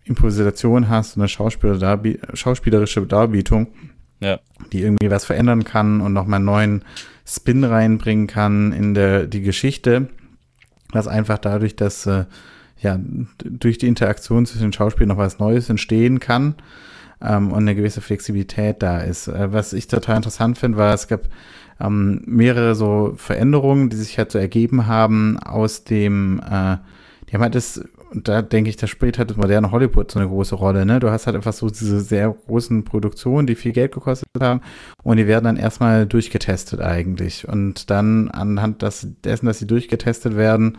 [0.03, 3.67] Improvisation hast, eine Schauspieler Darbi schauspielerische Darbietung,
[4.19, 4.39] ja.
[4.73, 6.85] die irgendwie was verändern kann und nochmal einen neuen
[7.25, 10.09] Spin reinbringen kann in der, die Geschichte.
[10.91, 12.25] Das einfach dadurch, dass äh,
[12.79, 12.99] ja,
[13.43, 16.55] durch die Interaktion zwischen den Schauspielern noch was Neues entstehen kann
[17.21, 19.27] ähm, und eine gewisse Flexibilität da ist.
[19.27, 21.29] Äh, was ich total interessant finde, war, es gab
[21.79, 26.77] ähm, mehrere so Veränderungen, die sich halt so ergeben haben aus dem, äh,
[27.29, 27.83] die haben halt das,
[28.13, 30.99] da denke ich, da spielt halt das moderne Hollywood so eine große Rolle, ne?
[30.99, 34.61] Du hast halt einfach so diese sehr großen Produktionen, die viel Geld gekostet haben
[35.03, 37.47] und die werden dann erstmal durchgetestet eigentlich.
[37.47, 40.77] Und dann anhand des, dessen, dass sie durchgetestet werden,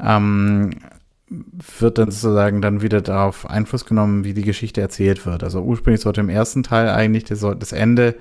[0.00, 0.70] ähm,
[1.78, 5.44] wird dann sozusagen dann wieder darauf Einfluss genommen, wie die Geschichte erzählt wird.
[5.44, 8.16] Also ursprünglich sollte im ersten Teil eigentlich das, das Ende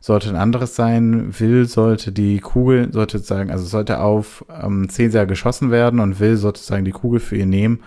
[0.00, 1.38] sollte ein anderes sein.
[1.38, 6.36] Will sollte die Kugel, sollte sagen, also sollte auf ähm, Cäsar geschossen werden und Will
[6.36, 7.80] sollte sozusagen die Kugel für ihn nehmen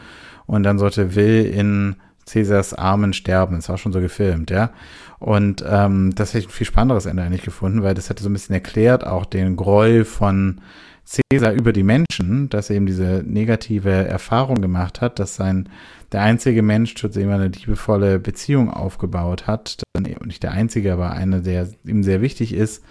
[0.45, 1.95] und dann sollte Will in
[2.25, 3.55] Cäsars Armen sterben.
[3.55, 4.71] Das war schon so gefilmt, ja.
[5.19, 8.29] Und ähm, das hätte ich ein viel spannenderes Ende eigentlich gefunden, weil das hätte so
[8.29, 10.61] ein bisschen erklärt auch den Groll von
[11.07, 15.69] Cäsar über die Menschen, dass er eben diese negative Erfahrung gemacht hat, dass sein
[16.11, 20.51] der einzige Mensch, zu dem er eine liebevolle Beziehung aufgebaut hat, dann eben nicht der
[20.51, 22.83] einzige, aber einer, der ihm sehr wichtig ist,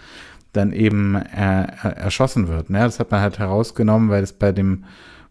[0.53, 2.71] dann eben äh, erschossen wird.
[2.71, 2.79] Ne?
[2.79, 4.85] Das hat man halt herausgenommen, weil es bei dem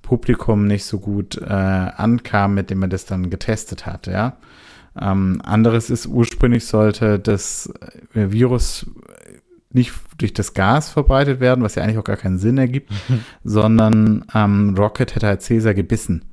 [0.04, 4.06] Publikum nicht so gut äh, ankam, mit dem man das dann getestet hat.
[4.06, 4.38] Ja.
[5.00, 7.74] Ähm, anderes ist, ursprünglich sollte das
[8.14, 8.86] äh, Virus
[9.76, 12.92] nicht durch das Gas verbreitet werden, was ja eigentlich auch gar keinen Sinn ergibt,
[13.44, 16.26] sondern ähm, Rocket hätte halt Caesar gebissen.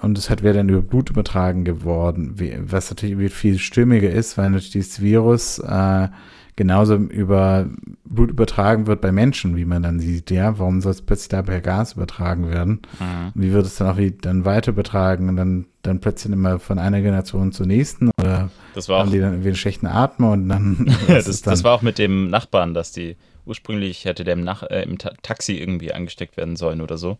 [0.00, 2.36] Und es hat wäre dann über Blut übertragen geworden,
[2.66, 6.08] was natürlich viel stimmiger ist, weil natürlich dieses Virus äh,
[6.56, 7.68] genauso über
[8.04, 11.42] Blut übertragen wird bei Menschen, wie man dann sieht, ja, warum soll es plötzlich da
[11.42, 12.82] per Gas übertragen werden?
[13.00, 13.32] Mhm.
[13.34, 16.78] Wie wird es dann auch wie dann weiter übertragen und dann, dann plötzlich immer von
[16.78, 20.32] einer Generation zur nächsten oder das war haben auch, die dann irgendwie einen schlechten Atmer
[20.32, 24.34] und dann, das, dann das war auch mit dem Nachbarn, dass die ursprünglich hätte der
[24.34, 27.18] im, Nach äh, im Ta Taxi irgendwie angesteckt werden sollen oder so.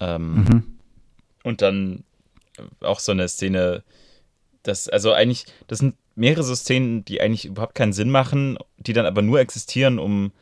[0.00, 0.62] Ähm, mhm.
[1.44, 2.04] Und dann
[2.80, 3.82] auch so eine Szene,
[4.62, 9.06] das, also eigentlich, das sind mehrere Szenen, die eigentlich überhaupt keinen Sinn machen, die dann
[9.06, 10.32] aber nur existieren, um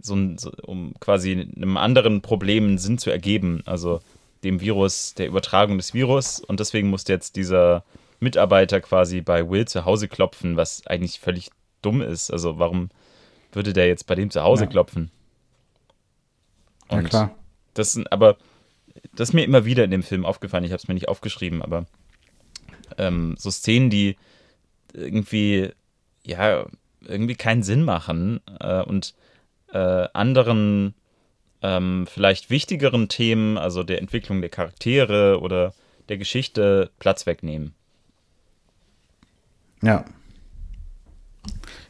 [0.00, 3.62] so, ein, so um quasi einem anderen Problem einen Sinn zu ergeben.
[3.66, 4.00] Also
[4.44, 6.40] dem Virus, der Übertragung des Virus.
[6.40, 7.84] Und deswegen musste jetzt dieser
[8.20, 11.50] Mitarbeiter quasi bei Will zu Hause klopfen, was eigentlich völlig
[11.82, 12.30] dumm ist.
[12.30, 12.90] Also warum
[13.52, 14.70] würde der jetzt bei dem zu Hause ja.
[14.70, 15.10] klopfen?
[16.88, 17.34] Und ja, klar.
[17.74, 18.36] Das sind aber,
[19.14, 20.64] das ist mir immer wieder in dem Film aufgefallen.
[20.64, 21.86] Ich habe es mir nicht aufgeschrieben, aber
[22.96, 24.16] ähm, so Szenen, die
[24.92, 25.70] irgendwie,
[26.24, 26.66] ja,
[27.00, 29.14] irgendwie keinen Sinn machen äh, und
[29.72, 30.94] äh, anderen
[31.62, 35.74] ähm, vielleicht wichtigeren Themen, also der Entwicklung der Charaktere oder
[36.08, 37.74] der Geschichte Platz wegnehmen.
[39.82, 40.04] Ja.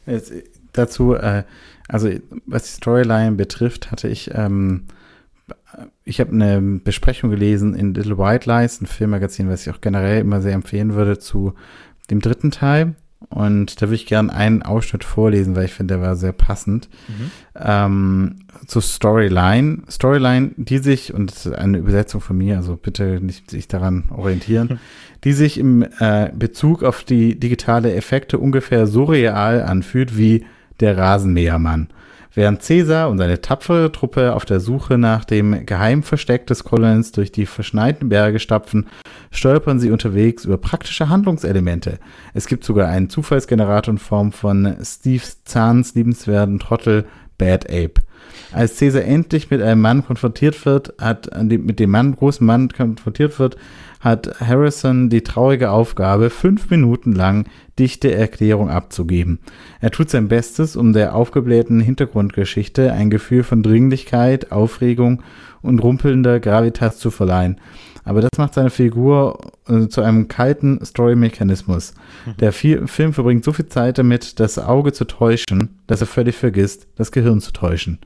[0.07, 0.33] Jetzt,
[0.73, 1.45] dazu, äh,
[1.89, 2.11] also
[2.47, 4.87] was die Storyline betrifft, hatte ich, ähm,
[6.05, 10.21] ich habe eine Besprechung gelesen in Little White Lies, ein Filmmagazin, was ich auch generell
[10.21, 11.55] immer sehr empfehlen würde, zu
[12.11, 12.95] dem dritten Teil.
[13.31, 16.89] Und da würde ich gerne einen Ausschnitt vorlesen, weil ich finde, der war sehr passend.
[17.09, 17.31] Mhm.
[17.57, 18.37] Ähm,
[18.67, 19.83] zur Storyline.
[19.91, 24.05] Storyline, die sich, und das ist eine Übersetzung von mir, also bitte nicht sich daran
[24.11, 24.79] orientieren,
[25.25, 30.45] die sich im äh, Bezug auf die digitale Effekte ungefähr so real anfühlt wie
[30.81, 31.89] der Rasenmähermann.
[32.39, 37.33] Während Caesar und seine tapfere Truppe auf der Suche nach dem Geheimversteck des Collins durch
[37.33, 38.87] die verschneiten Berge stapfen,
[39.33, 41.99] stolpern sie unterwegs über praktische Handlungselemente.
[42.35, 47.07] Es gibt sogar einen Zufallsgenerator in Form von Steve Zahns liebenswerten Trottel
[47.39, 48.03] Bad Ape.
[48.53, 53.37] Als Caesar endlich mit einem Mann konfrontiert wird, hat mit dem Mann, großen Mann konfrontiert
[53.41, 53.57] wird,
[54.01, 57.47] hat Harrison die traurige Aufgabe, fünf Minuten lang
[57.79, 59.39] dichte Erklärung abzugeben.
[59.81, 65.23] Er tut sein Bestes, um der aufgeblähten Hintergrundgeschichte ein Gefühl von Dringlichkeit, Aufregung
[65.63, 67.61] und rumpelnder Gravitas zu verleihen.
[68.05, 69.39] Aber das macht seine Figur
[69.69, 71.93] äh, zu einem kalten Story-Mechanismus.
[72.25, 72.37] Mhm.
[72.39, 76.87] Der Film verbringt so viel Zeit damit, das Auge zu täuschen, dass er völlig vergisst,
[76.97, 77.99] das Gehirn zu täuschen.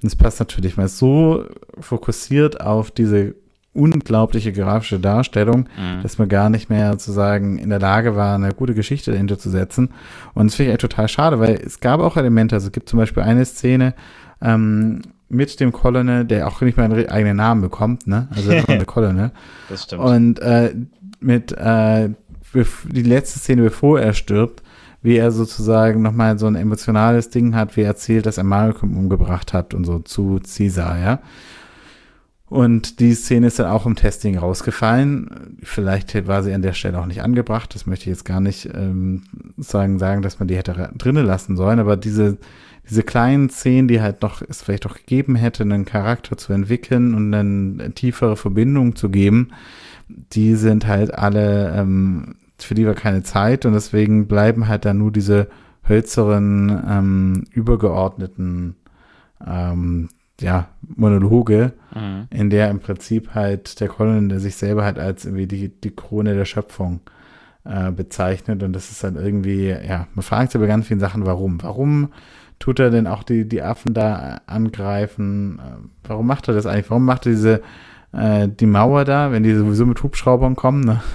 [0.00, 1.44] Und es passt natürlich, weil es so
[1.80, 3.34] fokussiert auf diese
[3.74, 6.02] unglaubliche grafische Darstellung, mhm.
[6.02, 9.38] dass man gar nicht mehr zu sagen in der Lage war, eine gute Geschichte dahinter
[9.38, 9.90] zu setzen.
[10.34, 12.98] Und das finde ich total schade, weil es gab auch Elemente, also es gibt zum
[12.98, 13.94] Beispiel eine Szene,
[14.42, 18.28] ähm, mit dem Colonel, der auch nicht mal einen eigenen Namen bekommt, ne?
[18.30, 19.30] Also der Colonel.
[19.70, 20.02] Das stimmt.
[20.02, 20.74] Und äh,
[21.20, 22.10] mit äh,
[22.54, 24.62] die letzte Szene, bevor er stirbt,
[25.00, 28.96] wie er sozusagen nochmal so ein emotionales Ding hat, wie er erzählt, dass er Malcolm
[28.96, 31.18] umgebracht hat und so zu Caesar, ja.
[32.52, 35.56] Und die Szene ist dann auch im Testing rausgefallen.
[35.62, 37.74] Vielleicht war sie an der Stelle auch nicht angebracht.
[37.74, 39.22] Das möchte ich jetzt gar nicht ähm,
[39.56, 41.78] sagen, sagen, dass man die hätte drinnen lassen sollen.
[41.78, 42.36] Aber diese,
[42.90, 47.14] diese kleinen Szenen, die halt noch es vielleicht auch gegeben hätte, einen Charakter zu entwickeln
[47.14, 49.52] und eine tiefere Verbindung zu geben,
[50.10, 54.98] die sind halt alle, ähm, für die war keine Zeit und deswegen bleiben halt dann
[54.98, 55.48] nur diese
[55.88, 58.76] hölzeren, ähm, übergeordneten
[59.42, 60.10] ähm,
[60.40, 62.26] ja, Monologe, mhm.
[62.30, 65.94] in der im Prinzip halt der Colin, der sich selber halt als irgendwie die, die
[65.94, 67.00] Krone der Schöpfung
[67.64, 68.62] äh, bezeichnet.
[68.62, 71.62] Und das ist dann irgendwie, ja, man fragt sich bei ganz vielen Sachen, warum.
[71.62, 72.12] Warum
[72.58, 75.58] tut er denn auch die, die Affen da angreifen?
[75.58, 76.90] Äh, warum macht er das eigentlich?
[76.90, 77.62] Warum macht er diese
[78.12, 80.84] äh, die Mauer da, wenn die sowieso mit Hubschraubern kommen?
[80.84, 81.02] Ne?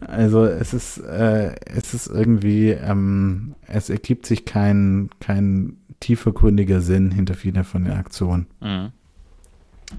[0.00, 7.10] Also es ist, äh, es ist irgendwie, ähm, es ergibt sich kein, kein tiefergründiger Sinn
[7.10, 8.46] hinter vielen von den Aktionen.
[8.60, 8.92] Mhm.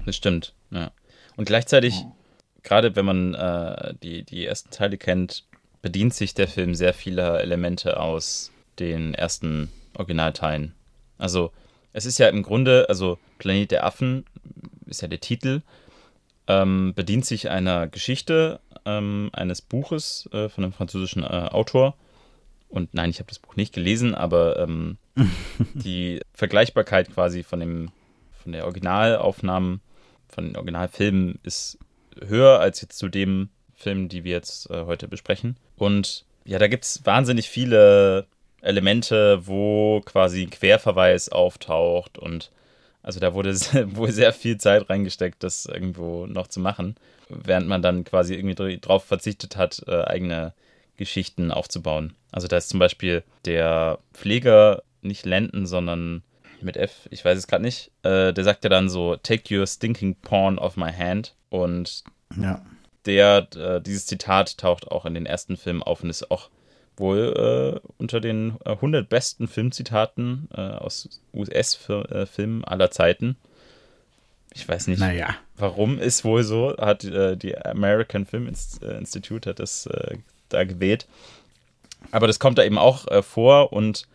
[0.04, 0.92] Das stimmt, ja.
[1.36, 2.12] Und gleichzeitig, oh.
[2.62, 5.44] gerade wenn man äh, die, die ersten Teile kennt,
[5.82, 10.74] bedient sich der Film sehr vieler Elemente aus den ersten Originalteilen.
[11.18, 11.50] Also,
[11.92, 14.24] es ist ja im Grunde, also Planet der Affen
[14.86, 15.62] ist ja der Titel,
[16.46, 21.96] ähm, bedient sich einer Geschichte ähm, eines Buches äh, von einem französischen äh, Autor.
[22.68, 24.98] Und nein, ich habe das Buch nicht gelesen, aber ähm,
[25.74, 27.90] die Vergleichbarkeit quasi von dem,
[28.42, 29.80] von der Originalaufnahmen,
[30.28, 31.78] von den Originalfilmen ist
[32.26, 35.56] höher als jetzt zu dem Film, die wir jetzt äh, heute besprechen.
[35.76, 38.26] Und ja, da gibt es wahnsinnig viele
[38.62, 42.50] Elemente, wo quasi ein Querverweis auftaucht und
[43.02, 43.54] also da wurde
[43.94, 46.96] wohl sehr viel Zeit reingesteckt, das irgendwo noch zu machen,
[47.28, 50.54] während man dann quasi irgendwie darauf verzichtet hat, äh, eigene
[50.96, 52.14] Geschichten aufzubauen.
[52.32, 56.22] Also da ist zum Beispiel der Pfleger nicht Lenden, sondern
[56.60, 57.90] mit F, ich weiß es gerade nicht.
[58.02, 61.34] Äh, der sagt ja dann so, take your stinking porn off my hand.
[61.50, 62.04] Und
[62.40, 62.62] ja.
[63.04, 66.50] der, äh, dieses Zitat taucht auch in den ersten Filmen auf und ist auch
[66.96, 73.36] wohl äh, unter den 100 äh, besten Filmzitaten äh, aus US-Filmen äh, aller Zeiten.
[74.54, 75.34] Ich weiß nicht, naja.
[75.56, 79.86] warum ist wohl so, hat die American Film Institute hat das
[80.48, 81.06] da gewählt.
[82.12, 84.06] Aber das kommt da eben auch vor und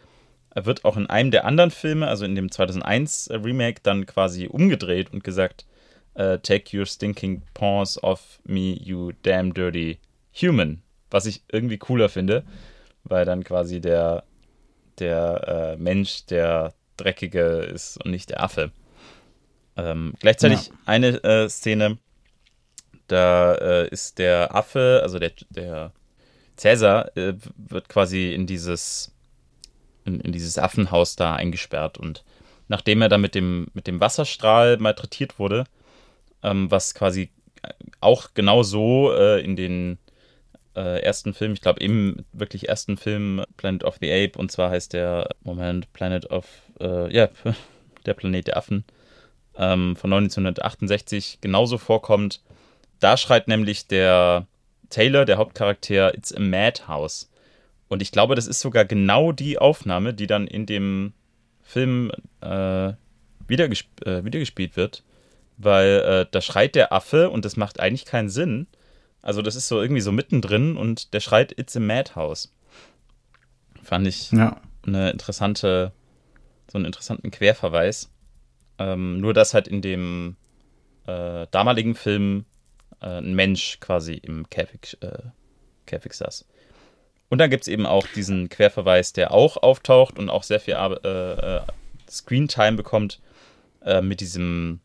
[0.55, 5.11] wird auch in einem der anderen Filme, also in dem 2001 Remake, dann quasi umgedreht
[5.11, 5.65] und gesagt,
[6.15, 9.99] uh, take your stinking paws off me, you damn dirty
[10.33, 10.81] human.
[11.09, 12.43] Was ich irgendwie cooler finde,
[13.03, 14.23] weil dann quasi der,
[14.99, 17.41] der äh, Mensch der Dreckige
[17.73, 18.71] ist und nicht der Affe.
[19.77, 20.73] Ähm, gleichzeitig ja.
[20.85, 21.97] eine äh, Szene,
[23.07, 25.91] da äh, ist der Affe, also der, der
[26.57, 29.13] Cäsar, äh, wird quasi in dieses
[30.05, 31.97] in, in dieses Affenhaus da eingesperrt.
[31.97, 32.23] Und
[32.67, 35.65] nachdem er da mit dem, mit dem Wasserstrahl malträtiert wurde,
[36.43, 37.29] ähm, was quasi
[37.99, 39.99] auch genau so äh, in den
[40.75, 44.71] äh, ersten Film, ich glaube im wirklich ersten Film Planet of the Ape, und zwar
[44.71, 46.45] heißt der, Moment, Planet of,
[46.79, 47.29] äh, ja,
[48.05, 48.83] der Planet der Affen
[49.55, 52.41] ähm, von 1968 genauso vorkommt.
[52.99, 54.47] Da schreit nämlich der
[54.91, 57.29] Taylor, der Hauptcharakter, It's a Madhouse.
[57.87, 61.13] Und ich glaube, das ist sogar genau die Aufnahme, die dann in dem
[61.61, 62.11] Film
[62.41, 62.93] äh,
[63.47, 65.03] wiedergesp äh, wiedergespielt wird.
[65.57, 68.67] Weil äh, da schreit der Affe und das macht eigentlich keinen Sinn.
[69.21, 72.53] Also das ist so irgendwie so mittendrin und der schreit It's a Madhouse.
[73.83, 74.59] Fand ich ja.
[74.85, 75.91] eine interessante,
[76.71, 78.09] so einen interessanten Querverweis.
[78.79, 80.35] Ähm, nur dass halt in dem
[81.05, 82.45] äh, damaligen Film
[83.01, 85.29] äh, ein Mensch quasi im Käfig, äh,
[85.85, 86.45] Käfig saß.
[87.29, 90.73] Und dann gibt es eben auch diesen Querverweis, der auch auftaucht und auch sehr viel
[90.73, 91.61] äh, äh,
[92.09, 93.21] Screentime bekommt
[93.85, 94.81] äh, mit diesem,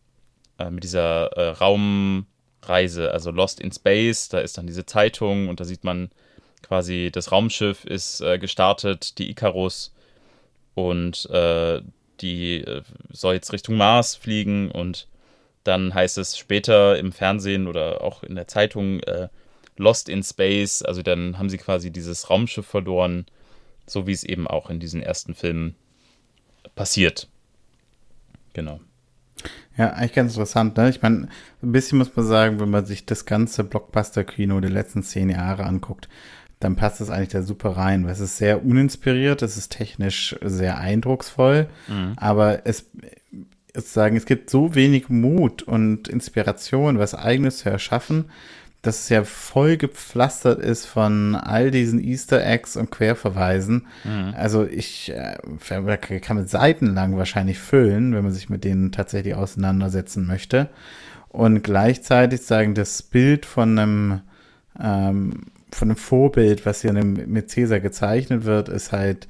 [0.59, 1.29] äh, mit dieser
[1.61, 4.29] Raumreise, also Lost in Space.
[4.29, 6.11] Da ist dann diese Zeitung und da sieht man
[6.63, 9.93] quasi, das Raumschiff ist gestartet, die Icarus,
[10.75, 11.29] und
[12.21, 12.65] die
[13.11, 15.09] soll jetzt Richtung Mars fliegen und
[15.67, 19.01] dann heißt es später im Fernsehen oder auch in der Zeitung,
[19.79, 23.27] Lost in Space, also dann haben sie quasi dieses Raumschiff verloren,
[23.87, 25.75] so wie es eben auch in diesen ersten Filmen
[26.75, 27.29] passiert.
[28.55, 28.81] Genau.
[29.77, 30.89] Ja, eigentlich ganz interessant, ne?
[30.89, 31.29] Ich meine,
[31.63, 35.65] ein bisschen muss man sagen, wenn man sich das ganze Blockbuster-Kino der letzten zehn Jahre
[35.65, 36.09] anguckt,
[36.59, 40.35] dann passt es eigentlich da super rein, weil es ist sehr uninspiriert, es ist technisch
[40.43, 42.15] sehr eindrucksvoll, mhm.
[42.17, 42.87] aber es
[43.85, 48.27] sagen, es gibt so wenig Mut und Inspiration, was Eigenes zu erschaffen,
[48.83, 53.87] dass es ja voll gepflastert ist von all diesen Easter Eggs und Querverweisen.
[54.05, 54.35] Mhm.
[54.37, 60.27] Also ich äh, kann mit seitenlang wahrscheinlich füllen, wenn man sich mit denen tatsächlich auseinandersetzen
[60.27, 60.69] möchte.
[61.29, 64.21] Und gleichzeitig sagen, das Bild von einem,
[64.81, 69.27] ähm, von einem Vorbild, was hier mit Cäsar gezeichnet wird, ist halt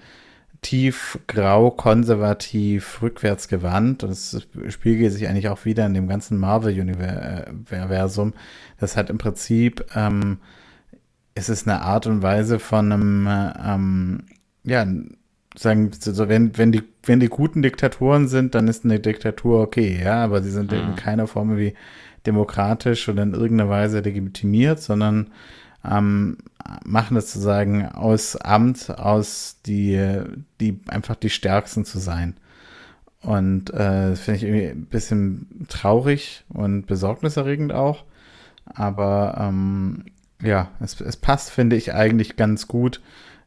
[0.67, 4.03] tief grau, konservativ, rückwärts gewandt.
[4.03, 8.35] Und es spiegelt sich eigentlich auch wieder in dem ganzen Marvel-Universum.
[8.81, 10.39] Das hat im Prinzip, ähm,
[11.37, 13.29] es ist eine Art und Weise von einem,
[13.65, 14.23] ähm,
[14.65, 14.85] ja,
[15.57, 20.01] sagen, so wenn, wenn die, wenn die guten Diktatoren sind, dann ist eine Diktatur okay,
[20.03, 20.79] ja, aber sie sind mhm.
[20.79, 21.75] in keiner Form wie
[22.27, 25.31] demokratisch oder in irgendeiner Weise legitimiert, sondern
[25.89, 26.39] ähm,
[26.85, 30.21] machen das sozusagen aus Amt, aus die,
[30.61, 32.37] die einfach die Stärksten zu sein.
[33.21, 38.05] Und äh, das finde ich irgendwie ein bisschen traurig und besorgniserregend auch.
[38.67, 40.05] Aber ähm,
[40.43, 43.01] ja, es, es passt, finde ich, eigentlich ganz gut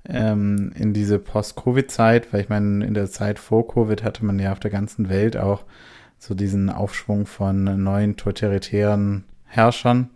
[0.06, 4.52] ähm, in diese Post-Covid-Zeit, weil ich meine, in der Zeit vor Covid hatte man ja
[4.52, 5.64] auf der ganzen Welt auch
[6.18, 10.10] so diesen Aufschwung von neuen totalitären Herrschern.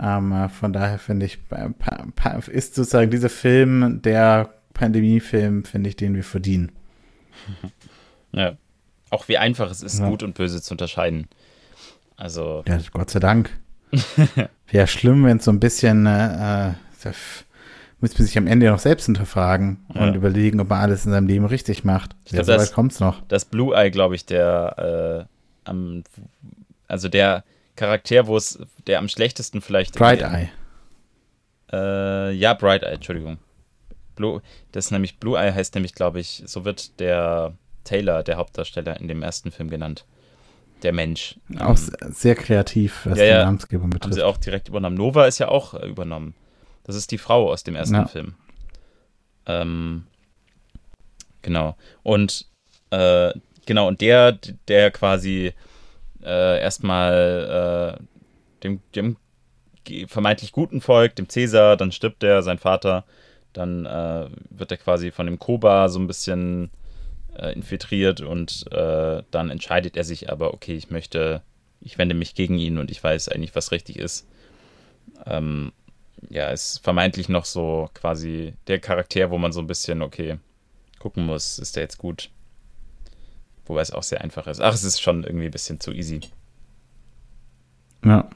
[0.00, 1.38] Ähm, äh, von daher finde ich,
[2.48, 6.72] ist sozusagen dieser Film der Pandemiefilm, finde ich, den wir verdienen.
[8.30, 8.58] Ja.
[9.08, 10.08] Auch wie einfach es ist, ja.
[10.10, 11.28] gut und böse zu unterscheiden.
[12.18, 12.62] Also.
[12.68, 13.50] Ja, Gott sei Dank.
[14.70, 16.72] Wäre schlimm, wenn es so ein bisschen, äh, äh
[18.00, 20.02] müsste man sich am Ende noch selbst hinterfragen ja.
[20.02, 22.14] und überlegen, ob man alles in seinem Leben richtig macht.
[22.26, 23.22] Ich ja, glaub, so weit kommt's noch.
[23.28, 26.04] Das Blue Eye, glaube ich, der äh, am,
[26.86, 27.44] also der
[27.78, 29.94] Charakter, wo es der am schlechtesten vielleicht.
[29.94, 30.50] Bright Eye.
[31.72, 33.38] Äh, ja, Bright Eye, Entschuldigung.
[34.16, 34.42] Blue,
[34.72, 38.98] das ist nämlich Blue Eye heißt nämlich, glaube ich, so wird der Taylor, der Hauptdarsteller,
[38.98, 40.04] in dem ersten Film genannt.
[40.82, 41.36] Der Mensch.
[41.58, 44.04] Auch ähm, sehr kreativ, was ja, die Namensgebung betrifft.
[44.04, 44.96] Haben sie auch direkt übernommen.
[44.96, 46.34] Nova ist ja auch äh, übernommen.
[46.84, 48.06] Das ist die Frau aus dem ersten ja.
[48.06, 48.34] Film.
[49.46, 50.06] Ähm,
[51.42, 51.76] genau.
[52.02, 52.46] Und
[52.90, 53.32] äh,
[53.66, 55.52] genau, und der, der quasi
[56.22, 59.16] äh, erstmal äh, dem, dem
[60.06, 63.04] vermeintlich guten Volk, dem Cäsar, dann stirbt er, sein Vater,
[63.52, 66.70] dann äh, wird er quasi von dem Koba so ein bisschen
[67.36, 71.42] äh, infiltriert und äh, dann entscheidet er sich aber, okay, ich möchte,
[71.80, 74.26] ich wende mich gegen ihn und ich weiß eigentlich, was richtig ist.
[75.26, 75.72] Ähm,
[76.28, 80.38] ja, ist vermeintlich noch so quasi der Charakter, wo man so ein bisschen, okay,
[80.98, 82.30] gucken muss, ist der jetzt gut
[83.68, 84.60] Wobei es auch sehr einfach ist.
[84.60, 86.20] Ach, es ist schon irgendwie ein bisschen zu easy.
[88.04, 88.28] Ja.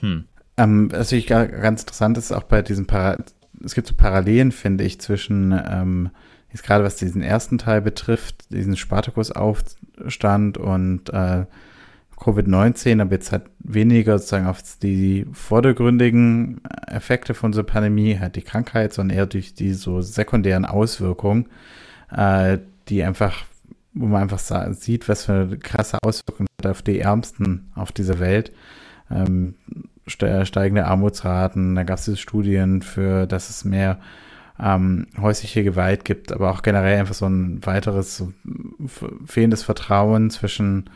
[0.00, 0.24] Hm.
[0.56, 3.16] Ähm, was ich ganz interessant ist, auch bei diesen Para
[3.64, 6.10] es gibt so Parallelen, finde ich, zwischen, ähm,
[6.52, 11.44] jetzt gerade was diesen ersten Teil betrifft, diesen Spartacus-Aufstand und äh,
[12.16, 18.42] Covid-19, aber jetzt halt weniger sozusagen auf die vordergründigen Effekte von so Pandemie, halt die
[18.42, 21.48] Krankheit, sondern eher durch die so sekundären Auswirkungen,
[22.10, 23.44] äh, die einfach,
[23.94, 24.38] wo man einfach
[24.72, 28.52] sieht, was für eine krasse Auswirkung hat auf die Ärmsten auf dieser Welt.
[29.10, 29.54] Ähm,
[30.06, 33.98] steigende Armutsraten, da gab es Studien für, dass es mehr
[34.60, 38.24] ähm, häusliche Gewalt gibt, aber auch generell einfach so ein weiteres
[39.26, 40.90] fehlendes Vertrauen zwischen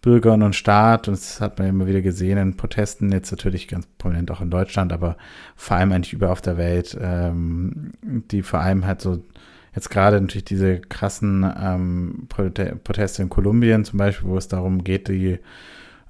[0.00, 1.08] Bürgern und Staat.
[1.08, 4.50] Und das hat man immer wieder gesehen in Protesten, jetzt natürlich ganz prominent auch in
[4.50, 5.16] Deutschland, aber
[5.56, 9.22] vor allem eigentlich überall auf der Welt, ähm, die vor allem halt so
[9.74, 15.08] jetzt gerade natürlich diese krassen ähm, Proteste in Kolumbien zum Beispiel, wo es darum geht,
[15.08, 15.38] die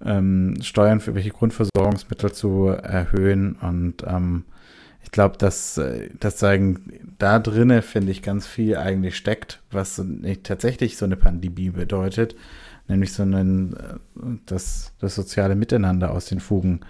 [0.05, 3.57] ähm, Steuern für welche Grundversorgungsmittel zu erhöhen.
[3.57, 4.45] Und ähm,
[5.03, 9.99] ich glaube, dass äh, das sagen, da drinne finde ich ganz viel eigentlich steckt, was
[9.99, 12.35] nicht tatsächlich so eine Pandemie bedeutet,
[12.89, 16.81] nämlich so ein, äh, dass das soziale Miteinander aus den Fugen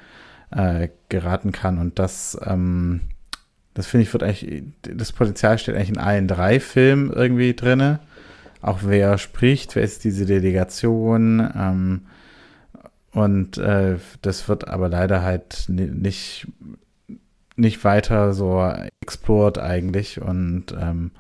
[0.51, 3.01] äh, geraten kann und das ähm,
[3.75, 7.99] das finde ich, wird eigentlich, das Potenzial steht eigentlich in allen drei Filmen irgendwie drin.
[8.61, 11.51] Auch wer spricht, wer ist diese Delegation.
[11.57, 12.03] Ähm,
[13.13, 16.47] und äh, das wird aber leider halt nicht,
[17.57, 18.63] nicht weiter so
[19.03, 20.21] explored eigentlich.
[20.21, 21.11] Und ähm,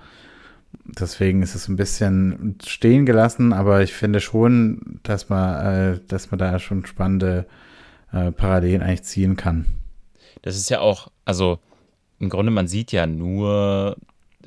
[0.84, 6.30] deswegen ist es ein bisschen stehen gelassen, aber ich finde schon, dass man, äh, dass
[6.30, 7.46] man da schon spannende
[8.12, 9.66] äh, Parallelen eigentlich ziehen kann.
[10.42, 11.58] Das ist ja auch, also
[12.22, 13.96] im Grunde, man sieht ja nur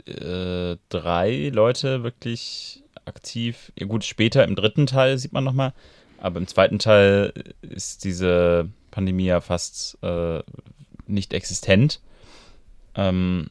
[0.07, 3.73] äh, drei Leute wirklich aktiv.
[3.77, 5.73] Ja, gut, später im dritten Teil sieht man nochmal,
[6.18, 10.41] aber im zweiten Teil ist diese Pandemie ja fast äh,
[11.06, 11.99] nicht existent.
[12.95, 13.47] Ähm,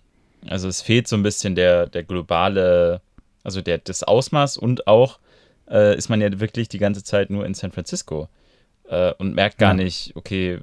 [0.46, 3.02] also es fehlt so ein bisschen der, der globale,
[3.42, 5.18] also der, das Ausmaß und auch
[5.68, 8.28] äh, ist man ja wirklich die ganze Zeit nur in San Francisco
[8.88, 9.84] äh, und merkt gar ja.
[9.84, 10.60] nicht, okay,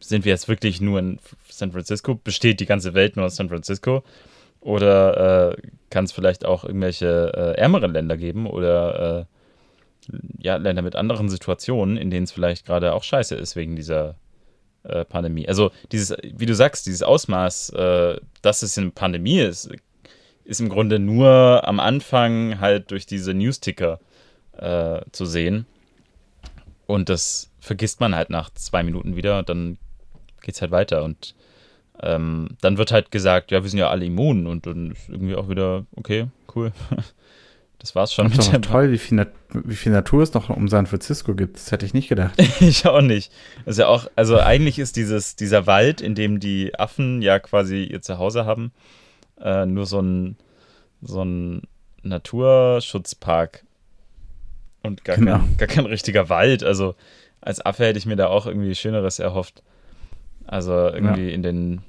[0.00, 1.18] sind wir jetzt wirklich nur in
[1.48, 2.14] San Francisco?
[2.14, 4.02] Besteht die ganze Welt nur aus San Francisco?
[4.60, 5.56] Oder äh,
[5.88, 11.28] kann es vielleicht auch irgendwelche äh, ärmeren Länder geben oder äh, ja, Länder mit anderen
[11.28, 14.16] Situationen, in denen es vielleicht gerade auch scheiße ist wegen dieser
[14.82, 15.48] äh, Pandemie.
[15.48, 19.70] Also dieses, wie du sagst, dieses Ausmaß, äh, dass es eine Pandemie ist,
[20.44, 24.00] ist im Grunde nur am Anfang halt durch diese Newsticker
[24.56, 25.66] äh, zu sehen.
[26.86, 29.78] Und das vergisst man halt nach zwei Minuten wieder dann
[30.40, 31.04] geht es halt weiter.
[31.04, 31.34] Und
[32.02, 35.36] ähm, dann wird halt gesagt, ja, wir sind ja alle immun und dann ist irgendwie
[35.36, 36.72] auch wieder, okay, cool.
[37.80, 38.28] Das war's schon.
[38.28, 41.34] Das ist doch toll, wie viel, Nat wie viel Natur es noch um San Francisco
[41.34, 41.56] gibt.
[41.56, 42.34] Das hätte ich nicht gedacht.
[42.60, 43.32] ich auch nicht.
[43.64, 47.38] Das ist ja auch, also eigentlich ist dieses, dieser Wald, in dem die Affen ja
[47.38, 48.70] quasi ihr Zuhause haben,
[49.40, 50.36] äh, nur so ein,
[51.00, 51.62] so ein
[52.02, 53.64] Naturschutzpark
[54.82, 55.38] und gar, genau.
[55.38, 56.62] kein, gar kein richtiger Wald.
[56.62, 56.94] Also
[57.40, 59.62] als Affe hätte ich mir da auch irgendwie Schöneres erhofft.
[60.46, 61.34] Also irgendwie ja.
[61.34, 61.82] in den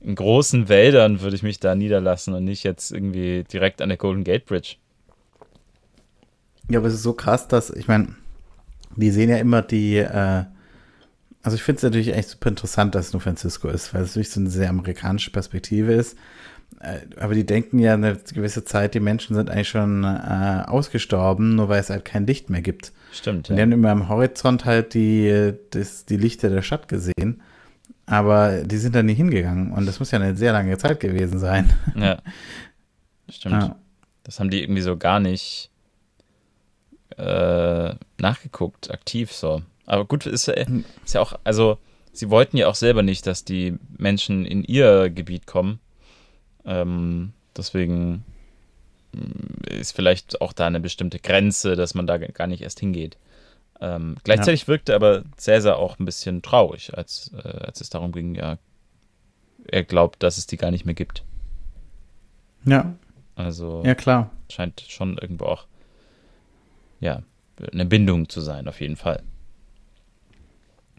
[0.00, 3.98] in großen Wäldern würde ich mich da niederlassen und nicht jetzt irgendwie direkt an der
[3.98, 4.76] Golden Gate Bridge.
[6.70, 8.14] Ja, aber es ist so krass, dass, ich meine,
[8.96, 10.44] die sehen ja immer die, äh,
[11.42, 14.10] also ich finde es natürlich echt super interessant, dass es San Francisco ist, weil es
[14.10, 16.16] natürlich so eine sehr amerikanische Perspektive ist.
[16.80, 21.56] Äh, aber die denken ja eine gewisse Zeit, die Menschen sind eigentlich schon äh, ausgestorben,
[21.56, 22.92] nur weil es halt kein Licht mehr gibt.
[23.12, 23.50] Stimmt.
[23.50, 27.42] Und die haben immer am Horizont halt die, das, die Lichter der Stadt gesehen.
[28.06, 29.72] Aber die sind da nie hingegangen.
[29.72, 31.72] Und das muss ja eine sehr lange Zeit gewesen sein.
[31.94, 32.18] Ja.
[33.28, 33.62] Stimmt.
[33.62, 33.76] Ja.
[34.24, 35.70] Das haben die irgendwie so gar nicht
[37.16, 39.62] äh, nachgeguckt, aktiv so.
[39.86, 40.84] Aber gut, ist, hm.
[41.04, 41.78] ist ja auch, also
[42.12, 45.80] sie wollten ja auch selber nicht, dass die Menschen in ihr Gebiet kommen.
[46.64, 48.24] Ähm, deswegen
[49.68, 53.16] ist vielleicht auch da eine bestimmte Grenze, dass man da gar nicht erst hingeht.
[53.80, 54.68] Ähm, gleichzeitig ja.
[54.68, 58.58] wirkte aber Cäsar auch ein bisschen traurig, als, äh, als es darum ging, ja,
[59.70, 61.24] er glaubt, dass es die gar nicht mehr gibt.
[62.64, 62.94] Ja.
[63.36, 64.30] Also ja, klar.
[64.50, 65.66] scheint schon irgendwo auch
[67.00, 67.22] ja,
[67.72, 69.22] eine Bindung zu sein, auf jeden Fall.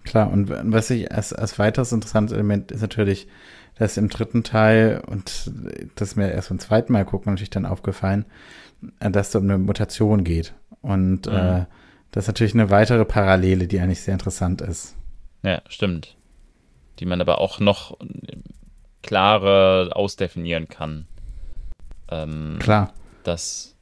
[0.03, 3.27] Klar, und was ich als, als weiteres interessantes Element ist natürlich,
[3.79, 5.49] dass im dritten Teil, und
[5.95, 8.25] das ist mir erst beim zweiten Mal gucken natürlich dann aufgefallen,
[8.99, 10.53] äh, dass es um eine Mutation geht.
[10.81, 11.33] Und mhm.
[11.33, 11.65] äh,
[12.11, 14.95] das ist natürlich eine weitere Parallele, die eigentlich sehr interessant ist.
[15.43, 16.17] Ja, stimmt.
[16.99, 17.97] Die man aber auch noch
[19.01, 21.07] klarer ausdefinieren kann.
[22.11, 22.93] Ähm, Klar.
[23.23, 23.77] Dass,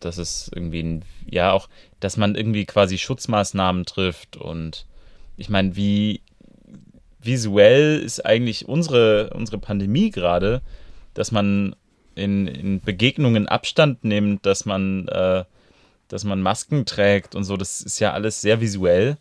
[0.00, 1.68] dass es irgendwie, ein, ja, auch,
[2.00, 4.86] dass man irgendwie quasi Schutzmaßnahmen trifft und
[5.36, 6.22] ich meine, wie
[7.22, 10.62] visuell ist eigentlich unsere, unsere Pandemie gerade,
[11.14, 11.74] dass man
[12.14, 15.44] in, in Begegnungen Abstand nimmt, dass man äh,
[16.12, 19.16] dass man Masken trägt und so, das ist ja alles sehr visuell,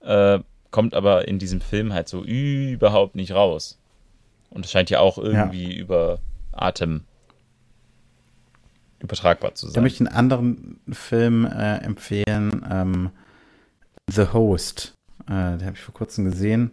[0.00, 0.38] äh,
[0.70, 3.78] kommt aber in diesem Film halt so überhaupt nicht raus.
[4.48, 5.78] Und es scheint ja auch irgendwie ja.
[5.78, 6.18] über
[6.52, 7.02] Atem
[9.00, 9.74] übertragbar zu sein.
[9.74, 13.10] Da möchte ich einen anderen Film äh, empfehlen, ähm,
[14.10, 14.94] The Host.
[15.26, 16.70] Äh, den habe ich vor kurzem gesehen.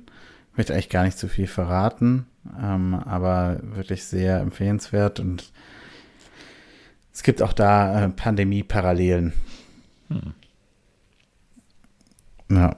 [0.57, 2.25] Ich möchte eigentlich gar nicht zu viel verraten,
[2.59, 5.51] ähm, aber wirklich sehr empfehlenswert und
[7.13, 9.33] es gibt auch da äh, Pandemie-Parallelen.
[10.07, 10.33] Hm.
[12.49, 12.75] Ja.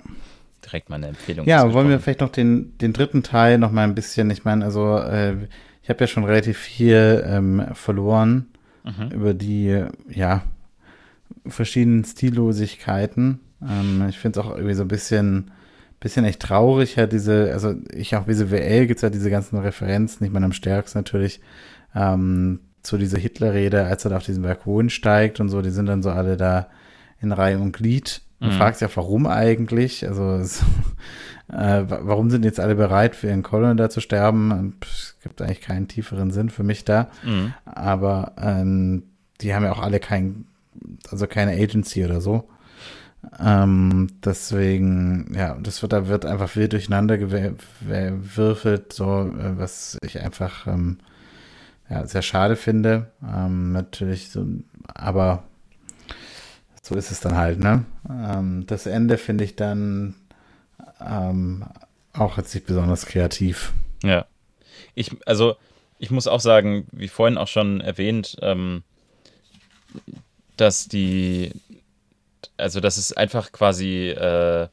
[0.65, 1.47] Direkt mal eine Empfehlung.
[1.47, 4.65] Ja, wollen wir vielleicht noch den, den dritten Teil noch mal ein bisschen, ich meine,
[4.65, 5.47] also äh,
[5.81, 8.47] ich habe ja schon relativ viel ähm, verloren
[8.83, 9.11] mhm.
[9.11, 10.43] über die, ja,
[11.47, 13.39] verschiedenen Stillosigkeiten.
[13.61, 15.51] Ähm, ich finde es auch irgendwie so ein bisschen,
[15.99, 20.25] bisschen echt traurig, ja, diese, also ich auch visuell gibt es ja diese ganzen Referenzen,
[20.25, 21.41] ich meine am stärksten natürlich
[21.95, 25.87] ähm, zu dieser Hitlerrede, als er da auf diesen Balkon steigt und so, die sind
[25.87, 26.69] dann so alle da
[27.21, 28.21] in Reihe und Glied.
[28.39, 28.57] Man mhm.
[28.57, 30.07] fragt sich ja, warum eigentlich?
[30.07, 30.61] Also, es,
[31.51, 34.75] äh, warum sind jetzt alle bereit, für ihren Colonel da zu sterben?
[34.81, 37.09] Es gibt eigentlich keinen tieferen Sinn für mich da.
[37.23, 37.53] Mhm.
[37.65, 39.03] Aber ähm,
[39.41, 40.45] die haben ja auch alle kein,
[41.11, 42.47] also keine Agency oder so.
[43.39, 50.19] Ähm, deswegen, ja, das wird, da wird einfach wild durcheinander gewürfelt, so, äh, was ich
[50.19, 50.99] einfach ähm,
[51.89, 53.11] ja, sehr schade finde.
[53.23, 54.45] Ähm, natürlich so,
[54.87, 55.43] aber
[56.81, 57.85] so ist es dann halt, ne?
[58.09, 60.15] Ähm, das Ende finde ich dann
[61.01, 61.65] ähm,
[62.13, 63.73] auch jetzt nicht besonders kreativ.
[64.03, 64.25] Ja.
[64.95, 65.55] Ich, also,
[65.97, 68.83] ich muss auch sagen, wie vorhin auch schon erwähnt, ähm,
[70.57, 71.51] dass die,
[72.59, 74.67] also, dass es einfach quasi äh,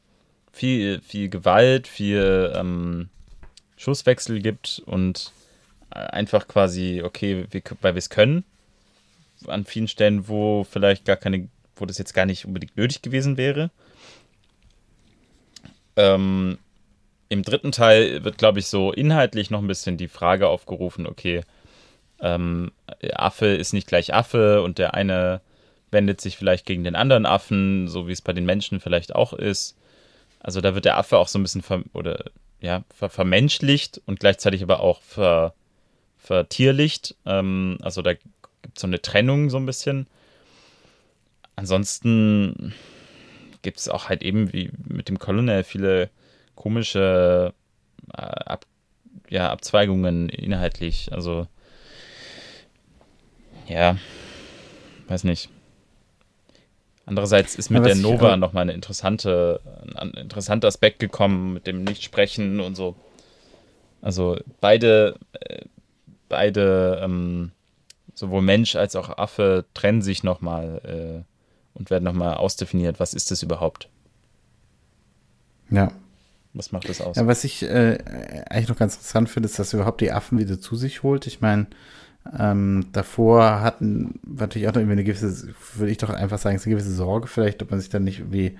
[0.51, 3.09] viel, viel Gewalt, viel ähm,
[3.77, 5.31] Schusswechsel gibt und
[5.89, 8.43] einfach quasi, okay, wir, weil wir es können,
[9.47, 13.37] an vielen Stellen, wo vielleicht gar keine, wo das jetzt gar nicht unbedingt nötig gewesen
[13.37, 13.69] wäre.
[15.95, 16.57] Ähm,
[17.29, 21.41] Im dritten Teil wird, glaube ich, so inhaltlich noch ein bisschen die Frage aufgerufen, okay,
[22.19, 22.71] ähm,
[23.13, 25.41] Affe ist nicht gleich Affe und der eine
[25.91, 29.33] wendet sich vielleicht gegen den anderen Affen, so wie es bei den Menschen vielleicht auch
[29.33, 29.77] ist.
[30.39, 32.25] Also da wird der Affe auch so ein bisschen ver oder
[32.59, 35.53] ja, ver vermenschlicht und gleichzeitig aber auch ver
[36.17, 37.15] vertierlicht.
[37.25, 40.07] Ähm, also da gibt es so eine Trennung so ein bisschen.
[41.55, 42.73] Ansonsten
[43.61, 46.09] gibt es auch halt eben wie mit dem Colonel viele
[46.55, 47.53] komische
[48.13, 48.65] äh, Ab
[49.29, 51.11] ja, Abzweigungen inhaltlich.
[51.11, 51.47] Also
[53.67, 53.97] ja,
[55.07, 55.49] weiß nicht.
[57.07, 59.61] Andererseits ist mit der Nova nochmal eine interessante,
[59.95, 62.97] ein interessanter Aspekt gekommen mit dem Nichtsprechen und so.
[64.01, 65.63] Also beide, äh,
[66.27, 67.51] beide, ähm,
[68.13, 72.99] sowohl Mensch als auch Affe trennen sich nochmal äh, und werden nochmal ausdefiniert.
[72.99, 73.87] Was ist das überhaupt?
[75.69, 75.93] Ja.
[76.53, 77.15] Was macht das aus?
[77.15, 77.99] Ja, was ich äh,
[78.49, 81.25] eigentlich noch ganz interessant finde, ist, dass er überhaupt die Affen wieder zu sich holt.
[81.25, 81.67] Ich meine,
[82.37, 86.73] ähm, davor hatten natürlich auch noch irgendwie eine gewisse, würde ich doch einfach sagen, eine
[86.73, 88.57] gewisse Sorge vielleicht, ob man sich dann nicht irgendwie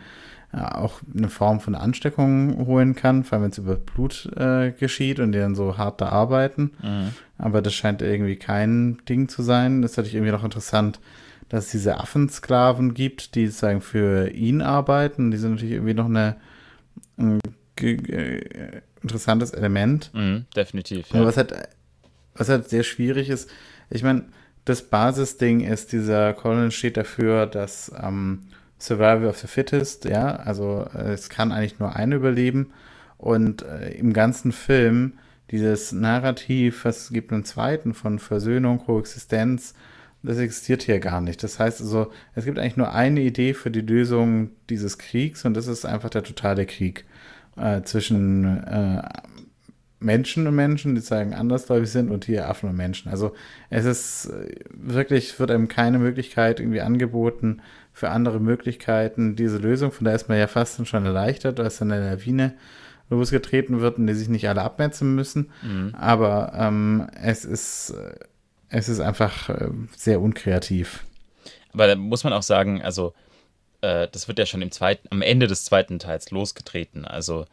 [0.53, 4.71] äh, auch eine Form von Ansteckung holen kann, vor allem wenn es über Blut äh,
[4.71, 6.71] geschieht und die dann so hart da arbeiten.
[6.81, 7.09] Mhm.
[7.37, 9.81] Aber das scheint irgendwie kein Ding zu sein.
[9.81, 10.99] Das ist natürlich irgendwie noch interessant,
[11.49, 15.31] dass es diese Affensklaven gibt, die sozusagen für ihn arbeiten.
[15.31, 16.35] Die sind natürlich irgendwie noch eine,
[17.17, 17.39] ein
[19.01, 20.11] interessantes Element.
[20.13, 21.09] Mhm, definitiv.
[21.09, 21.19] Ja.
[21.19, 21.53] Aber was halt
[22.37, 23.49] was halt sehr schwierig ist,
[23.89, 24.25] ich meine,
[24.65, 28.43] das Basisding ist, dieser Colin steht dafür, dass ähm,
[28.79, 32.71] Survival of the Fittest, ja, also äh, es kann eigentlich nur eine überleben.
[33.17, 35.13] Und äh, im ganzen Film,
[35.51, 39.73] dieses Narrativ, es gibt einen zweiten von Versöhnung, Koexistenz,
[40.21, 41.41] das existiert hier gar nicht.
[41.43, 45.53] Das heißt also, es gibt eigentlich nur eine Idee für die Lösung dieses Kriegs und
[45.53, 47.05] das ist einfach der totale Krieg
[47.55, 49.01] äh, zwischen äh,
[49.99, 53.09] Menschen und Menschen, die sagen andersgläubig sind und hier Affen und Menschen.
[53.09, 53.33] Also
[53.69, 57.61] es ist äh, wirklich, wird einem keine Möglichkeit irgendwie angeboten
[57.93, 61.91] für andere Möglichkeiten diese Lösung, von der ist man ja fast schon erleichtert, als dann
[61.91, 62.53] eine Lawine
[63.09, 65.49] losgetreten wird und die sich nicht alle abmetzen müssen.
[65.63, 65.95] Mhm.
[65.95, 68.19] Aber ähm, es ist äh,
[68.69, 71.05] es ist einfach äh, sehr unkreativ.
[71.73, 73.13] Aber da muss man auch sagen, also
[73.81, 77.05] äh, das wird ja schon im zweiten, am Ende des zweiten Teils losgetreten.
[77.05, 77.45] Also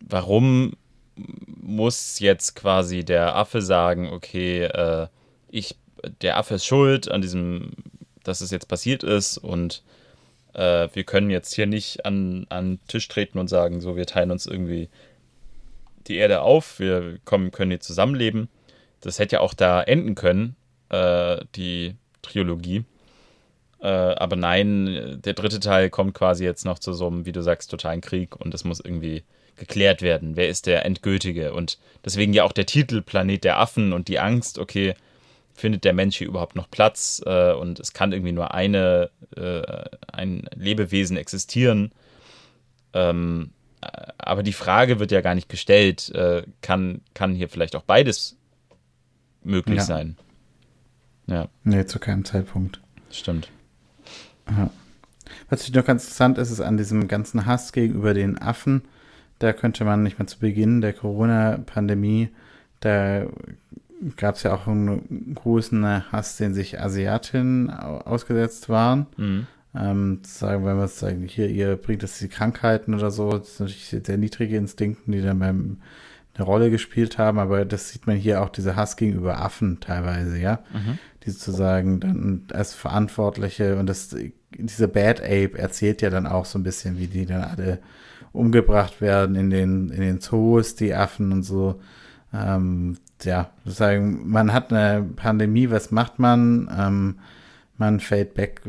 [0.00, 0.74] warum
[1.16, 5.08] muss jetzt quasi der Affe sagen, okay, äh,
[5.48, 5.76] ich,
[6.20, 7.72] der Affe ist schuld an diesem,
[8.22, 9.82] dass es jetzt passiert ist und
[10.54, 14.06] äh, wir können jetzt hier nicht an, an den Tisch treten und sagen, so, wir
[14.06, 14.88] teilen uns irgendwie
[16.06, 18.48] die Erde auf, wir kommen, können hier zusammenleben.
[19.00, 20.56] Das hätte ja auch da enden können,
[20.90, 22.84] äh, die Trilogie.
[23.80, 27.42] Äh, aber nein, der dritte Teil kommt quasi jetzt noch zu so einem, wie du
[27.42, 29.24] sagst, totalen Krieg und das muss irgendwie
[29.56, 30.36] geklärt werden.
[30.36, 31.52] Wer ist der Endgültige?
[31.52, 34.94] Und deswegen ja auch der Titel Planet der Affen und die Angst, okay,
[35.52, 37.22] findet der Mensch hier überhaupt noch Platz?
[37.24, 39.62] Äh, und es kann irgendwie nur eine, äh,
[40.12, 41.92] ein Lebewesen existieren.
[42.92, 43.50] Ähm,
[44.18, 48.36] aber die Frage wird ja gar nicht gestellt, äh, kann, kann hier vielleicht auch beides
[49.42, 49.84] möglich ja.
[49.84, 50.16] sein?
[51.26, 51.48] Ja.
[51.64, 52.80] Nee, zu keinem Zeitpunkt.
[53.10, 53.50] Stimmt.
[54.46, 54.70] Aha.
[55.48, 58.82] Was noch ganz interessant ist, ist an diesem ganzen Hass gegenüber den Affen,
[59.38, 62.30] da könnte man nicht mehr zu Beginn der Corona-Pandemie,
[62.80, 63.26] da
[64.16, 69.06] gab es ja auch einen großen Hass, den sich Asiatinnen ausgesetzt waren.
[69.16, 69.46] Mhm.
[69.76, 73.56] Ähm, sagen, wenn wir es sagen, hier, ihr bringt das die Krankheiten oder so, das
[73.56, 75.78] sind natürlich sehr niedrige Instinkten, die dann beim
[76.36, 80.38] eine Rolle gespielt haben, aber das sieht man hier auch, diese Hass gegenüber Affen teilweise,
[80.38, 80.60] ja.
[80.72, 80.98] Mhm.
[81.24, 84.14] Die sozusagen dann als Verantwortliche und das,
[84.50, 87.78] diese Bad Ape erzählt ja dann auch so ein bisschen, wie die dann alle
[88.34, 91.80] umgebracht werden in den, in den Zoos, die Affen und so.
[92.32, 96.68] Ähm, ja, sozusagen, man hat eine Pandemie, was macht man?
[96.76, 97.18] Ähm,
[97.78, 98.62] man fällt back,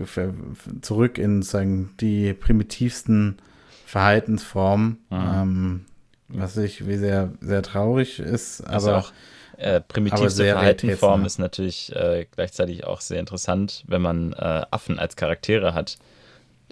[0.82, 3.38] zurück in sozusagen die primitivsten
[3.86, 5.18] Verhaltensformen, mhm.
[5.34, 5.86] ähm,
[6.30, 8.62] was ich wie sehr, sehr traurig ist.
[8.62, 9.12] Also aber auch
[9.58, 15.16] äh, primitivste Verhaltensform ist natürlich äh, gleichzeitig auch sehr interessant, wenn man äh, Affen als
[15.16, 15.98] Charaktere hat.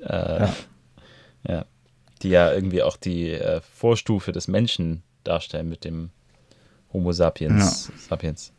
[0.01, 0.53] Äh, ja.
[1.47, 1.65] ja
[2.23, 6.09] die ja irgendwie auch die äh, Vorstufe des Menschen darstellen mit dem
[6.91, 7.87] Homo sapiens.
[7.87, 7.93] Ja.
[8.09, 8.53] sapiens.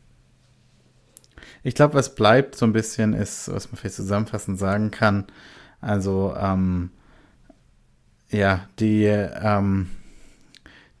[1.63, 5.25] Ich glaube, was bleibt so ein bisschen ist, was man vielleicht zusammenfassend sagen kann.
[5.81, 6.91] Also, ähm,
[8.29, 9.87] ja, die, ähm,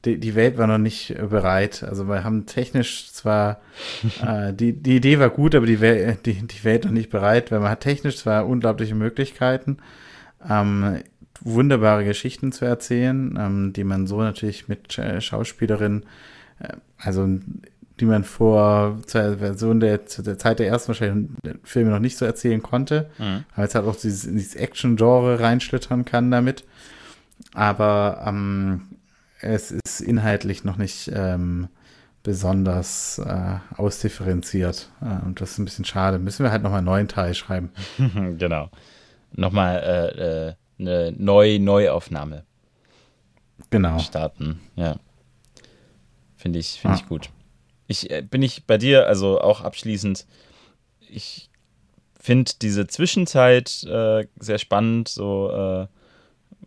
[0.05, 1.83] die, die Welt war noch nicht bereit.
[1.83, 3.61] Also wir haben technisch zwar,
[4.25, 7.51] äh, die, die Idee war gut, aber die, Wel die, die Welt noch nicht bereit,
[7.51, 9.77] weil man hat technisch zwar unglaubliche Möglichkeiten,
[10.47, 11.01] ähm,
[11.45, 16.03] wunderbare Geschichten zu erzählen, ähm, die man so natürlich mit äh, Schauspielerinnen,
[16.59, 17.29] äh, also
[17.99, 21.29] die man vor zur Version der, zu der Zeit der ersten wahrscheinlich
[21.63, 23.45] Filme noch nicht so erzählen konnte, mhm.
[23.55, 26.65] weil es halt auch dieses, dieses Action-Genre reinschlittern kann damit.
[27.53, 28.81] Aber ähm,
[29.39, 31.69] es ist inhaltlich noch nicht ähm,
[32.23, 34.89] besonders äh, ausdifferenziert.
[35.25, 36.17] Und das ist ein bisschen schade.
[36.17, 37.69] Müssen wir halt nochmal einen neuen Teil schreiben.
[38.37, 38.71] genau.
[39.31, 39.77] Nochmal
[40.17, 42.45] äh, äh, eine Neu Neuaufnahme.
[43.69, 43.99] Genau.
[43.99, 44.97] Starten, ja.
[46.35, 46.97] Finde ich, find ah.
[46.97, 47.29] ich gut.
[47.87, 50.25] Ich äh, bin ich bei dir, also auch abschließend,
[50.99, 51.49] ich
[52.19, 55.87] finde diese Zwischenzeit äh, sehr spannend, so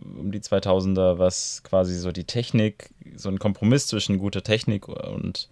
[0.01, 5.49] um die 2000er, was quasi so die Technik, so ein Kompromiss zwischen guter Technik und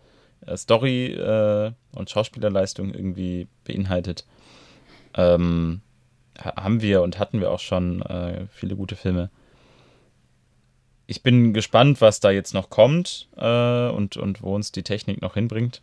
[0.46, 4.24] äh, Story äh, und Schauspielerleistung irgendwie beinhaltet.
[5.14, 5.80] Ähm,
[6.38, 9.30] haben wir und hatten wir auch schon äh, viele gute Filme.
[11.06, 15.22] Ich bin gespannt, was da jetzt noch kommt äh, und, und wo uns die Technik
[15.22, 15.82] noch hinbringt.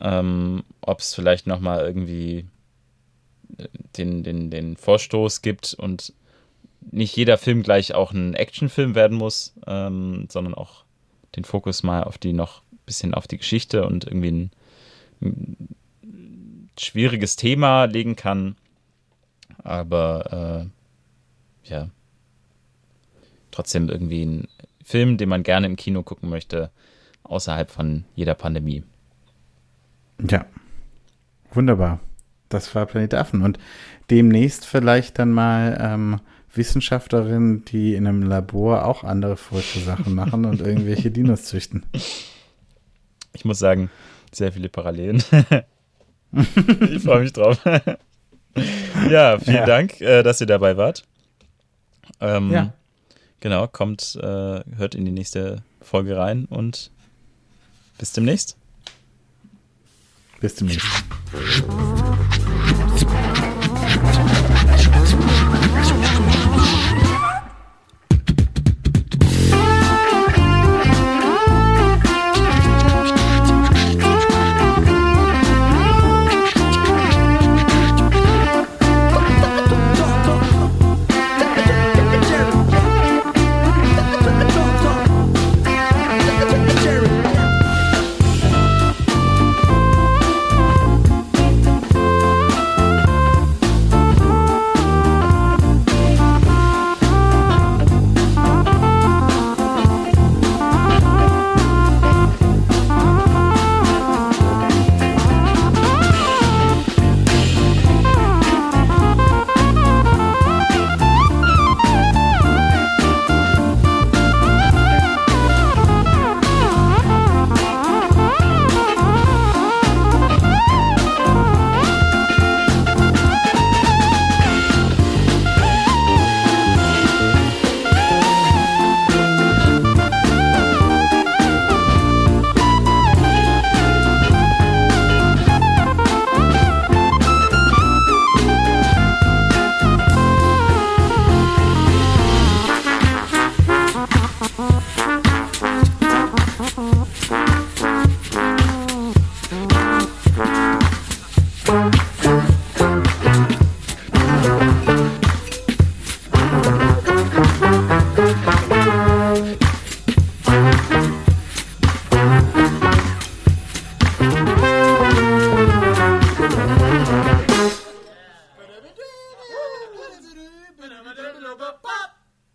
[0.00, 2.46] Ähm, Ob es vielleicht nochmal irgendwie
[3.58, 6.12] äh, den, den, den Vorstoß gibt und
[6.90, 10.84] nicht jeder Film gleich auch ein Actionfilm werden muss, ähm, sondern auch
[11.36, 14.50] den Fokus mal auf die noch ein bisschen auf die Geschichte und irgendwie ein,
[15.20, 18.56] ein schwieriges Thema legen kann.
[19.64, 20.68] Aber
[21.64, 21.88] äh, ja,
[23.50, 24.48] trotzdem irgendwie ein
[24.84, 26.70] Film, den man gerne im Kino gucken möchte,
[27.22, 28.84] außerhalb von jeder Pandemie.
[30.28, 30.46] Ja,
[31.52, 32.00] wunderbar.
[32.48, 33.42] Das war Planet Affen.
[33.42, 33.58] Und
[34.10, 36.20] demnächst vielleicht dann mal ähm,
[36.52, 41.86] Wissenschaftlerinnen, die in einem Labor auch andere verrückte Sachen machen und irgendwelche Dinos züchten.
[43.32, 43.90] Ich muss sagen,
[44.32, 45.22] sehr viele Parallelen.
[46.32, 47.60] ich freue mich drauf.
[49.10, 49.66] ja, vielen ja.
[49.66, 51.04] Dank, äh, dass ihr dabei wart.
[52.20, 52.72] Ähm, ja.
[53.40, 56.90] Genau, kommt, äh, hört in die nächste Folge rein und
[57.98, 58.56] bis demnächst.
[60.40, 60.86] Bis demnächst.